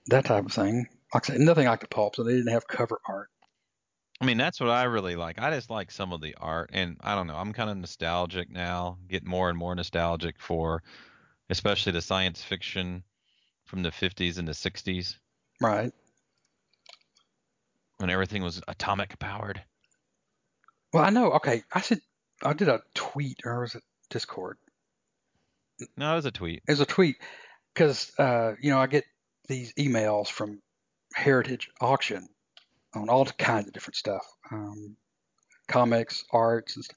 that 0.06 0.24
type 0.24 0.46
of 0.46 0.52
thing. 0.52 0.88
Like 1.14 1.28
I 1.30 1.32
said, 1.34 1.40
nothing 1.40 1.66
like 1.66 1.80
the 1.80 1.88
pulps, 1.88 2.18
and 2.18 2.28
they 2.28 2.34
didn't 2.34 2.52
have 2.52 2.66
cover 2.66 3.00
art. 3.06 3.30
I 4.20 4.24
mean, 4.24 4.36
that's 4.36 4.58
what 4.58 4.68
I 4.68 4.84
really 4.84 5.16
like. 5.16 5.38
I 5.38 5.50
just 5.50 5.70
like 5.70 5.90
some 5.90 6.12
of 6.12 6.20
the 6.20 6.34
art, 6.40 6.70
and 6.72 6.96
I 7.00 7.14
don't 7.14 7.28
know. 7.28 7.36
I'm 7.36 7.52
kind 7.52 7.70
of 7.70 7.76
nostalgic 7.76 8.50
now, 8.50 8.98
get 9.08 9.24
more 9.24 9.48
and 9.48 9.56
more 9.56 9.74
nostalgic 9.74 10.40
for, 10.40 10.82
especially 11.48 11.92
the 11.92 12.02
science 12.02 12.42
fiction 12.42 13.04
from 13.68 13.82
the 13.82 13.90
50s 13.90 14.38
and 14.38 14.48
the 14.48 14.52
60s 14.52 15.16
Right. 15.60 15.92
when 17.98 18.10
everything 18.10 18.42
was 18.42 18.62
atomic 18.66 19.18
powered. 19.18 19.62
Well, 20.92 21.04
I 21.04 21.10
know. 21.10 21.32
Okay, 21.32 21.62
I 21.72 21.80
said 21.82 22.00
I 22.42 22.54
did 22.54 22.68
a 22.68 22.80
tweet, 22.94 23.40
or 23.44 23.60
was 23.60 23.74
it 23.74 23.82
Discord? 24.08 24.56
No, 25.96 26.12
it 26.12 26.16
was 26.16 26.24
a 26.24 26.30
tweet. 26.30 26.62
It 26.66 26.72
was 26.72 26.80
a 26.80 26.86
tweet 26.86 27.16
because 27.74 28.10
uh, 28.18 28.54
you 28.60 28.70
know 28.70 28.78
I 28.80 28.86
get 28.86 29.04
these 29.48 29.74
emails 29.74 30.28
from 30.28 30.62
Heritage 31.14 31.68
Auction 31.80 32.28
on 32.94 33.10
all 33.10 33.26
kinds 33.26 33.66
of 33.66 33.74
different 33.74 33.96
stuff, 33.96 34.24
um, 34.50 34.96
comics, 35.66 36.24
arts, 36.32 36.76
and 36.76 36.84
stuff. 36.84 36.96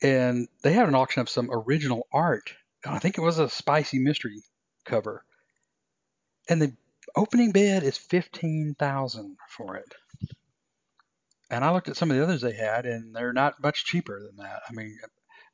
And 0.00 0.46
they 0.62 0.72
had 0.72 0.86
an 0.88 0.94
auction 0.94 1.22
of 1.22 1.28
some 1.28 1.50
original 1.50 2.06
art. 2.12 2.54
I 2.86 3.00
think 3.00 3.18
it 3.18 3.22
was 3.22 3.40
a 3.40 3.48
spicy 3.48 3.98
mystery 3.98 4.42
cover, 4.84 5.24
and 6.48 6.60
the 6.60 6.72
opening 7.16 7.52
bid 7.52 7.82
is 7.82 7.98
fifteen 7.98 8.74
thousand 8.78 9.36
for 9.48 9.76
it. 9.76 9.94
And 11.50 11.64
I 11.64 11.72
looked 11.72 11.88
at 11.88 11.96
some 11.96 12.10
of 12.10 12.16
the 12.16 12.22
others 12.22 12.42
they 12.42 12.52
had, 12.52 12.84
and 12.84 13.14
they're 13.14 13.32
not 13.32 13.62
much 13.62 13.84
cheaper 13.84 14.20
than 14.20 14.36
that. 14.36 14.60
I 14.68 14.72
mean, 14.72 14.98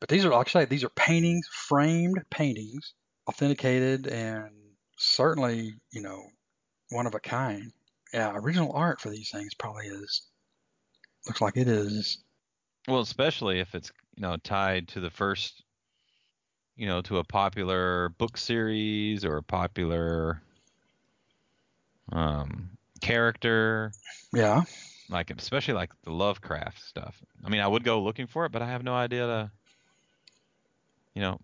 but 0.01 0.09
these 0.09 0.25
are 0.25 0.31
like 0.31 0.49
I 0.49 0.51
say, 0.51 0.65
these 0.65 0.85
are 0.85 0.91
paintings, 0.91 1.47
framed 1.49 2.23
paintings, 2.31 2.95
authenticated, 3.29 4.07
and 4.07 4.51
certainly, 4.99 5.75
you 5.93 6.03
know, 6.03 6.23
one 6.91 7.07
of 7.07 7.15
a 7.15 7.21
kind. 7.21 7.73
Yeah, 8.13 8.33
original 8.37 8.73
art 8.73 9.01
for 9.01 9.11
these 9.11 9.31
things 9.31 9.55
probably 9.55 9.87
is 9.87 10.29
looks 11.27 11.41
like 11.41 11.57
it 11.57 11.69
is. 11.69 12.19
Well, 12.87 13.01
especially 13.01 13.61
if 13.61 13.75
it's 13.75 13.91
you 14.17 14.23
know 14.23 14.37
tied 14.37 14.89
to 14.89 15.01
the 15.01 15.11
first, 15.11 15.63
you 16.77 16.87
know, 16.87 17.01
to 17.03 17.19
a 17.19 17.25
popular 17.25 18.11
book 18.11 18.37
series 18.37 19.25
or 19.25 19.39
a 19.39 19.43
popular 19.43 20.43
um, 22.13 22.71
character, 23.01 23.93
Yeah, 24.33 24.63
like 25.09 25.31
especially 25.31 25.75
like 25.75 25.91
the 26.05 26.11
Lovecraft 26.11 26.81
stuff. 26.83 27.23
I 27.45 27.49
mean, 27.49 27.61
I 27.61 27.69
would 27.69 27.85
go 27.85 28.03
looking 28.03 28.27
for 28.27 28.47
it, 28.47 28.53
but 28.53 28.63
I 28.63 28.69
have 28.69 28.83
no 28.83 28.95
idea 28.95 29.27
to, 29.27 29.51
you 31.15 31.23
know, 31.23 31.41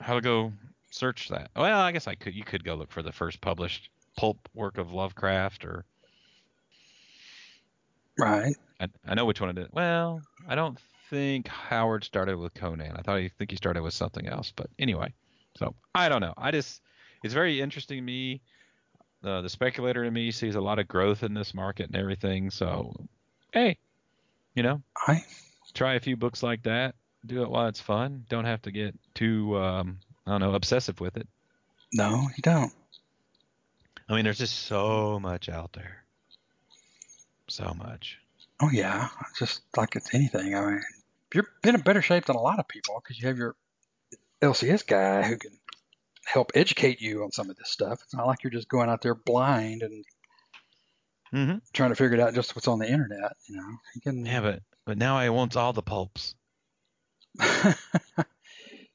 how 0.00 0.14
to 0.14 0.20
go 0.20 0.52
search 0.90 1.28
that. 1.28 1.50
Well, 1.56 1.80
I 1.80 1.92
guess 1.92 2.06
I 2.06 2.14
could. 2.14 2.34
You 2.34 2.44
could 2.44 2.64
go 2.64 2.74
look 2.74 2.90
for 2.90 3.02
the 3.02 3.12
first 3.12 3.40
published 3.40 3.90
pulp 4.16 4.48
work 4.54 4.78
of 4.78 4.92
Lovecraft, 4.92 5.64
or 5.64 5.84
right. 8.18 8.54
I, 8.80 8.88
I 9.06 9.14
know 9.14 9.24
which 9.24 9.40
one 9.40 9.50
it 9.50 9.58
is. 9.58 9.68
Well, 9.72 10.22
I 10.48 10.54
don't 10.54 10.78
think 11.10 11.48
Howard 11.48 12.04
started 12.04 12.36
with 12.36 12.54
Conan. 12.54 12.96
I 12.96 13.02
thought 13.02 13.20
he 13.20 13.28
think 13.28 13.50
he 13.50 13.56
started 13.56 13.82
with 13.82 13.94
something 13.94 14.26
else. 14.26 14.52
But 14.54 14.68
anyway, 14.78 15.12
so 15.56 15.74
I 15.94 16.08
don't 16.08 16.20
know. 16.20 16.34
I 16.36 16.50
just 16.50 16.82
it's 17.22 17.34
very 17.34 17.60
interesting 17.60 17.98
to 17.98 18.02
me. 18.02 18.40
The 19.22 19.42
the 19.42 19.48
speculator 19.48 20.04
in 20.04 20.12
me 20.12 20.30
sees 20.30 20.54
a 20.54 20.60
lot 20.60 20.78
of 20.78 20.88
growth 20.88 21.22
in 21.22 21.34
this 21.34 21.54
market 21.54 21.86
and 21.86 21.96
everything. 21.96 22.50
So 22.50 22.94
hey, 23.52 23.78
you 24.54 24.62
know, 24.62 24.82
I 25.06 25.24
try 25.74 25.94
a 25.94 26.00
few 26.00 26.16
books 26.16 26.42
like 26.42 26.62
that. 26.64 26.94
Do 27.26 27.42
it 27.42 27.50
while 27.50 27.66
it's 27.66 27.80
fun. 27.80 28.24
Don't 28.28 28.44
have 28.44 28.62
to 28.62 28.70
get 28.70 28.94
too 29.14 29.56
um, 29.58 29.98
I 30.26 30.32
don't 30.32 30.40
know 30.40 30.54
obsessive 30.54 31.00
with 31.00 31.16
it. 31.16 31.26
no, 31.92 32.28
you 32.36 32.42
don't. 32.42 32.72
I 34.08 34.14
mean, 34.14 34.24
there's 34.24 34.38
just 34.38 34.60
so 34.60 35.18
much 35.20 35.48
out 35.48 35.72
there. 35.72 36.04
So 37.48 37.74
much. 37.76 38.18
Oh 38.60 38.70
yeah, 38.70 39.08
just 39.38 39.62
like 39.76 39.96
it's 39.96 40.14
anything. 40.14 40.54
I 40.54 40.60
mean, 40.64 40.82
you're 41.34 41.48
in 41.64 41.74
a 41.74 41.78
better 41.78 42.02
shape 42.02 42.26
than 42.26 42.36
a 42.36 42.40
lot 42.40 42.58
of 42.58 42.68
people 42.68 43.00
because 43.02 43.20
you 43.20 43.28
have 43.28 43.38
your 43.38 43.54
LCS 44.42 44.86
guy 44.86 45.22
who 45.22 45.36
can 45.36 45.52
help 46.28 46.52
educate 46.54 47.00
you 47.00 47.24
on 47.24 47.32
some 47.32 47.48
of 47.50 47.56
this 47.56 47.70
stuff. 47.70 48.00
It's 48.04 48.14
not 48.14 48.26
like 48.26 48.42
you're 48.44 48.50
just 48.50 48.68
going 48.68 48.90
out 48.90 49.02
there 49.02 49.14
blind 49.14 49.82
and 49.82 50.04
hmm 51.32 51.58
trying 51.72 51.90
to 51.90 51.96
figure 51.96 52.14
it 52.14 52.20
out 52.20 52.34
just 52.34 52.54
what's 52.54 52.68
on 52.68 52.78
the 52.78 52.90
internet. 52.90 53.32
You 53.48 53.56
know, 53.56 53.68
you 53.94 54.00
can. 54.00 54.24
Yeah, 54.24 54.40
but 54.40 54.62
but 54.84 54.98
now 54.98 55.16
I 55.16 55.30
want 55.30 55.56
all 55.56 55.72
the 55.72 55.82
pulps. 55.82 56.34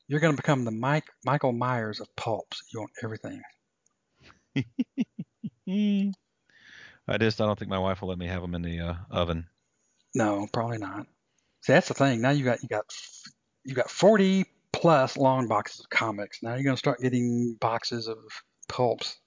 you're 0.07 0.19
going 0.19 0.33
to 0.33 0.41
become 0.41 0.63
the 0.65 0.71
Mike 0.71 1.05
Michael 1.25 1.53
Myers 1.53 1.99
of 1.99 2.15
pulps. 2.15 2.61
You 2.73 2.81
want 2.81 2.91
everything. 3.03 3.41
I 7.07 7.17
just 7.17 7.41
I 7.41 7.45
don't 7.45 7.57
think 7.57 7.69
my 7.69 7.79
wife 7.79 8.01
will 8.01 8.09
let 8.09 8.17
me 8.17 8.27
have 8.27 8.41
them 8.41 8.55
in 8.55 8.61
the 8.61 8.79
uh, 8.79 8.95
oven. 9.09 9.47
No, 10.15 10.47
probably 10.51 10.77
not. 10.77 11.07
See, 11.61 11.73
that's 11.73 11.87
the 11.87 11.93
thing. 11.93 12.21
Now 12.21 12.31
you 12.31 12.43
got 12.45 12.61
you 12.61 12.69
got 12.69 12.85
you 13.63 13.73
got 13.73 13.89
40 13.89 14.45
plus 14.73 15.15
long 15.17 15.47
boxes 15.47 15.79
of 15.81 15.89
comics. 15.89 16.39
Now 16.43 16.55
you're 16.55 16.63
going 16.63 16.75
to 16.75 16.79
start 16.79 16.99
getting 16.99 17.55
boxes 17.59 18.07
of 18.07 18.17
pulps. 18.67 19.17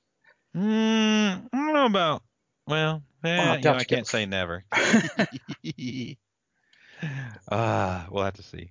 Mm, 0.54 1.48
I 1.52 1.56
don't 1.56 1.72
know 1.74 1.86
about. 1.86 2.22
Well, 2.66 3.02
eh, 3.24 3.36
Well, 3.38 3.56
you 3.56 3.62
know, 3.62 3.74
I 3.74 3.84
can't 3.84 4.06
say 4.06 4.26
never. 4.26 4.64
Ah, 7.50 8.06
we'll 8.10 8.24
have 8.24 8.34
to 8.34 8.42
see. 8.42 8.70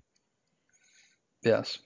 yes. 1.44 1.78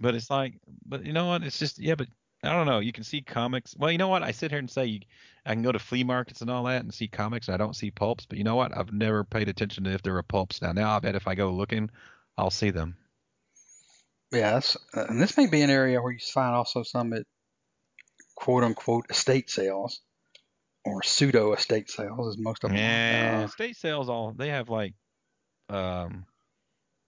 But 0.00 0.14
it's 0.14 0.30
like, 0.30 0.54
but 0.86 1.04
you 1.04 1.12
know 1.12 1.26
what? 1.26 1.42
It's 1.42 1.58
just 1.58 1.78
yeah, 1.78 1.94
but 1.94 2.08
I 2.42 2.52
don't 2.52 2.66
know. 2.66 2.78
You 2.78 2.92
can 2.92 3.04
see 3.04 3.20
comics. 3.20 3.74
Well, 3.76 3.90
you 3.90 3.98
know 3.98 4.08
what? 4.08 4.22
I 4.22 4.30
sit 4.30 4.50
here 4.50 4.60
and 4.60 4.70
say 4.70 4.86
you, 4.86 5.00
I 5.44 5.52
can 5.52 5.62
go 5.62 5.72
to 5.72 5.78
flea 5.78 6.04
markets 6.04 6.40
and 6.40 6.48
all 6.50 6.64
that 6.64 6.82
and 6.82 6.94
see 6.94 7.08
comics, 7.08 7.48
and 7.48 7.54
I 7.54 7.58
don't 7.58 7.74
see 7.76 7.90
pulps. 7.90 8.24
But 8.26 8.38
you 8.38 8.44
know 8.44 8.54
what? 8.54 8.76
I've 8.76 8.92
never 8.92 9.24
paid 9.24 9.48
attention 9.48 9.84
to 9.84 9.90
if 9.92 10.02
there 10.02 10.16
are 10.16 10.22
pulps 10.22 10.62
now. 10.62 10.72
Now 10.72 10.96
I 10.96 11.00
bet 11.00 11.16
if 11.16 11.26
I 11.28 11.34
go 11.34 11.50
looking, 11.52 11.90
I'll 12.38 12.50
see 12.50 12.70
them. 12.70 12.96
Yes, 14.32 14.76
uh, 14.94 15.06
and 15.08 15.20
this 15.20 15.36
may 15.36 15.46
be 15.46 15.62
an 15.62 15.70
area 15.70 16.00
where 16.02 16.12
you 16.12 16.18
find 16.18 16.54
also 16.54 16.82
some 16.82 17.12
at 17.14 17.24
quote 18.36 18.64
unquote 18.64 19.06
estate 19.10 19.50
sales 19.50 20.00
or 20.84 21.02
pseudo 21.02 21.54
estate 21.54 21.90
sales, 21.90 22.28
as 22.28 22.38
most 22.38 22.64
of 22.64 22.72
them 22.72 22.76
Yeah, 22.76 23.46
are. 23.46 23.48
state 23.48 23.76
sales 23.76 24.08
all 24.08 24.32
they 24.32 24.48
have 24.48 24.68
like 24.68 24.94
um 25.68 26.26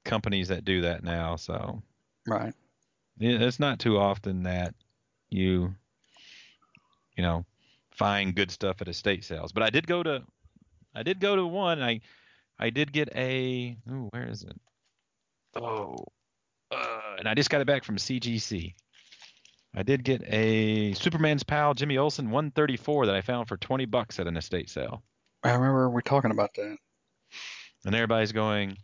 companies 0.04 0.48
that 0.48 0.64
do 0.64 0.82
that 0.82 1.04
now. 1.04 1.36
So 1.36 1.82
Right. 2.26 2.54
it's 3.18 3.60
not 3.60 3.78
too 3.78 3.98
often 3.98 4.44
that 4.44 4.74
you 5.28 5.74
you 7.16 7.22
know 7.22 7.44
find 7.92 8.34
good 8.34 8.50
stuff 8.50 8.80
at 8.80 8.88
estate 8.88 9.24
sales. 9.24 9.52
But 9.52 9.62
I 9.62 9.70
did 9.70 9.86
go 9.86 10.02
to 10.02 10.24
I 10.94 11.02
did 11.02 11.20
go 11.20 11.36
to 11.36 11.46
one. 11.46 11.82
I 11.82 12.00
I 12.58 12.70
did 12.70 12.92
get 12.92 13.10
a 13.16 13.76
ooh, 13.90 14.08
where 14.10 14.28
is 14.28 14.42
it? 14.44 14.60
Oh, 15.54 15.94
uh, 15.94 16.19
and 17.20 17.28
I 17.28 17.34
just 17.34 17.50
got 17.50 17.60
it 17.60 17.66
back 17.66 17.84
from 17.84 17.96
CGC. 17.96 18.74
I 19.74 19.82
did 19.84 20.02
get 20.02 20.22
a 20.26 20.94
Superman's 20.94 21.44
pal 21.44 21.74
Jimmy 21.74 21.98
Olsen 21.98 22.30
134 22.30 23.06
that 23.06 23.14
I 23.14 23.20
found 23.20 23.46
for 23.46 23.56
20 23.56 23.84
bucks 23.84 24.18
at 24.18 24.26
an 24.26 24.36
estate 24.36 24.68
sale. 24.68 25.02
I 25.44 25.52
remember 25.52 25.88
we 25.88 25.98
are 25.98 26.02
talking 26.02 26.32
about 26.32 26.54
that. 26.54 26.76
And 27.84 27.94
everybody's 27.94 28.32
going, 28.32 28.76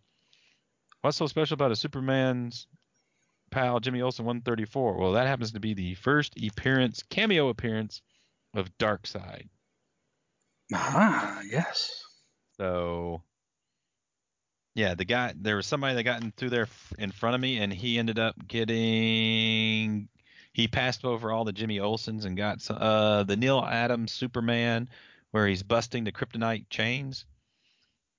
"What's 1.00 1.16
so 1.16 1.26
special 1.26 1.54
about 1.54 1.72
a 1.72 1.76
Superman's 1.76 2.66
pal 3.50 3.80
Jimmy 3.80 4.02
Olsen 4.02 4.24
134?" 4.26 4.98
Well, 4.98 5.12
that 5.12 5.26
happens 5.26 5.52
to 5.52 5.60
be 5.60 5.74
the 5.74 5.94
first 5.94 6.34
appearance, 6.40 7.02
cameo 7.02 7.48
appearance 7.48 8.02
of 8.54 8.70
Darkseid. 8.78 9.48
Ah, 10.72 11.40
yes. 11.50 12.02
So, 12.58 13.22
yeah, 14.76 14.94
the 14.94 15.06
guy 15.06 15.32
there 15.34 15.56
was 15.56 15.66
somebody 15.66 15.94
that 15.94 16.02
got 16.02 16.22
in 16.22 16.32
through 16.32 16.50
there 16.50 16.68
in 16.98 17.10
front 17.10 17.34
of 17.34 17.40
me, 17.40 17.56
and 17.58 17.72
he 17.72 17.98
ended 17.98 18.18
up 18.18 18.36
getting. 18.46 20.08
He 20.52 20.68
passed 20.68 21.04
over 21.06 21.32
all 21.32 21.44
the 21.44 21.52
Jimmy 21.52 21.78
Olsens 21.78 22.26
and 22.26 22.36
got 22.36 22.56
s- 22.56 22.70
uh, 22.70 23.24
the 23.26 23.36
Neal 23.36 23.64
Adams 23.64 24.12
Superman, 24.12 24.90
where 25.30 25.46
he's 25.46 25.62
busting 25.62 26.04
the 26.04 26.12
kryptonite 26.12 26.68
chains. 26.68 27.24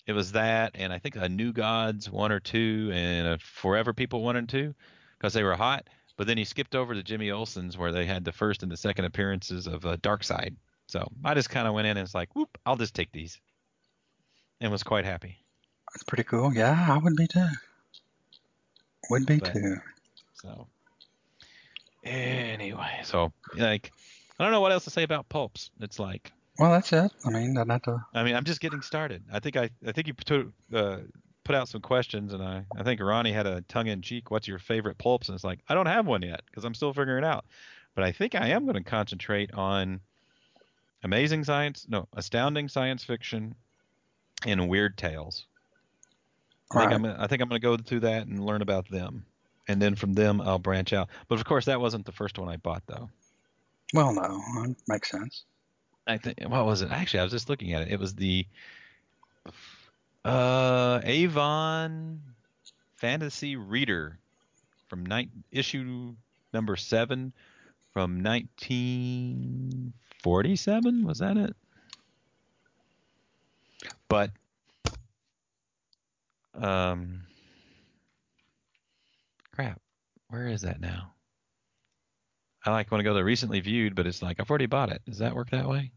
It 0.07 0.13
was 0.13 0.31
that, 0.31 0.71
and 0.73 0.91
I 0.91 0.97
think 0.97 1.15
a 1.15 1.29
New 1.29 1.53
Gods 1.53 2.09
one 2.09 2.31
or 2.31 2.39
two, 2.39 2.89
and 2.91 3.27
a 3.27 3.37
Forever 3.37 3.93
People 3.93 4.23
one 4.23 4.35
and 4.35 4.49
two, 4.49 4.73
because 5.19 5.33
they 5.33 5.43
were 5.43 5.55
hot. 5.55 5.87
But 6.17 6.25
then 6.25 6.39
he 6.39 6.45
skipped 6.45 6.73
over 6.73 6.95
to 6.95 7.03
Jimmy 7.03 7.29
Olsen's, 7.29 7.77
where 7.77 7.91
they 7.91 8.07
had 8.07 8.25
the 8.25 8.31
first 8.31 8.63
and 8.63 8.71
the 8.71 8.77
second 8.77 9.05
appearances 9.05 9.67
of 9.67 9.85
uh, 9.85 9.97
Darkseid. 9.97 10.55
So 10.87 11.07
I 11.23 11.35
just 11.35 11.51
kind 11.51 11.67
of 11.67 11.75
went 11.75 11.85
in 11.85 11.97
and 11.97 12.05
it's 12.05 12.15
like, 12.15 12.35
whoop, 12.35 12.57
I'll 12.65 12.77
just 12.77 12.95
take 12.95 13.11
these, 13.11 13.39
and 14.59 14.71
was 14.71 14.81
quite 14.81 15.05
happy. 15.05 15.37
That's 15.97 16.03
pretty 16.03 16.25
cool. 16.25 16.53
Yeah, 16.53 16.85
I 16.91 16.99
would 16.99 17.15
be 17.15 17.25
too. 17.25 17.47
Would 19.09 19.25
be 19.25 19.37
But- 19.39 19.51
too. 19.51 19.77
So 20.35 20.67
anyway, 22.03 22.99
so 23.03 23.33
like 23.55 23.91
I 24.39 24.43
don't 24.43 24.51
know 24.51 24.61
what 24.61 24.71
else 24.71 24.83
to 24.83 24.91
say 24.91 25.01
about 25.01 25.27
pulps. 25.27 25.71
It's 25.79 25.97
like 25.97 26.31
Well, 26.59 26.71
that's 26.71 26.93
it. 26.93 27.11
I 27.25 27.31
mean, 27.31 27.55
not 27.55 27.81
to. 27.85 28.05
I 28.13 28.23
mean, 28.23 28.35
I'm 28.35 28.43
just 28.43 28.61
getting 28.61 28.83
started. 28.83 29.23
I 29.33 29.39
think 29.39 29.57
I, 29.57 29.71
I 29.87 29.91
think 29.91 30.05
you 30.05 30.13
put, 30.13 30.53
uh, 30.71 30.97
put 31.43 31.55
out 31.55 31.67
some 31.67 31.81
questions, 31.81 32.31
and 32.31 32.43
I, 32.43 32.63
I 32.77 32.83
think 32.83 33.01
Ronnie 33.01 33.31
had 33.31 33.47
a 33.47 33.61
tongue-in-cheek. 33.61 34.29
What's 34.29 34.47
your 34.47 34.59
favorite 34.59 34.99
pulps? 34.99 35.29
And 35.29 35.35
it's 35.35 35.43
like 35.43 35.61
I 35.67 35.73
don't 35.73 35.87
have 35.87 36.05
one 36.05 36.21
yet 36.21 36.41
because 36.45 36.63
I'm 36.63 36.75
still 36.75 36.93
figuring 36.93 37.23
it 37.23 37.27
out. 37.27 37.43
But 37.95 38.03
I 38.03 38.11
think 38.11 38.35
I 38.35 38.49
am 38.49 38.65
going 38.65 38.75
to 38.75 38.83
concentrate 38.83 39.51
on 39.55 39.99
amazing 41.03 41.43
science, 41.43 41.87
no, 41.89 42.07
astounding 42.13 42.69
science 42.69 43.03
fiction, 43.03 43.55
and 44.45 44.69
weird 44.69 44.95
tales. 44.95 45.47
I 46.71 46.79
think 46.79 46.89
Right. 46.89 46.95
I'm, 46.95 47.01
gonna, 47.03 47.17
I 47.19 47.27
think 47.27 47.41
I'm 47.41 47.49
going 47.49 47.61
to 47.61 47.65
go 47.65 47.77
through 47.77 48.01
that 48.01 48.27
and 48.27 48.45
learn 48.45 48.61
about 48.61 48.89
them, 48.89 49.25
and 49.67 49.81
then 49.81 49.95
from 49.95 50.13
them 50.13 50.41
I'll 50.41 50.59
branch 50.59 50.91
out. 50.93 51.09
But 51.27 51.39
of 51.39 51.45
course, 51.45 51.65
that 51.65 51.79
wasn't 51.79 52.05
the 52.05 52.11
first 52.11 52.37
one 52.37 52.49
I 52.49 52.57
bought, 52.57 52.83
though. 52.87 53.09
Well, 53.93 54.13
no, 54.13 54.75
makes 54.87 55.09
sense. 55.11 55.45
I 56.07 56.17
think 56.17 56.39
what 56.47 56.65
was 56.65 56.81
it? 56.81 56.91
Actually, 56.91 57.21
I 57.21 57.23
was 57.23 57.31
just 57.31 57.47
looking 57.49 57.73
at 57.73 57.83
it. 57.83 57.91
It 57.91 57.99
was 57.99 58.15
the 58.15 58.45
uh 60.25 60.99
Avon 61.03 62.21
Fantasy 62.95 63.55
Reader 63.55 64.17
from 64.87 65.05
night 65.05 65.29
issue 65.51 66.15
number 66.53 66.75
seven 66.75 67.31
from 67.93 68.23
1947. 68.23 71.05
Was 71.05 71.19
that 71.19 71.37
it? 71.37 71.55
But 74.09 74.31
um, 76.61 77.21
crap. 79.53 79.79
Where 80.29 80.47
is 80.47 80.61
that 80.61 80.79
now? 80.81 81.13
I 82.65 82.71
like 82.71 82.91
want 82.91 82.99
to 82.99 83.03
go 83.03 83.11
to 83.11 83.15
the 83.19 83.23
recently 83.23 83.59
viewed, 83.61 83.95
but 83.95 84.05
it's 84.07 84.21
like 84.21 84.39
I've 84.39 84.49
already 84.49 84.65
bought 84.65 84.91
it. 84.91 85.01
Does 85.05 85.19
that 85.19 85.35
work 85.35 85.49
that 85.51 85.69
way? 85.69 85.91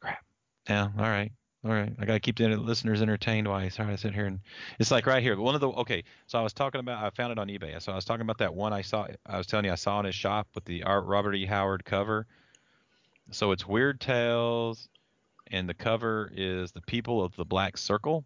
Crap. 0.00 0.24
Yeah. 0.68 0.88
All 0.98 1.04
right. 1.04 1.30
All 1.64 1.70
right. 1.70 1.92
I 2.00 2.04
gotta 2.04 2.18
keep 2.18 2.36
the 2.36 2.48
listeners 2.48 3.00
entertained 3.00 3.46
while 3.46 3.60
I 3.60 3.68
try 3.68 3.86
to 3.86 3.96
sit 3.96 4.12
here 4.12 4.26
and 4.26 4.40
it's 4.80 4.90
like 4.90 5.06
right 5.06 5.22
here. 5.22 5.38
One 5.38 5.54
of 5.54 5.60
the 5.60 5.68
okay. 5.68 6.02
So 6.26 6.38
I 6.38 6.42
was 6.42 6.52
talking 6.52 6.80
about. 6.80 7.04
I 7.04 7.10
found 7.10 7.30
it 7.30 7.38
on 7.38 7.46
eBay. 7.46 7.80
So 7.80 7.92
I 7.92 7.94
was 7.94 8.04
talking 8.04 8.22
about 8.22 8.38
that 8.38 8.54
one 8.54 8.72
I 8.72 8.82
saw. 8.82 9.06
I 9.24 9.38
was 9.38 9.46
telling 9.46 9.66
you 9.66 9.72
I 9.72 9.76
saw 9.76 10.00
in 10.00 10.06
his 10.06 10.16
shop 10.16 10.48
with 10.54 10.64
the 10.64 10.82
Art 10.82 11.04
Robert 11.06 11.34
E. 11.34 11.46
Howard 11.46 11.84
cover. 11.84 12.26
So 13.30 13.52
it's 13.52 13.66
Weird 13.66 14.00
Tales, 14.00 14.88
and 15.52 15.68
the 15.68 15.74
cover 15.74 16.30
is 16.34 16.72
the 16.72 16.82
People 16.82 17.22
of 17.22 17.36
the 17.36 17.44
Black 17.44 17.78
Circle. 17.78 18.24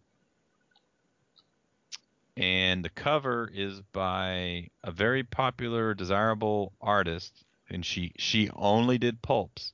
And 2.37 2.85
the 2.85 2.89
cover 2.89 3.49
is 3.51 3.81
by 3.93 4.69
a 4.83 4.91
very 4.91 5.23
popular, 5.23 5.95
desirable 5.95 6.71
artist, 6.79 7.33
and 7.67 7.83
she 7.83 8.13
she 8.17 8.51
only 8.55 8.99
did 8.99 9.23
pulps, 9.23 9.73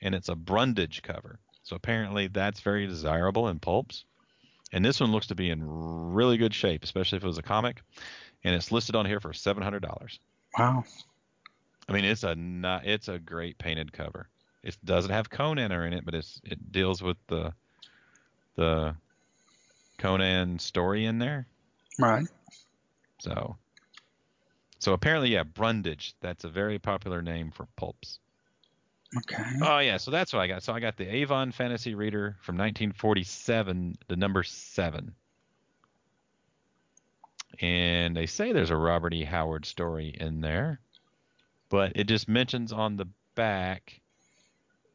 and 0.00 0.14
it's 0.14 0.28
a 0.28 0.36
Brundage 0.36 1.02
cover. 1.02 1.40
So 1.64 1.74
apparently 1.74 2.28
that's 2.28 2.60
very 2.60 2.86
desirable 2.86 3.48
in 3.48 3.58
pulps. 3.58 4.04
And 4.72 4.84
this 4.84 5.00
one 5.00 5.10
looks 5.10 5.26
to 5.28 5.34
be 5.34 5.50
in 5.50 5.60
really 5.64 6.36
good 6.36 6.54
shape, 6.54 6.84
especially 6.84 7.16
if 7.16 7.24
it 7.24 7.26
was 7.26 7.38
a 7.38 7.42
comic. 7.42 7.82
And 8.44 8.54
it's 8.54 8.70
listed 8.70 8.94
on 8.94 9.06
here 9.06 9.20
for 9.20 9.32
seven 9.32 9.62
hundred 9.62 9.82
dollars. 9.82 10.20
Wow. 10.56 10.84
I 11.88 11.92
mean, 11.92 12.04
it's 12.04 12.22
a 12.22 12.36
not, 12.36 12.86
it's 12.86 13.08
a 13.08 13.18
great 13.18 13.58
painted 13.58 13.92
cover. 13.92 14.28
It 14.62 14.76
doesn't 14.84 15.10
have 15.10 15.30
Conan 15.30 15.72
in 15.72 15.92
it, 15.92 16.04
but 16.04 16.14
it's 16.14 16.40
it 16.44 16.70
deals 16.70 17.02
with 17.02 17.16
the 17.26 17.52
the 18.54 18.94
Conan 19.98 20.60
story 20.60 21.06
in 21.06 21.18
there. 21.18 21.46
Right. 21.98 22.26
So 23.18 23.56
so 24.84 24.92
apparently, 24.92 25.30
yeah, 25.30 25.44
Brundage. 25.44 26.14
That's 26.20 26.44
a 26.44 26.48
very 26.50 26.78
popular 26.78 27.22
name 27.22 27.50
for 27.50 27.66
pulps. 27.74 28.18
Okay. 29.16 29.42
Oh 29.62 29.78
yeah, 29.78 29.96
so 29.96 30.10
that's 30.10 30.30
what 30.30 30.40
I 30.40 30.46
got. 30.46 30.62
So 30.62 30.74
I 30.74 30.80
got 30.80 30.98
the 30.98 31.08
Avon 31.08 31.50
Fantasy 31.52 31.94
Reader 31.94 32.36
from 32.42 32.56
1947, 32.56 33.96
the 34.08 34.16
number 34.16 34.42
seven. 34.42 35.14
And 37.60 38.14
they 38.14 38.26
say 38.26 38.52
there's 38.52 38.68
a 38.68 38.76
Robert 38.76 39.14
E. 39.14 39.24
Howard 39.24 39.64
story 39.64 40.14
in 40.20 40.42
there, 40.42 40.80
but 41.70 41.92
it 41.94 42.04
just 42.04 42.28
mentions 42.28 42.70
on 42.70 42.98
the 42.98 43.08
back. 43.36 44.02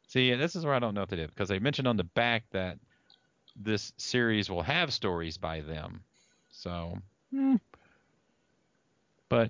See, 0.09 0.35
this 0.35 0.55
is 0.55 0.65
where 0.65 0.75
I 0.75 0.79
don't 0.79 0.93
know 0.93 1.01
if 1.01 1.09
they 1.09 1.15
did 1.15 1.31
because 1.31 1.49
they 1.49 1.57
mentioned 1.57 1.87
on 1.87 1.97
the 1.97 2.03
back 2.03 2.43
that 2.51 2.77
this 3.55 3.91
series 3.97 4.51
will 4.51 4.61
have 4.61 4.93
stories 4.93 5.37
by 5.37 5.61
them. 5.61 6.03
So, 6.59 6.97
hmm. 7.31 7.55
but 9.29 9.49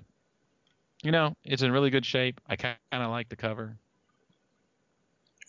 you 1.02 1.10
know, 1.10 1.34
it's 1.44 1.62
in 1.62 1.72
really 1.72 1.90
good 1.90 2.06
shape. 2.06 2.40
I 2.46 2.54
kind 2.54 2.76
of 2.92 3.10
like 3.10 3.28
the 3.28 3.36
cover. 3.36 3.76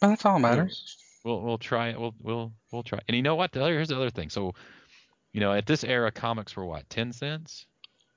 Well, 0.01 0.09
that's 0.09 0.25
all 0.25 0.39
that 0.39 0.39
matters. 0.39 0.97
We'll 1.23 1.41
we'll 1.41 1.59
try 1.59 1.89
it. 1.89 1.99
We'll 1.99 2.15
we'll 2.19 2.51
we'll 2.71 2.81
try. 2.81 2.99
And 3.07 3.15
you 3.15 3.21
know 3.21 3.35
what? 3.35 3.51
The 3.51 3.61
other, 3.61 3.73
here's 3.73 3.89
the 3.89 3.95
other 3.95 4.09
thing. 4.09 4.29
So, 4.31 4.55
you 5.33 5.39
know, 5.39 5.53
at 5.53 5.67
this 5.67 5.83
era, 5.83 6.11
comics 6.11 6.55
were 6.55 6.65
what, 6.65 6.89
ten 6.89 7.13
cents, 7.13 7.67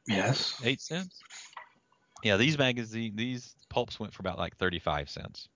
Yes. 0.06 0.58
eight 0.64 0.80
cents? 0.80 1.20
Yeah, 2.22 2.38
these 2.38 2.56
magazine, 2.56 3.12
these 3.14 3.54
pulps 3.68 4.00
went 4.00 4.14
for 4.14 4.22
about 4.22 4.38
like 4.38 4.56
thirty-five 4.56 5.10
cents. 5.10 5.50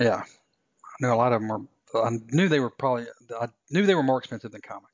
Yeah. 0.00 0.24
I 0.24 0.94
knew 1.00 1.12
a 1.12 1.14
lot 1.14 1.32
of 1.32 1.40
them 1.40 1.48
were. 1.48 1.60
I 2.04 2.10
knew 2.32 2.48
they 2.48 2.58
were 2.58 2.70
probably. 2.70 3.06
I 3.40 3.46
knew 3.70 3.86
they 3.86 3.94
were 3.94 4.02
more 4.02 4.18
expensive 4.18 4.50
than 4.50 4.62
comics. 4.62 4.89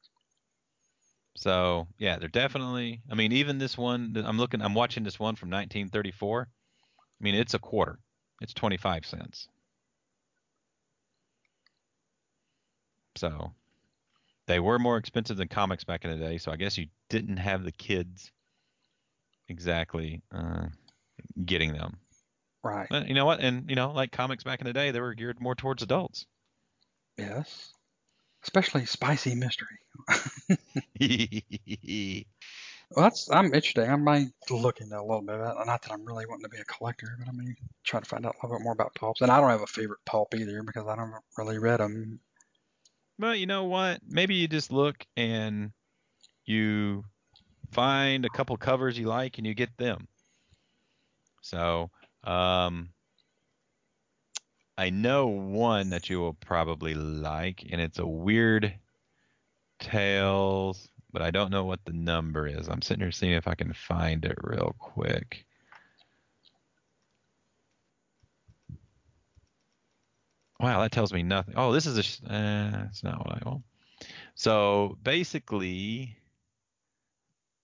So 1.37 1.87
yeah, 1.99 2.19
they're 2.19 2.29
definitely. 2.29 3.03
I 3.11 3.15
mean, 3.15 3.33
even 3.33 3.59
this 3.59 3.77
one, 3.77 4.23
I'm 4.27 4.39
looking, 4.39 4.63
I'm 4.63 4.75
watching 4.75 5.05
this 5.05 5.19
one 5.21 5.37
from 5.37 5.51
1934. 5.51 6.49
I 6.49 7.25
mean, 7.25 7.35
it's 7.35 7.55
a 7.55 7.59
quarter. 7.59 7.99
It's 8.41 8.55
twenty-five 8.55 9.07
cents. 9.07 9.49
So 13.17 13.53
they 14.47 14.61
were 14.61 14.79
more 14.79 14.97
expensive 14.97 15.37
than 15.37 15.49
comics 15.49 15.85
back 15.85 16.05
in 16.05 16.11
the 16.11 16.25
day. 16.27 16.39
So 16.39 16.53
I 16.53 16.57
guess 16.57 16.79
you 16.79 16.87
didn't 17.09 17.39
have 17.39 17.65
the 17.65 17.73
kids 17.73 18.33
exactly 19.49 20.23
uh, 20.33 20.67
getting 21.45 21.73
them. 21.73 21.99
Right. 22.63 22.89
But 22.89 23.09
you 23.09 23.15
know 23.15 23.27
what? 23.27 23.41
And 23.41 23.69
you 23.69 23.77
know, 23.77 23.93
like 23.93 24.13
comics 24.13 24.45
back 24.45 24.61
in 24.61 24.67
the 24.67 24.73
day, 24.73 24.91
they 24.91 25.01
were 25.01 25.15
geared 25.15 25.41
more 25.41 25.55
towards 25.55 25.83
adults. 25.83 26.27
Yes. 27.17 27.76
Especially 28.47 28.87
spicy 28.87 29.35
mystery. 29.35 29.79
Well, 32.93 33.03
that's 33.07 33.29
I'm 33.29 33.47
interesting. 33.47 33.91
I 33.91 33.97
might 33.97 34.29
look 34.49 34.81
into 34.81 34.97
a 34.97 35.03
little 35.03 35.21
bit 35.21 35.35
of 35.35 35.41
that. 35.41 35.67
Not 35.67 35.83
that 35.83 35.91
I'm 35.91 36.05
really 36.05 36.27
wanting 36.27 36.45
to 36.45 36.49
be 36.49 36.59
a 36.59 36.65
collector, 36.65 37.17
but 37.19 37.27
I 37.29 37.33
may 37.33 37.57
try 37.83 37.99
to 37.99 38.07
find 38.07 38.25
out 38.25 38.37
a 38.41 38.47
little 38.47 38.59
bit 38.59 38.63
more 38.65 38.73
about 38.73 38.95
pulps. 38.95 39.21
And 39.21 39.33
I 39.33 39.41
don't 39.41 39.51
have 39.51 39.63
a 39.63 39.67
favorite 39.67 39.99
pulp 40.07 40.33
either 40.37 40.63
because 40.63 40.87
I 40.87 40.95
don't 40.95 41.13
really 41.37 41.59
read 41.59 41.81
them. 41.81 42.21
Well, 43.19 43.35
you 43.35 43.47
know 43.47 43.65
what? 43.65 43.99
Maybe 44.07 44.37
you 44.37 44.47
just 44.47 44.71
look 44.71 45.05
and 45.17 45.73
you 46.45 47.05
find 47.73 48.25
a 48.25 48.31
couple 48.31 48.57
covers 48.57 48.97
you 48.97 49.07
like 49.07 49.39
and 49.39 49.47
you 49.47 49.55
get 49.55 49.77
them. 49.77 50.07
So, 51.43 51.91
um, 52.23 52.91
I 54.79 54.91
know 54.91 55.27
one 55.27 55.91
that 55.91 56.11
you 56.11 56.21
will 56.21 56.35
probably 56.35 56.95
like, 56.95 57.65
and 57.71 57.81
it's 57.81 57.99
a 57.99 58.07
Weird 58.07 58.75
Tales, 59.79 60.89
but 61.13 61.23
I 61.23 61.31
don't 61.31 61.51
know 61.51 61.65
what 61.65 61.85
the 61.85 61.93
number 61.93 62.47
is. 62.47 62.69
I'm 62.69 62.83
sitting 62.83 63.03
here 63.03 63.11
seeing 63.11 63.33
if 63.33 63.49
I 63.49 63.55
can 63.55 63.73
find 63.73 64.25
it 64.25 64.37
real 64.43 64.75
quick. 64.79 65.47
Wow, 70.61 70.83
that 70.83 70.93
tells 70.93 71.13
me 71.13 71.23
nothing. 71.23 71.55
Oh, 71.57 71.73
this 71.73 71.87
is 71.87 71.99
a. 71.99 72.33
Uh, 72.33 72.71
that's 72.71 73.05
not 73.05 73.19
what 73.19 73.43
I 73.43 73.49
want. 73.49 73.63
So 74.35 74.99
basically, 75.03 76.17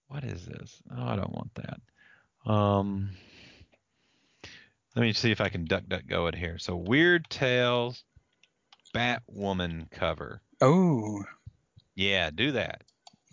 what 0.09 0.25
is 0.25 0.45
this? 0.47 0.83
Oh, 0.91 1.07
I 1.07 1.17
don't 1.17 1.33
want 1.33 1.55
that. 1.55 2.51
Um, 2.51 3.11
let 4.95 5.03
me 5.03 5.13
see 5.13 5.31
if 5.31 5.41
I 5.41 5.49
can 5.49 5.65
duck 5.65 5.85
duck 5.89 6.03
go 6.07 6.27
it 6.27 6.35
here. 6.35 6.59
So 6.59 6.77
Weird 6.77 7.29
Tales, 7.31 8.05
Batwoman 8.95 9.91
cover. 9.91 10.43
Oh, 10.61 11.23
Yeah, 11.95 12.31
do 12.31 12.53
that. 12.53 12.83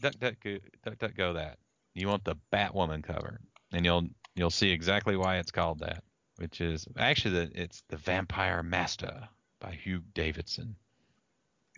Duck 0.02 0.14
duck 0.20 0.36
go, 0.44 0.58
duck 0.86 0.98
duck 0.98 1.16
go 1.16 1.34
that. 1.34 1.58
You 1.94 2.08
want 2.08 2.24
the 2.24 2.36
Batwoman 2.54 3.04
cover, 3.04 3.42
and 3.74 3.86
you'll 3.86 4.08
you'll 4.36 4.50
see 4.50 4.72
exactly 4.72 5.18
why 5.18 5.38
it's 5.38 5.52
called 5.52 5.80
that, 5.80 6.04
which 6.38 6.62
is 6.62 6.88
actually 6.98 7.36
the 7.36 7.62
it's 7.62 7.84
the 7.90 7.98
Vampire 7.98 8.64
Master 8.64 9.28
by 9.60 9.72
Hugh 9.72 10.02
Davidson. 10.14 10.76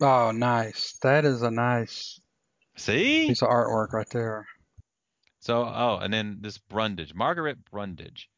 oh, 0.00 0.30
nice. 0.30 0.96
That 1.02 1.24
is 1.24 1.42
a 1.42 1.50
nice 1.50 2.20
See? 2.76 3.26
piece 3.26 3.42
of 3.42 3.48
artwork 3.48 3.92
right 3.92 4.08
there. 4.10 4.46
So, 5.40 5.64
oh, 5.64 5.98
and 6.00 6.14
then 6.14 6.38
this 6.40 6.58
Brundage, 6.58 7.14
Margaret 7.14 7.58
Brundage. 7.70 8.28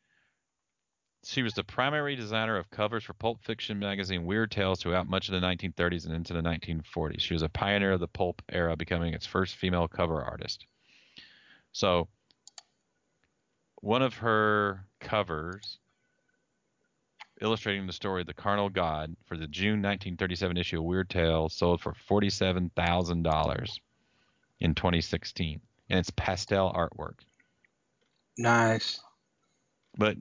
She 1.25 1.43
was 1.43 1.55
the 1.55 1.65
primary 1.65 2.17
designer 2.17 2.57
of 2.57 2.71
covers 2.71 3.05
for 3.05 3.15
Pulp 3.15 3.43
Fiction 3.43 3.79
magazine 3.79 4.27
Weird 4.27 4.51
Tales 4.51 4.81
throughout 4.81 5.09
much 5.09 5.29
of 5.29 5.33
the 5.33 5.47
1930s 5.47 6.05
and 6.05 6.15
into 6.15 6.35
the 6.35 6.43
1940s. 6.43 7.21
She 7.21 7.33
was 7.33 7.43
a 7.43 7.49
pioneer 7.49 7.93
of 7.93 8.01
the 8.01 8.09
pulp 8.09 8.43
era, 8.51 8.77
becoming 8.77 9.15
its 9.15 9.25
first 9.25 9.57
female 9.57 9.89
cover 9.89 10.23
artist. 10.23 10.67
So, 11.73 12.09
one 13.77 14.03
of 14.03 14.15
her 14.15 14.87
covers 15.01 15.79
illustrating 17.41 17.87
the 17.87 17.93
story 17.93 18.21
of 18.21 18.27
the 18.27 18.35
carnal 18.35 18.69
god 18.69 19.17
for 19.25 19.37
the 19.37 19.47
June 19.47 19.83
1937 19.83 20.57
issue 20.57 20.79
of 20.79 20.85
Weird 20.85 21.11
Tales, 21.11 21.55
sold 21.55 21.81
for 21.81 21.93
$47,000 21.93 23.79
in 24.61 24.75
2016, 24.75 25.61
and 25.91 25.99
it's 25.99 26.11
pastel 26.11 26.73
artwork. 26.73 27.21
Nice. 28.37 29.01
But 29.97 30.17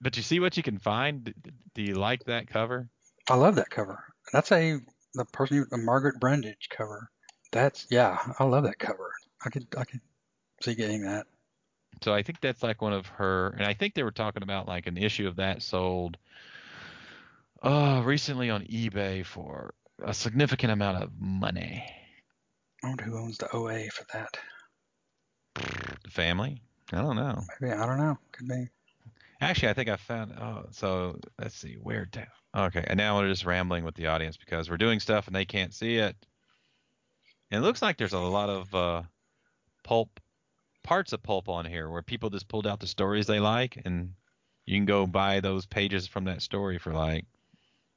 but 0.00 0.16
you 0.16 0.22
see 0.22 0.40
what 0.40 0.56
you 0.56 0.62
can 0.62 0.78
find. 0.78 1.32
Do 1.74 1.82
you 1.82 1.94
like 1.94 2.24
that 2.24 2.48
cover? 2.48 2.88
I 3.28 3.34
love 3.34 3.56
that 3.56 3.70
cover. 3.70 4.02
That's 4.32 4.50
a 4.52 4.78
the 5.14 5.24
person 5.26 5.58
who, 5.58 5.66
a 5.72 5.78
Margaret 5.78 6.20
Brundage 6.20 6.68
cover. 6.70 7.10
That's 7.52 7.86
yeah, 7.90 8.18
I 8.38 8.44
love 8.44 8.64
that 8.64 8.78
cover. 8.78 9.12
I 9.44 9.50
could 9.50 9.66
I 9.76 9.84
could 9.84 10.00
see 10.62 10.74
getting 10.74 11.02
that. 11.02 11.26
So 12.02 12.14
I 12.14 12.22
think 12.22 12.40
that's 12.40 12.62
like 12.62 12.80
one 12.80 12.92
of 12.92 13.06
her, 13.06 13.48
and 13.58 13.66
I 13.66 13.74
think 13.74 13.94
they 13.94 14.02
were 14.02 14.10
talking 14.10 14.42
about 14.42 14.68
like 14.68 14.86
an 14.86 14.96
issue 14.96 15.28
of 15.28 15.36
that 15.36 15.62
sold 15.62 16.16
uh 17.62 18.02
recently 18.04 18.48
on 18.48 18.62
eBay 18.62 19.24
for 19.24 19.74
a 20.02 20.14
significant 20.14 20.72
amount 20.72 21.02
of 21.02 21.10
money. 21.18 21.84
I 22.82 22.88
wonder 22.88 23.04
who 23.04 23.18
owns 23.18 23.36
the 23.36 23.54
OA 23.54 23.88
for 23.90 24.06
that. 24.14 24.38
The 26.04 26.10
family? 26.10 26.62
I 26.92 27.02
don't 27.02 27.16
know. 27.16 27.42
Maybe 27.60 27.74
I 27.74 27.86
don't 27.86 27.98
know. 27.98 28.18
Could 28.32 28.48
be. 28.48 28.68
Actually, 29.40 29.70
I 29.70 29.72
think 29.74 29.88
I 29.88 29.96
found. 29.96 30.32
Oh, 30.38 30.66
so 30.70 31.18
let's 31.38 31.56
see. 31.56 31.76
Where 31.80 32.06
Tale. 32.06 32.26
Okay, 32.56 32.84
and 32.86 32.98
now 32.98 33.18
we're 33.18 33.28
just 33.28 33.46
rambling 33.46 33.84
with 33.84 33.94
the 33.94 34.08
audience 34.08 34.36
because 34.36 34.68
we're 34.68 34.76
doing 34.76 35.00
stuff 35.00 35.26
and 35.26 35.34
they 35.34 35.44
can't 35.44 35.72
see 35.72 35.96
it. 35.96 36.16
And 37.50 37.62
it 37.62 37.66
looks 37.66 37.82
like 37.82 37.96
there's 37.96 38.12
a 38.12 38.18
lot 38.18 38.50
of 38.50 38.74
uh, 38.74 39.02
pulp 39.82 40.20
parts 40.82 41.12
of 41.12 41.22
pulp 41.22 41.48
on 41.48 41.64
here 41.64 41.88
where 41.90 42.02
people 42.02 42.30
just 42.30 42.48
pulled 42.48 42.66
out 42.66 42.80
the 42.80 42.86
stories 42.86 43.26
they 43.26 43.40
like, 43.40 43.80
and 43.84 44.12
you 44.66 44.76
can 44.76 44.84
go 44.86 45.06
buy 45.06 45.40
those 45.40 45.66
pages 45.66 46.06
from 46.06 46.24
that 46.24 46.42
story 46.42 46.78
for 46.78 46.92
like, 46.92 47.24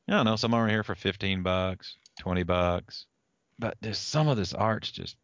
I 0.07 0.13
don't 0.13 0.25
know, 0.25 0.35
some 0.35 0.53
are 0.53 0.67
here 0.67 0.83
for 0.83 0.95
15 0.95 1.43
bucks, 1.43 1.97
20 2.19 2.43
bucks. 2.43 3.05
But 3.59 3.77
there's 3.81 3.99
some 3.99 4.27
of 4.27 4.37
this 4.37 4.53
art's 4.53 4.91
just 4.91 5.15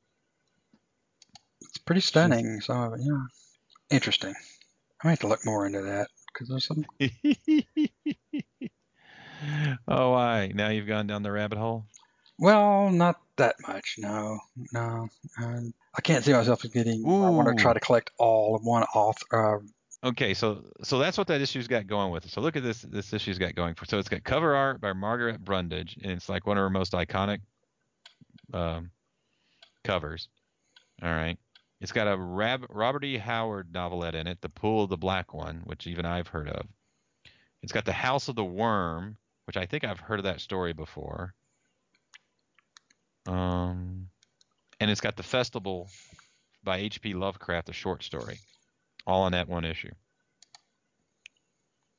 It's 1.61 1.77
pretty 1.77 2.01
stunning. 2.01 2.61
Some 2.61 2.79
of 2.81 2.93
it, 2.93 3.01
yeah. 3.03 3.23
Interesting. 3.89 4.35
I 5.01 5.07
might 5.07 5.11
have 5.11 5.19
to 5.19 5.27
look 5.27 5.45
more 5.45 5.65
into 5.65 5.81
that 5.81 6.09
because 6.33 6.49
there's 6.49 6.65
some. 6.65 6.85
oh, 9.87 10.11
why? 10.11 10.51
Now 10.53 10.69
you've 10.69 10.87
gone 10.87 11.07
down 11.07 11.23
the 11.23 11.31
rabbit 11.31 11.57
hole. 11.57 11.85
Well, 12.37 12.89
not 12.89 13.19
that 13.37 13.55
much. 13.67 13.95
No, 13.97 14.39
no. 14.73 15.09
Um, 15.41 15.73
I 15.95 16.01
can't 16.01 16.23
see 16.23 16.33
myself 16.33 16.63
as 16.63 16.71
getting. 16.71 17.03
I 17.05 17.29
want 17.29 17.49
to 17.49 17.61
try 17.61 17.73
to 17.73 17.79
collect 17.79 18.11
all 18.17 18.55
of 18.55 18.63
one 18.63 18.83
author. 18.93 19.57
Uh, 19.57 19.59
Okay, 20.01 20.33
so 20.33 20.63
so 20.81 20.97
that's 20.97 21.17
what 21.17 21.27
that 21.27 21.41
issue's 21.41 21.67
got 21.67 21.85
going 21.85 22.11
with 22.11 22.23
it. 22.23 22.31
So 22.31 22.39
look 22.39 22.55
at 22.55 22.63
this 22.63 22.83
this 22.83 23.11
issue's 23.11 23.37
got 23.37 23.55
going 23.55 23.75
for. 23.75 23.83
So 23.83 23.99
it's 23.99 24.07
got 24.07 24.23
cover 24.23 24.55
art 24.55 24.79
by 24.79 24.93
Margaret 24.93 25.43
Brundage, 25.43 25.97
and 26.01 26.13
it's 26.13 26.29
like 26.29 26.47
one 26.47 26.57
of 26.57 26.61
her 26.61 26.69
most 26.69 26.93
iconic 26.93 27.39
um, 28.53 28.91
covers. 29.83 30.29
All 31.01 31.09
right. 31.09 31.37
It's 31.81 31.91
got 31.91 32.07
a 32.07 32.17
Rab- 32.17 32.67
Robert 32.69 33.05
E. 33.05 33.17
Howard 33.17 33.73
novelette 33.73 34.15
in 34.15 34.27
it, 34.27 34.41
The 34.41 34.49
Pool 34.49 34.83
of 34.83 34.89
the 34.89 34.97
Black 34.97 35.33
One, 35.33 35.61
which 35.63 35.87
even 35.87 36.05
I've 36.05 36.27
heard 36.27 36.49
of. 36.49 36.65
It's 37.61 37.71
got 37.71 37.85
The 37.85 37.93
House 37.93 38.27
of 38.27 38.35
the 38.35 38.43
Worm, 38.43 39.17
which 39.45 39.57
I 39.57 39.65
think 39.65 39.83
I've 39.83 39.99
heard 39.99 40.19
of 40.19 40.25
that 40.25 40.41
story 40.41 40.73
before. 40.73 41.33
Um, 43.27 44.07
and 44.79 44.91
it's 44.91 45.01
got 45.01 45.15
The 45.15 45.23
Festival 45.23 45.89
by 46.63 46.77
H.P. 46.79 47.13
Lovecraft, 47.13 47.69
a 47.69 47.73
short 47.73 48.03
story, 48.03 48.39
all 49.07 49.23
on 49.23 49.31
that 49.31 49.47
one 49.47 49.65
issue. 49.65 49.91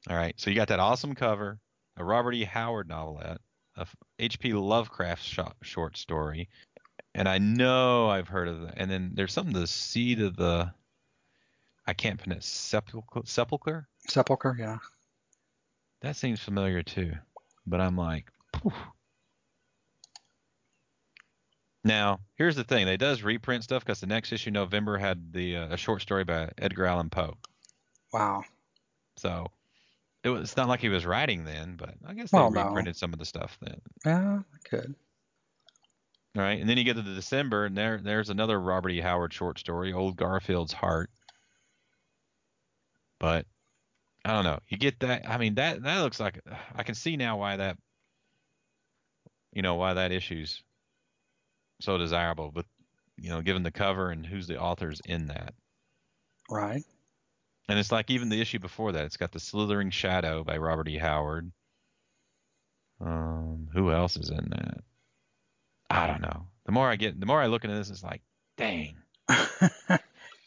All 0.08 0.16
right, 0.16 0.34
so 0.38 0.50
you 0.50 0.56
got 0.56 0.68
that 0.68 0.80
awesome 0.80 1.14
cover, 1.14 1.58
a 1.96 2.04
Robert 2.04 2.32
E. 2.34 2.44
Howard 2.44 2.88
novelette, 2.88 3.40
a 3.76 3.86
H.P. 4.18 4.52
Lovecraft 4.54 5.22
sho- 5.22 5.52
short 5.62 5.96
story, 5.96 6.48
and 7.14 7.28
I 7.28 7.38
know 7.38 8.08
I've 8.08 8.28
heard 8.28 8.48
of 8.48 8.62
that. 8.62 8.74
And 8.76 8.90
then 8.90 9.12
there's 9.14 9.32
something 9.32 9.54
the 9.54 9.66
seed 9.66 10.20
of 10.20 10.36
the, 10.36 10.72
I 11.86 11.92
can't 11.92 12.18
pronounce 12.20 12.46
sepulcher. 12.46 13.22
Sepulcher. 13.24 13.86
Sepulcher, 14.08 14.56
yeah. 14.58 14.78
That 16.02 16.16
seems 16.16 16.40
familiar 16.40 16.82
too, 16.82 17.12
but 17.66 17.80
I'm 17.80 17.96
like. 17.96 18.30
Now, 21.82 22.20
here's 22.34 22.56
the 22.56 22.64
thing. 22.64 22.84
They 22.84 22.98
does 22.98 23.22
reprint 23.22 23.64
stuff 23.64 23.84
because 23.84 24.00
the 24.00 24.06
next 24.06 24.32
issue, 24.32 24.50
November, 24.50 24.98
had 24.98 25.32
the 25.32 25.56
uh, 25.56 25.68
a 25.72 25.76
short 25.78 26.02
story 26.02 26.24
by 26.24 26.50
Edgar 26.58 26.84
Allan 26.84 27.08
Poe. 27.08 27.38
Wow. 28.12 28.44
So 29.16 29.46
it 30.22 30.28
was 30.28 30.42
it's 30.42 30.56
not 30.58 30.68
like 30.68 30.80
he 30.80 30.90
was 30.90 31.06
writing 31.06 31.44
then, 31.44 31.76
but 31.76 31.94
I 32.06 32.12
guess 32.12 32.30
they 32.30 32.38
Well, 32.38 32.50
no. 32.50 32.66
reprinted 32.66 32.96
some 32.96 33.14
of 33.14 33.18
the 33.18 33.24
stuff 33.24 33.56
then. 33.62 33.80
Yeah, 34.04 34.40
I 34.40 34.68
could. 34.68 34.94
All 36.36 36.42
right, 36.42 36.60
and 36.60 36.68
then 36.70 36.78
you 36.78 36.84
get 36.84 36.94
to 36.94 37.02
the 37.02 37.14
December, 37.14 37.64
and 37.66 37.76
there 37.76 37.98
there's 38.00 38.30
another 38.30 38.60
Robert 38.60 38.90
E. 38.90 39.00
Howard 39.00 39.32
short 39.32 39.58
story, 39.58 39.92
Old 39.92 40.16
Garfield's 40.16 40.72
Heart. 40.72 41.10
But 43.18 43.46
I 44.24 44.32
don't 44.32 44.44
know. 44.44 44.60
You 44.68 44.76
get 44.78 45.00
that? 45.00 45.28
I 45.28 45.38
mean, 45.38 45.56
that 45.56 45.82
that 45.82 46.00
looks 46.02 46.20
like 46.20 46.40
I 46.74 46.82
can 46.84 46.94
see 46.94 47.16
now 47.16 47.38
why 47.38 47.56
that, 47.56 47.76
you 49.52 49.62
know, 49.62 49.74
why 49.74 49.94
that 49.94 50.12
issue's 50.12 50.62
so 51.80 51.98
desirable. 51.98 52.52
But 52.52 52.66
you 53.16 53.28
know, 53.30 53.42
given 53.42 53.62
the 53.64 53.72
cover 53.72 54.10
and 54.10 54.24
who's 54.24 54.46
the 54.46 54.58
authors 54.60 55.00
in 55.04 55.26
that, 55.26 55.54
Right. 56.48 56.84
and 57.68 57.78
it's 57.78 57.90
like 57.92 58.08
even 58.10 58.28
the 58.28 58.40
issue 58.40 58.58
before 58.60 58.92
that, 58.92 59.04
it's 59.04 59.16
got 59.16 59.32
the 59.32 59.40
Slithering 59.40 59.90
Shadow 59.90 60.44
by 60.44 60.58
Robert 60.58 60.88
E. 60.88 60.96
Howard. 60.96 61.50
Um, 63.00 63.68
who 63.72 63.90
else 63.90 64.16
is 64.16 64.30
in 64.30 64.48
that? 64.50 64.84
I 65.90 66.06
don't 66.06 66.20
know. 66.22 66.46
The 66.66 66.72
more 66.72 66.88
I 66.88 66.96
get, 66.96 67.18
the 67.18 67.26
more 67.26 67.40
I 67.42 67.46
look 67.46 67.64
into 67.64 67.76
this, 67.76 67.90
it's 67.90 68.02
like, 68.04 68.22
dang, 68.56 68.96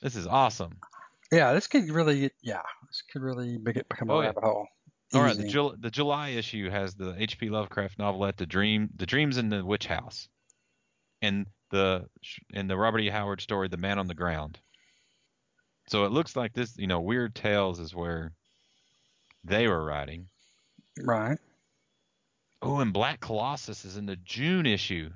this 0.02 0.16
is 0.16 0.26
awesome. 0.28 0.78
yeah, 1.32 1.54
this 1.54 1.68
could 1.68 1.90
really, 1.90 2.32
yeah, 2.42 2.62
this 2.88 3.04
could 3.12 3.22
really 3.22 3.58
be- 3.58 3.74
become 3.74 4.10
a 4.10 4.14
Oh, 4.14 4.22
yeah. 4.22 4.28
rabbit 4.28 4.44
hole. 4.44 4.68
All 5.14 5.22
right, 5.22 5.36
the, 5.36 5.44
Easy. 5.44 5.52
Jul- 5.54 5.76
the 5.80 5.92
July 5.92 6.30
issue 6.30 6.70
has 6.70 6.96
the 6.96 7.14
H.P. 7.22 7.50
Lovecraft 7.50 8.00
novelette, 8.00 8.38
"The 8.38 8.48
Dream," 8.48 8.90
"The 8.96 9.06
Dreams 9.06 9.38
in 9.38 9.50
the 9.50 9.64
Witch 9.64 9.86
House," 9.86 10.28
and 11.22 11.46
the 11.70 12.08
and 12.54 12.68
the 12.70 12.78
Robert 12.78 13.00
E. 13.00 13.10
Howard 13.10 13.40
story, 13.42 13.68
"The 13.68 13.78
Man 13.78 14.00
on 14.00 14.08
the 14.08 14.16
Ground." 14.16 14.60
So 15.88 16.06
it 16.06 16.12
looks 16.12 16.36
like 16.36 16.54
this, 16.54 16.76
you 16.78 16.88
know, 16.88 17.02
Weird 17.02 17.36
Tales 17.36 17.80
is 17.80 17.94
where 17.94 18.32
they 19.44 19.68
were 19.68 19.84
writing. 19.86 20.30
Right. 21.00 21.38
Oh, 22.62 22.80
and 22.80 22.94
Black 22.94 23.20
Colossus 23.20 23.84
is 23.86 23.98
in 23.98 24.06
the 24.08 24.16
June 24.16 24.66
issue. 24.66 25.12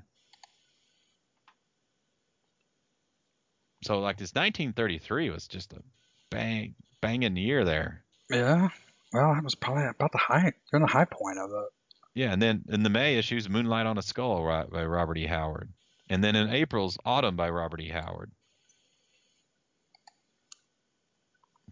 So 3.84 4.00
like 4.00 4.18
this 4.18 4.34
1933 4.34 5.30
was 5.30 5.48
just 5.48 5.74
a 5.74 5.82
bang 6.30 6.76
banging 7.02 7.38
year 7.38 7.64
there. 7.64 8.04
Yeah. 8.30 8.70
Well, 9.14 9.34
that 9.34 9.44
was 9.44 9.56
probably 9.56 9.86
about 9.86 10.12
the 10.12 10.18
high, 10.18 10.52
during 10.72 10.86
the 10.86 10.92
high 10.92 11.06
point 11.06 11.38
of 11.38 11.50
it. 11.52 11.70
Yeah, 12.14 12.34
and 12.34 12.42
then 12.42 12.66
in 12.70 12.84
the 12.84 12.90
May 12.90 13.18
issues, 13.18 13.48
Moonlight 13.48 13.86
on 13.86 13.98
a 13.98 14.02
Skull 14.02 14.44
by 14.72 14.84
Robert 14.84 15.18
E. 15.18 15.28
Howard, 15.28 15.72
and 16.10 16.24
then 16.24 16.36
in 16.36 16.50
April's 16.50 16.98
Autumn 17.06 17.36
by 17.36 17.50
Robert 17.50 17.80
E. 17.80 17.90
Howard. 17.90 18.32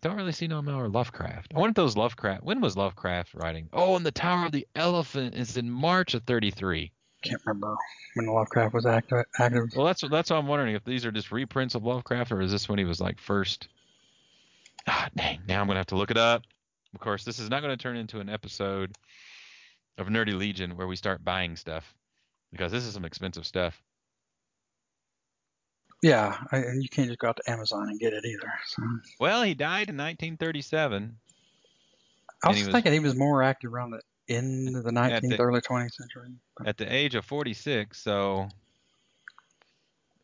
Don't 0.01 0.18
really 0.18 0.34
see 0.34 0.47
no 0.47 0.62
more 0.62 0.88
Lovecraft. 0.88 1.53
I 1.56 1.60
wonder 1.60 1.72
if 1.72 1.76
those 1.76 1.97
Lovecraft. 1.97 2.43
When 2.43 2.62
was 2.62 2.78
Lovecraft 2.78 3.34
writing? 3.34 3.70
Oh, 3.74 3.95
and 3.95 4.06
the 4.06 4.12
Tower 4.12 4.45
of 4.45 4.51
the 4.51 4.68
Elephant 4.76 5.34
is 5.34 5.58
in 5.58 5.70
March 5.70 6.14
of 6.14 6.24
33. 6.24 6.91
Can't 7.26 7.41
remember 7.45 7.76
when 8.13 8.28
Lovecraft 8.28 8.73
was 8.73 8.86
active. 8.86 9.23
active. 9.39 9.69
Well, 9.76 9.86
that's 9.86 10.01
that's 10.09 10.30
what 10.30 10.38
I'm 10.38 10.47
wondering 10.47 10.76
if 10.76 10.84
these 10.84 11.05
are 11.05 11.11
just 11.11 11.32
reprints 11.32 11.76
of 11.76 11.84
Lovecraft 11.84 12.32
or 12.32 12.41
is 12.41 12.51
this 12.51 12.69
when 12.69 12.80
he 12.80 12.86
was 12.86 13.01
like 13.01 13.19
first? 13.19 13.67
Ah, 14.88 15.09
dang! 15.15 15.39
Now 15.47 15.61
I'm 15.61 15.67
gonna 15.67 15.80
have 15.80 15.88
to 15.88 15.95
look 15.95 16.11
it 16.11 16.17
up. 16.17 16.43
Of 16.93 16.99
course, 17.01 17.26
this 17.26 17.39
is 17.39 17.49
not 17.49 17.61
going 17.61 17.76
to 17.78 17.82
turn 17.82 17.97
into 17.97 18.21
an 18.21 18.30
episode 18.30 18.95
of 19.97 20.07
Nerdy 20.07 20.34
Legion 20.34 20.78
where 20.78 20.88
we 20.88 20.95
start 20.95 21.26
buying 21.26 21.57
stuff 21.57 21.93
because 22.53 22.71
this 22.71 22.86
is 22.86 22.93
some 22.93 23.03
expensive 23.03 23.45
stuff. 23.45 23.82
Yeah, 26.01 26.38
I, 26.51 26.57
you 26.80 26.88
can't 26.89 27.07
just 27.07 27.19
go 27.19 27.30
out 27.30 27.38
to 27.38 27.51
Amazon 27.51 27.89
and 27.89 27.99
get 27.99 28.13
it 28.13 28.23
either. 28.26 28.51
So 28.67 28.84
Well, 29.19 29.43
he 29.43 29.53
died 29.53 29.89
in 29.89 29.97
1937. 29.97 31.17
I 32.43 32.47
was 32.49 32.57
was- 32.59 32.67
thinking 32.67 32.93
he 32.93 32.99
was 32.99 33.15
more 33.15 33.41
active 33.41 33.73
around 33.73 33.91
the 33.91 34.01
of 34.30 34.84
the 34.84 34.91
19th, 34.91 35.30
the- 35.30 35.39
early 35.39 35.61
20th 35.61 35.93
century. 35.93 36.30
At 36.65 36.78
the 36.78 36.91
age 36.91 37.15
of 37.15 37.26
46. 37.26 37.97
So 38.01 38.47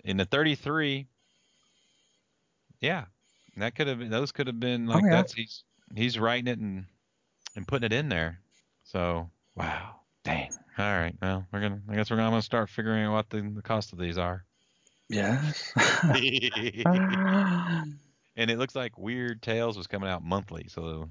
in 0.04 0.18
the 0.18 0.26
33, 0.26 1.08
yeah, 2.80 3.06
that 3.58 3.76
could 3.76 3.88
have 3.88 4.00
been. 4.00 4.10
Those 4.10 4.32
could 4.32 4.48
have 4.48 4.60
been 4.60 4.88
like 4.88 5.04
Oh, 5.04 5.08
yeah. 5.08 5.16
that's 5.18 5.34
he's 5.34 5.64
he's 5.96 6.18
writing 6.18 6.48
it 6.48 6.58
and 6.60 6.86
and 7.56 7.68
putting 7.68 7.86
it 7.86 7.94
in 7.94 8.10
there. 8.10 8.40
So 8.84 9.30
wow, 9.56 9.98
dang. 10.24 10.50
All 10.78 10.86
right, 10.86 11.16
well 11.22 11.46
we're 11.52 11.62
gonna. 11.62 11.82
I 11.90 11.96
guess 11.96 12.10
we're 12.10 12.18
gonna, 12.18 12.32
gonna 12.32 12.42
start 12.42 12.70
figuring 12.70 13.04
out 13.06 13.14
what 13.14 13.30
the, 13.30 13.42
the 13.42 13.62
cost 13.62 13.94
of 13.94 14.00
these 14.00 14.18
are. 14.18 14.44
yes. 15.10 15.72
and 18.36 18.50
it 18.50 18.58
looks 18.58 18.76
like 18.76 18.98
Weird 18.98 19.42
Tales 19.42 19.78
was 19.78 19.86
coming 19.88 20.10
out 20.10 20.24
monthly, 20.24 20.66
so 20.68 21.10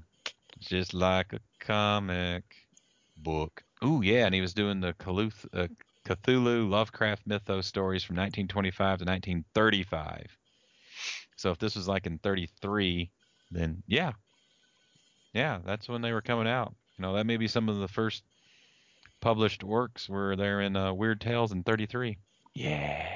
just 0.59 0.93
like 0.93 1.31
a 1.33 1.39
comic 1.59 2.43
book. 3.23 3.63
Oh 3.81 4.01
yeah, 4.01 4.25
and 4.25 4.35
he 4.35 4.41
was 4.41 4.53
doing 4.53 4.79
the 4.79 4.93
Cthulhu, 4.93 5.31
uh, 5.53 5.67
Cthulhu 6.05 6.69
Lovecraft 6.69 7.23
mythos 7.25 7.65
stories 7.65 8.03
from 8.03 8.15
1925 8.15 8.99
to 8.99 9.05
1935. 9.05 10.37
So 11.37 11.51
if 11.51 11.57
this 11.57 11.75
was 11.75 11.87
like 11.87 12.05
in 12.05 12.19
33, 12.19 13.09
then 13.51 13.83
yeah, 13.87 14.11
yeah, 15.33 15.59
that's 15.65 15.89
when 15.89 16.01
they 16.01 16.13
were 16.13 16.21
coming 16.21 16.47
out. 16.47 16.73
You 16.97 17.03
know, 17.03 17.13
that 17.15 17.25
may 17.25 17.37
be 17.37 17.47
some 17.47 17.69
of 17.69 17.77
the 17.77 17.87
first 17.87 18.23
published 19.21 19.63
works 19.63 20.07
were 20.09 20.35
there 20.35 20.61
in 20.61 20.75
uh, 20.75 20.93
Weird 20.93 21.21
Tales 21.21 21.51
in 21.51 21.63
33. 21.63 22.17
Yeah. 22.53 23.07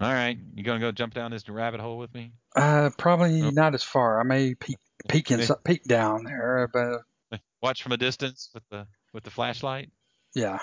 All 0.00 0.12
right, 0.12 0.36
you 0.54 0.62
gonna 0.62 0.80
go 0.80 0.92
jump 0.92 1.14
down 1.14 1.30
this 1.30 1.48
rabbit 1.48 1.80
hole 1.80 1.96
with 1.96 2.12
me? 2.14 2.32
Uh, 2.54 2.90
probably 2.98 3.40
Nope. 3.40 3.54
not 3.54 3.74
as 3.74 3.82
far. 3.82 4.20
I 4.20 4.24
may 4.24 4.54
peek, 4.54 4.76
peek, 5.08 5.30
in, 5.30 5.46
peek 5.64 5.84
down 5.84 6.24
there, 6.24 6.68
but 6.72 7.00
Watch 7.62 7.82
from 7.82 7.92
a 7.92 7.96
distance 7.96 8.50
with 8.52 8.62
the 8.70 8.86
with 9.16 9.24
the 9.24 9.30
flashlight. 9.30 9.90
yeah. 10.34 10.58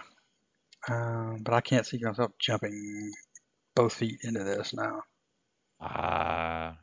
Um, 0.87 1.39
but 1.43 1.53
I 1.53 1.61
can't 1.61 1.85
see 1.87 1.97
myself 2.01 2.31
jumping 2.39 3.11
both 3.73 3.93
feet 3.95 4.19
into 4.23 4.43
this 4.43 4.73
now. 4.73 5.01
Ah, 5.81 6.77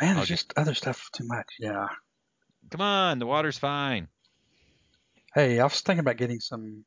Man, 0.00 0.10
I'll 0.10 0.14
there's 0.16 0.28
get- 0.28 0.34
just 0.38 0.52
other 0.56 0.74
stuff 0.74 1.10
too 1.12 1.24
much. 1.26 1.46
Yeah. 1.60 1.88
come 2.70 2.80
on, 2.80 3.18
the 3.18 3.26
water's 3.26 3.58
fine. 3.58 4.08
Hey, 5.34 5.58
I 5.60 5.64
was 5.64 5.80
thinking 5.80 6.00
about 6.00 6.16
getting 6.16 6.40
some 6.40 6.84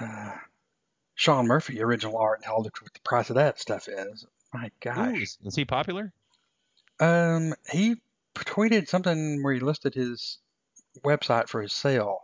uh, 0.00 0.32
Sean 1.14 1.46
Murphy 1.46 1.80
original 1.82 2.18
art 2.18 2.40
and 2.40 2.44
how 2.46 2.58
look 2.58 2.76
what 2.82 2.92
the 2.92 3.00
price 3.00 3.30
of 3.30 3.36
that 3.36 3.58
stuff 3.60 3.88
is. 3.88 4.26
My 4.52 4.66
Ooh, 4.66 4.70
gosh. 4.80 5.20
is, 5.22 5.38
is 5.44 5.54
he 5.56 5.64
popular? 5.64 6.12
Um, 7.00 7.54
he 7.70 7.96
tweeted 8.34 8.88
something 8.88 9.42
where 9.42 9.54
he 9.54 9.60
listed 9.60 9.94
his 9.94 10.38
website 11.04 11.48
for 11.48 11.62
his 11.62 11.72
sale. 11.72 12.18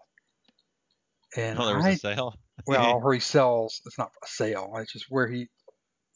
And 1.37 1.59
Oh, 1.59 1.67
there 1.67 1.77
was 1.77 1.87
I 1.87 1.91
a 1.91 1.97
sale. 1.97 2.35
well, 2.67 3.01
where 3.01 3.15
he 3.15 3.21
sells. 3.21 3.81
It's 3.87 3.99
not 3.99 4.11
a 4.23 4.27
sale. 4.27 4.73
It's 4.77 4.93
just 4.93 5.07
where 5.09 5.29
he 5.29 5.49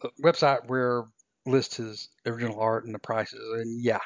the 0.02 0.10
website 0.22 0.66
where 0.66 1.04
lists 1.46 1.76
his 1.76 2.08
original 2.26 2.60
art 2.60 2.84
and 2.84 2.94
the 2.94 2.98
prices. 2.98 3.40
And 3.60 3.82
yeah, 3.82 4.00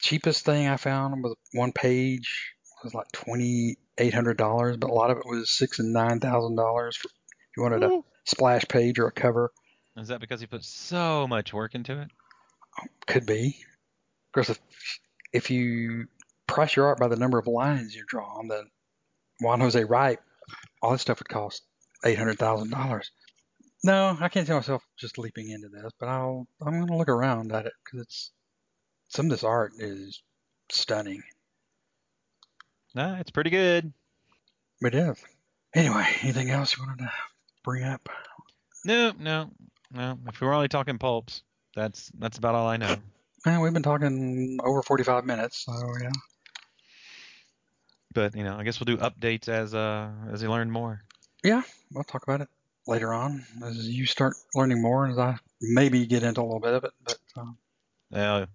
cheapest 0.00 0.44
thing 0.44 0.66
I 0.66 0.76
found 0.76 1.22
was 1.22 1.34
one 1.52 1.72
page 1.72 2.52
was 2.82 2.94
like 2.94 3.10
twenty 3.12 3.76
eight 3.98 4.14
hundred 4.14 4.36
dollars, 4.36 4.76
but 4.76 4.90
a 4.90 4.94
lot 4.94 5.10
of 5.10 5.18
it 5.18 5.26
was 5.26 5.50
six 5.50 5.78
and 5.78 5.92
nine 5.92 6.20
thousand 6.20 6.56
dollars 6.56 6.98
if 7.04 7.10
you 7.56 7.62
wanted 7.62 7.82
a 7.82 8.00
splash 8.24 8.64
page 8.68 8.98
or 8.98 9.06
a 9.06 9.12
cover. 9.12 9.52
Is 9.96 10.08
that 10.08 10.20
because 10.20 10.40
he 10.40 10.46
put 10.46 10.64
so 10.64 11.26
much 11.26 11.52
work 11.52 11.74
into 11.74 12.00
it? 12.00 12.08
Could 13.06 13.26
be. 13.26 13.56
Of 14.28 14.32
course, 14.32 14.50
if 14.50 14.60
if 15.32 15.50
you 15.50 16.06
price 16.46 16.74
your 16.74 16.86
art 16.86 16.98
by 16.98 17.08
the 17.08 17.16
number 17.16 17.38
of 17.38 17.46
lines 17.46 17.94
you 17.94 18.04
draw 18.08 18.38
on, 18.38 18.48
then 18.48 18.64
Juan 19.40 19.60
Jose 19.60 19.82
Ryp, 19.82 20.18
all 20.82 20.92
this 20.92 21.02
stuff 21.02 21.18
would 21.20 21.28
cost 21.28 21.62
eight 22.04 22.18
hundred 22.18 22.38
thousand 22.38 22.70
dollars. 22.70 23.10
No, 23.82 24.16
I 24.20 24.28
can't 24.28 24.46
see 24.46 24.52
myself 24.52 24.82
just 24.98 25.18
leaping 25.18 25.50
into 25.50 25.68
this, 25.68 25.92
but 25.98 26.08
I'll 26.08 26.46
I'm 26.60 26.72
going 26.74 26.86
to 26.86 26.96
look 26.96 27.08
around 27.08 27.52
at 27.52 27.66
it 27.66 27.72
because 27.84 28.00
it's 28.00 28.30
some 29.08 29.26
of 29.26 29.30
this 29.30 29.44
art 29.44 29.72
is 29.78 30.22
stunning. 30.70 31.22
Nah, 32.94 33.18
it's 33.18 33.30
pretty 33.30 33.50
good. 33.50 33.92
It 34.82 34.94
is. 34.94 35.16
Anyway, 35.74 36.06
anything 36.22 36.50
else 36.50 36.76
you 36.76 36.84
wanted 36.84 37.04
to 37.04 37.10
bring 37.64 37.84
up? 37.84 38.08
No, 38.84 39.12
no, 39.18 39.50
no. 39.92 40.18
If 40.26 40.40
we're 40.40 40.52
only 40.52 40.68
talking 40.68 40.98
pulps, 40.98 41.42
that's 41.74 42.10
that's 42.18 42.38
about 42.38 42.54
all 42.54 42.66
I 42.66 42.76
know. 42.76 42.96
Man, 43.46 43.60
we've 43.60 43.72
been 43.72 43.82
talking 43.82 44.58
over 44.64 44.82
45 44.82 45.24
minutes, 45.24 45.64
so 45.64 45.72
yeah. 46.02 46.10
But 48.12 48.34
you 48.36 48.44
know, 48.44 48.56
I 48.56 48.64
guess 48.64 48.80
we'll 48.80 48.96
do 48.96 49.02
updates 49.02 49.48
as 49.48 49.74
uh 49.74 50.10
as 50.30 50.42
you 50.42 50.50
learn 50.50 50.70
more. 50.70 51.00
Yeah, 51.42 51.62
we'll 51.92 52.04
talk 52.04 52.22
about 52.22 52.40
it 52.40 52.48
later 52.86 53.12
on 53.12 53.44
as 53.64 53.88
you 53.88 54.06
start 54.06 54.36
learning 54.54 54.82
more, 54.82 55.04
and 55.04 55.12
as 55.12 55.18
I 55.18 55.38
maybe 55.60 56.06
get 56.06 56.22
into 56.22 56.40
a 56.40 56.42
little 56.42 56.60
bit 56.60 56.74
of 56.74 56.84
it. 56.84 56.92
But 57.04 57.18
um, 57.36 57.58
Now, 58.10 58.46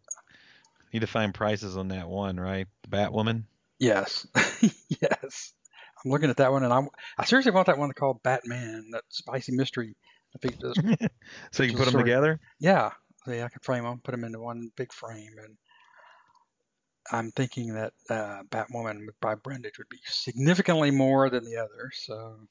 need 0.93 0.99
to 0.99 1.07
find 1.07 1.33
prices 1.33 1.77
on 1.77 1.89
that 1.89 2.07
one, 2.07 2.39
right? 2.39 2.67
The 2.83 2.89
Batwoman. 2.89 3.43
yes, 3.79 4.27
yes, 5.01 5.53
I'm 6.03 6.11
looking 6.11 6.29
at 6.29 6.37
that 6.37 6.51
one, 6.51 6.63
and 6.63 6.73
I 6.73 6.81
I 7.17 7.25
seriously 7.25 7.51
want 7.51 7.67
that 7.67 7.77
one 7.77 7.91
called 7.93 8.23
Batman, 8.23 8.89
that 8.91 9.03
spicy 9.09 9.53
mystery. 9.55 9.95
I 10.35 10.39
think 10.39 10.59
just 10.61 10.81
So 11.51 11.63
you 11.63 11.69
can 11.69 11.77
put 11.77 11.85
them 11.85 11.93
Sorry. 11.93 12.03
together. 12.03 12.39
yeah, 12.59 12.91
yeah. 13.27 13.45
I 13.45 13.49
could 13.49 13.63
frame 13.63 13.83
them, 13.83 14.01
put 14.03 14.11
them 14.11 14.23
into 14.23 14.39
one 14.39 14.71
big 14.75 14.91
frame, 14.93 15.33
and 15.37 15.57
I'm 17.11 17.31
thinking 17.31 17.73
that 17.75 17.93
uh, 18.09 18.43
Batwoman 18.43 19.07
by 19.21 19.35
Brundage 19.35 19.77
would 19.77 19.89
be 19.89 19.99
significantly 20.05 20.91
more 20.91 21.29
than 21.29 21.45
the 21.45 21.57
other. 21.57 21.91
So 21.93 22.47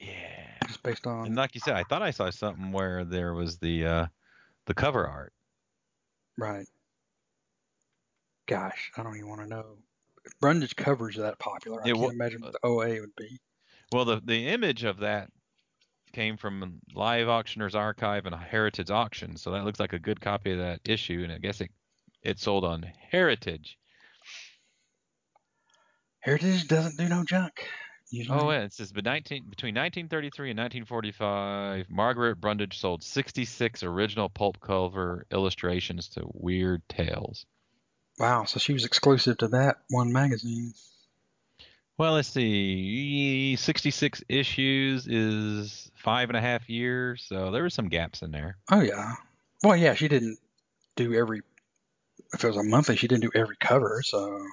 Yeah. 0.00 0.58
just 0.66 0.82
based 0.82 1.06
on 1.06 1.26
And 1.26 1.36
like 1.36 1.54
you 1.54 1.60
said, 1.60 1.74
I 1.74 1.84
thought 1.84 2.02
I 2.02 2.10
saw 2.10 2.30
something 2.30 2.72
where 2.72 3.04
there 3.04 3.34
was 3.34 3.58
the 3.58 3.86
uh 3.86 4.06
the 4.66 4.74
cover 4.74 5.06
art. 5.08 5.32
Right. 6.38 6.66
Gosh, 8.46 8.90
I 8.96 9.02
don't 9.04 9.14
even 9.16 9.28
want 9.28 9.42
to 9.42 9.46
know. 9.46 9.78
If 10.24 10.38
Brundage 10.40 10.74
covers 10.74 11.16
are 11.18 11.22
that 11.22 11.38
popular, 11.38 11.80
I 11.82 11.90
can't 11.90 11.98
wha- 11.98 12.08
imagine 12.12 12.42
what 12.42 12.52
the 12.52 12.58
OA 12.64 13.00
would 13.00 13.14
be. 13.16 13.38
Well, 13.90 14.04
the 14.04 14.20
the 14.20 14.46
image 14.48 14.84
of 14.84 14.98
that 14.98 15.30
came 16.12 16.36
from 16.36 16.80
Live 16.94 17.28
Auctioneer's 17.28 17.74
Archive 17.74 18.26
and 18.26 18.34
Heritage 18.34 18.90
Auction, 18.90 19.36
so 19.36 19.50
that 19.52 19.64
looks 19.64 19.80
like 19.80 19.92
a 19.92 19.98
good 19.98 20.20
copy 20.20 20.52
of 20.52 20.58
that 20.58 20.80
issue, 20.84 21.22
and 21.24 21.32
I 21.32 21.38
guess 21.38 21.60
it 21.60 21.70
it 22.26 22.38
sold 22.40 22.64
on 22.64 22.84
Heritage. 23.10 23.78
Heritage 26.20 26.66
doesn't 26.66 26.98
do 26.98 27.08
no 27.08 27.24
junk. 27.24 27.68
Usually. 28.10 28.38
Oh, 28.38 28.50
yeah, 28.50 28.62
it 28.62 28.72
says 28.72 28.92
19 28.94 29.48
between 29.48 29.74
1933 29.74 30.50
and 30.50 30.58
1945, 30.58 31.86
Margaret 31.90 32.40
Brundage 32.40 32.78
sold 32.78 33.02
66 33.02 33.82
original 33.82 34.28
pulp 34.28 34.60
cover 34.60 35.26
illustrations 35.32 36.08
to 36.10 36.22
Weird 36.32 36.82
Tales. 36.88 37.46
Wow, 38.18 38.44
so 38.44 38.58
she 38.58 38.72
was 38.72 38.84
exclusive 38.84 39.38
to 39.38 39.48
that 39.48 39.78
one 39.90 40.12
magazine. 40.12 40.72
Well, 41.98 42.12
let's 42.14 42.28
see. 42.28 43.56
66 43.56 44.22
issues 44.28 45.06
is 45.06 45.90
five 45.94 46.28
and 46.28 46.36
a 46.36 46.40
half 46.40 46.68
years, 46.68 47.24
so 47.26 47.50
there 47.50 47.62
were 47.62 47.70
some 47.70 47.88
gaps 47.88 48.22
in 48.22 48.30
there. 48.30 48.56
Oh 48.70 48.80
yeah. 48.80 49.14
Well, 49.62 49.76
yeah, 49.76 49.94
she 49.94 50.08
didn't 50.08 50.38
do 50.96 51.14
every. 51.14 51.42
If 52.34 52.44
it 52.44 52.48
was 52.48 52.56
a 52.56 52.62
monthly, 52.62 52.96
she 52.96 53.08
didn't 53.08 53.22
do 53.22 53.30
every 53.34 53.56
cover. 53.60 54.02
So 54.04 54.44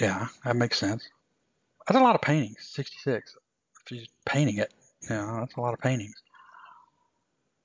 yeah, 0.00 0.28
that 0.44 0.56
makes 0.56 0.78
sense. 0.78 1.08
That's 1.86 1.98
a 1.98 2.02
lot 2.02 2.14
of 2.14 2.20
paintings. 2.20 2.58
Sixty-six. 2.60 3.36
If 3.80 3.88
she's 3.88 4.08
painting 4.24 4.58
it, 4.58 4.72
yeah, 5.08 5.38
that's 5.40 5.56
a 5.56 5.60
lot 5.60 5.74
of 5.74 5.80
paintings. 5.80 6.14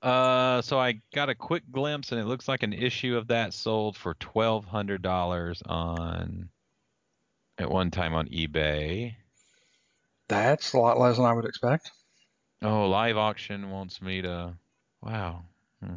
Uh, 0.02 0.62
so 0.62 0.78
I 0.78 1.00
got 1.14 1.28
a 1.28 1.34
quick 1.34 1.64
glimpse, 1.70 2.12
and 2.12 2.20
it 2.20 2.26
looks 2.26 2.48
like 2.48 2.62
an 2.62 2.72
issue 2.72 3.16
of 3.16 3.28
that 3.28 3.54
sold 3.54 3.96
for 3.96 4.14
twelve 4.14 4.64
hundred 4.64 5.02
dollars 5.02 5.62
on 5.66 6.48
at 7.58 7.70
one 7.70 7.90
time 7.90 8.14
on 8.14 8.28
eBay. 8.28 9.14
That's 10.28 10.72
a 10.72 10.78
lot 10.78 10.98
less 10.98 11.16
than 11.16 11.24
I 11.24 11.32
would 11.32 11.44
expect. 11.44 11.90
Oh, 12.62 12.88
live 12.88 13.16
auction 13.16 13.70
wants 13.70 14.02
me 14.02 14.22
to. 14.22 14.54
Wow. 15.02 15.44
Hmm. 15.82 15.96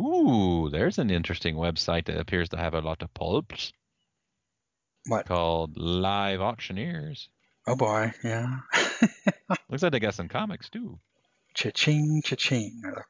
Ooh, 0.00 0.68
there's 0.70 0.98
an 0.98 1.10
interesting 1.10 1.56
website 1.56 2.06
that 2.06 2.18
appears 2.18 2.48
to 2.50 2.56
have 2.56 2.74
a 2.74 2.80
lot 2.80 3.02
of 3.02 3.12
pulps 3.14 3.72
What? 5.06 5.26
called 5.26 5.76
Live 5.76 6.40
Auctioneers. 6.40 7.28
Oh 7.66 7.76
boy, 7.76 8.12
yeah. 8.24 8.60
Looks 9.68 9.82
like 9.82 9.92
they 9.92 10.00
got 10.00 10.14
some 10.14 10.28
comics 10.28 10.70
too. 10.70 10.98
Cha-ching, 11.54 12.22
cha-ching. 12.24 12.80
Uh, 12.86 13.02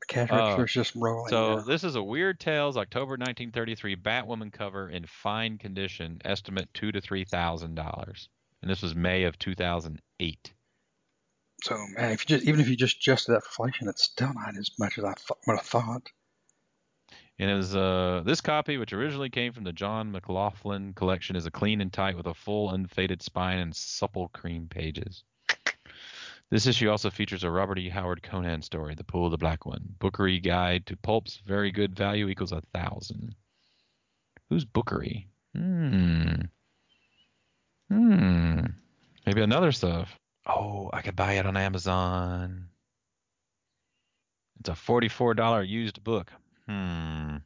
The 0.00 0.06
cash 0.08 0.28
Oh, 0.32 0.34
register's 0.58 0.72
just 0.72 0.94
rolling. 0.96 1.30
So 1.30 1.60
this 1.60 1.84
is 1.84 1.94
a 1.94 2.02
Weird 2.02 2.40
Tales 2.40 2.76
October 2.76 3.12
1933 3.12 3.96
Batwoman 3.96 4.52
cover 4.52 4.88
in 4.90 5.06
fine 5.06 5.58
condition, 5.58 6.20
estimate 6.24 6.68
two 6.74 6.90
to 6.92 7.00
three 7.00 7.24
thousand 7.24 7.74
dollars, 7.76 8.28
and 8.62 8.70
this 8.70 8.82
was 8.82 8.94
May 8.94 9.24
of 9.24 9.38
2008. 9.38 10.52
So 11.62 11.76
man, 11.96 12.12
if 12.12 12.28
you 12.28 12.36
just 12.36 12.48
even 12.48 12.60
if 12.60 12.68
you 12.68 12.76
just 12.76 12.96
adjusted 12.96 13.32
that 13.32 13.44
for 13.44 13.66
inflation, 13.66 13.88
it's 13.88 14.04
still 14.04 14.32
not 14.34 14.56
as 14.58 14.70
much 14.78 14.98
as 14.98 15.04
I 15.04 15.14
th- 15.14 15.38
would 15.46 15.56
have 15.56 15.66
thought. 15.66 16.02
And 17.38 17.50
it 17.50 17.54
was 17.54 17.76
uh, 17.76 18.22
this 18.24 18.40
copy, 18.40 18.78
which 18.78 18.94
originally 18.94 19.28
came 19.28 19.52
from 19.52 19.64
the 19.64 19.72
John 19.72 20.10
McLaughlin 20.10 20.94
collection, 20.94 21.36
is 21.36 21.44
a 21.44 21.50
clean 21.50 21.82
and 21.82 21.92
tight 21.92 22.16
with 22.16 22.26
a 22.26 22.34
full 22.34 22.70
unfaded 22.70 23.20
spine 23.22 23.58
and 23.58 23.76
supple 23.76 24.28
cream 24.28 24.68
pages. 24.68 25.22
This 26.48 26.66
issue 26.66 26.88
also 26.88 27.10
features 27.10 27.44
a 27.44 27.50
Robert 27.50 27.78
E. 27.78 27.88
Howard 27.88 28.22
Conan 28.22 28.62
story, 28.62 28.94
The 28.94 29.04
Pool 29.04 29.26
of 29.26 29.32
the 29.32 29.36
Black 29.36 29.66
One. 29.66 29.82
Bookery 29.98 30.38
Guide 30.40 30.86
to 30.86 30.96
Pulps, 30.96 31.42
very 31.44 31.72
good 31.72 31.94
value 31.96 32.28
equals 32.28 32.52
a 32.52 32.62
thousand. 32.72 33.34
Who's 34.48 34.64
Bookery? 34.64 35.28
Hmm. 35.54 36.42
Hmm. 37.90 38.60
Maybe 39.26 39.42
another 39.42 39.72
stuff. 39.72 40.16
Oh, 40.46 40.88
I 40.92 41.02
could 41.02 41.16
buy 41.16 41.32
it 41.32 41.46
on 41.46 41.56
Amazon. 41.56 42.68
It's 44.60 44.68
a 44.68 44.74
forty-four 44.74 45.34
dollar 45.34 45.62
used 45.62 46.02
book. 46.04 46.30
Hmm. 46.68 47.36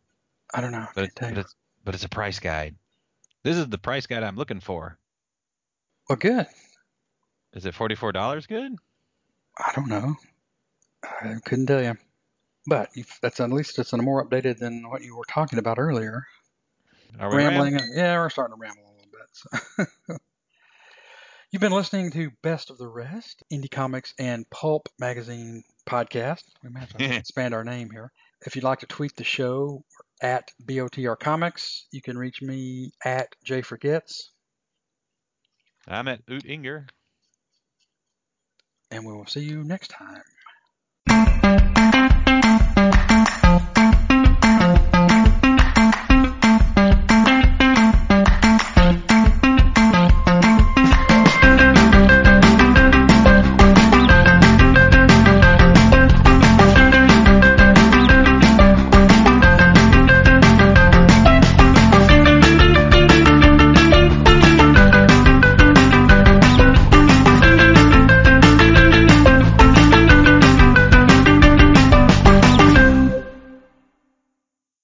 I 0.52 0.60
don't 0.60 0.72
know. 0.72 0.86
But, 0.94 1.14
Can't 1.14 1.34
but 1.34 1.40
it's 1.44 1.54
but 1.84 1.94
it's 1.94 2.04
a 2.04 2.08
price 2.08 2.38
guide. 2.38 2.74
This 3.42 3.56
is 3.56 3.68
the 3.68 3.78
price 3.78 4.06
guide 4.06 4.22
I'm 4.22 4.36
looking 4.36 4.60
for. 4.60 4.98
Well, 6.08 6.16
good. 6.16 6.46
Is 7.54 7.66
it 7.66 7.74
forty-four 7.74 8.12
dollars 8.12 8.46
good? 8.46 8.72
I 9.58 9.72
don't 9.74 9.88
know. 9.88 10.14
I 11.04 11.36
couldn't 11.44 11.66
tell 11.66 11.82
you. 11.82 11.96
But 12.66 12.90
if 12.94 13.18
that's 13.22 13.40
at 13.40 13.50
least 13.50 13.78
it's 13.78 13.92
more 13.92 14.26
updated 14.26 14.58
than 14.58 14.88
what 14.88 15.02
you 15.02 15.16
were 15.16 15.24
talking 15.28 15.58
about 15.58 15.78
earlier. 15.78 16.26
Are 17.18 17.30
we 17.30 17.36
rambling. 17.36 17.74
ram- 17.74 17.90
Yeah, 17.94 18.18
we're 18.18 18.30
starting 18.30 18.56
to 18.56 18.60
ramble 18.60 18.82
a 18.82 18.94
little 18.94 19.10
bit. 19.10 19.86
So. 20.08 20.16
You've 21.50 21.60
been 21.60 21.72
listening 21.72 22.12
to 22.12 22.30
Best 22.42 22.70
of 22.70 22.78
the 22.78 22.86
Rest, 22.86 23.42
Indie 23.52 23.70
Comics 23.70 24.14
and 24.20 24.48
Pulp 24.50 24.88
Magazine 25.00 25.64
podcast. 25.84 26.44
We 26.62 26.70
might 26.70 26.80
have 26.80 26.96
to 26.96 27.04
expand 27.16 27.54
our 27.54 27.64
name 27.64 27.90
here. 27.90 28.12
If 28.46 28.56
you'd 28.56 28.64
like 28.64 28.80
to 28.80 28.86
tweet 28.86 29.16
the 29.16 29.24
show 29.24 29.84
at 30.22 30.50
BOTR 30.64 31.18
Comics, 31.18 31.86
you 31.90 32.00
can 32.00 32.16
reach 32.16 32.40
me 32.40 32.92
at 33.04 33.28
Jay 33.44 33.62
Forgets, 33.62 34.30
I'm 35.88 36.08
at 36.08 36.20
Oot 36.30 36.46
Inger. 36.46 36.86
and 38.90 39.04
we 39.04 39.12
will 39.12 39.26
see 39.26 39.40
you 39.40 39.64
next 39.64 39.88
time. 39.88 40.22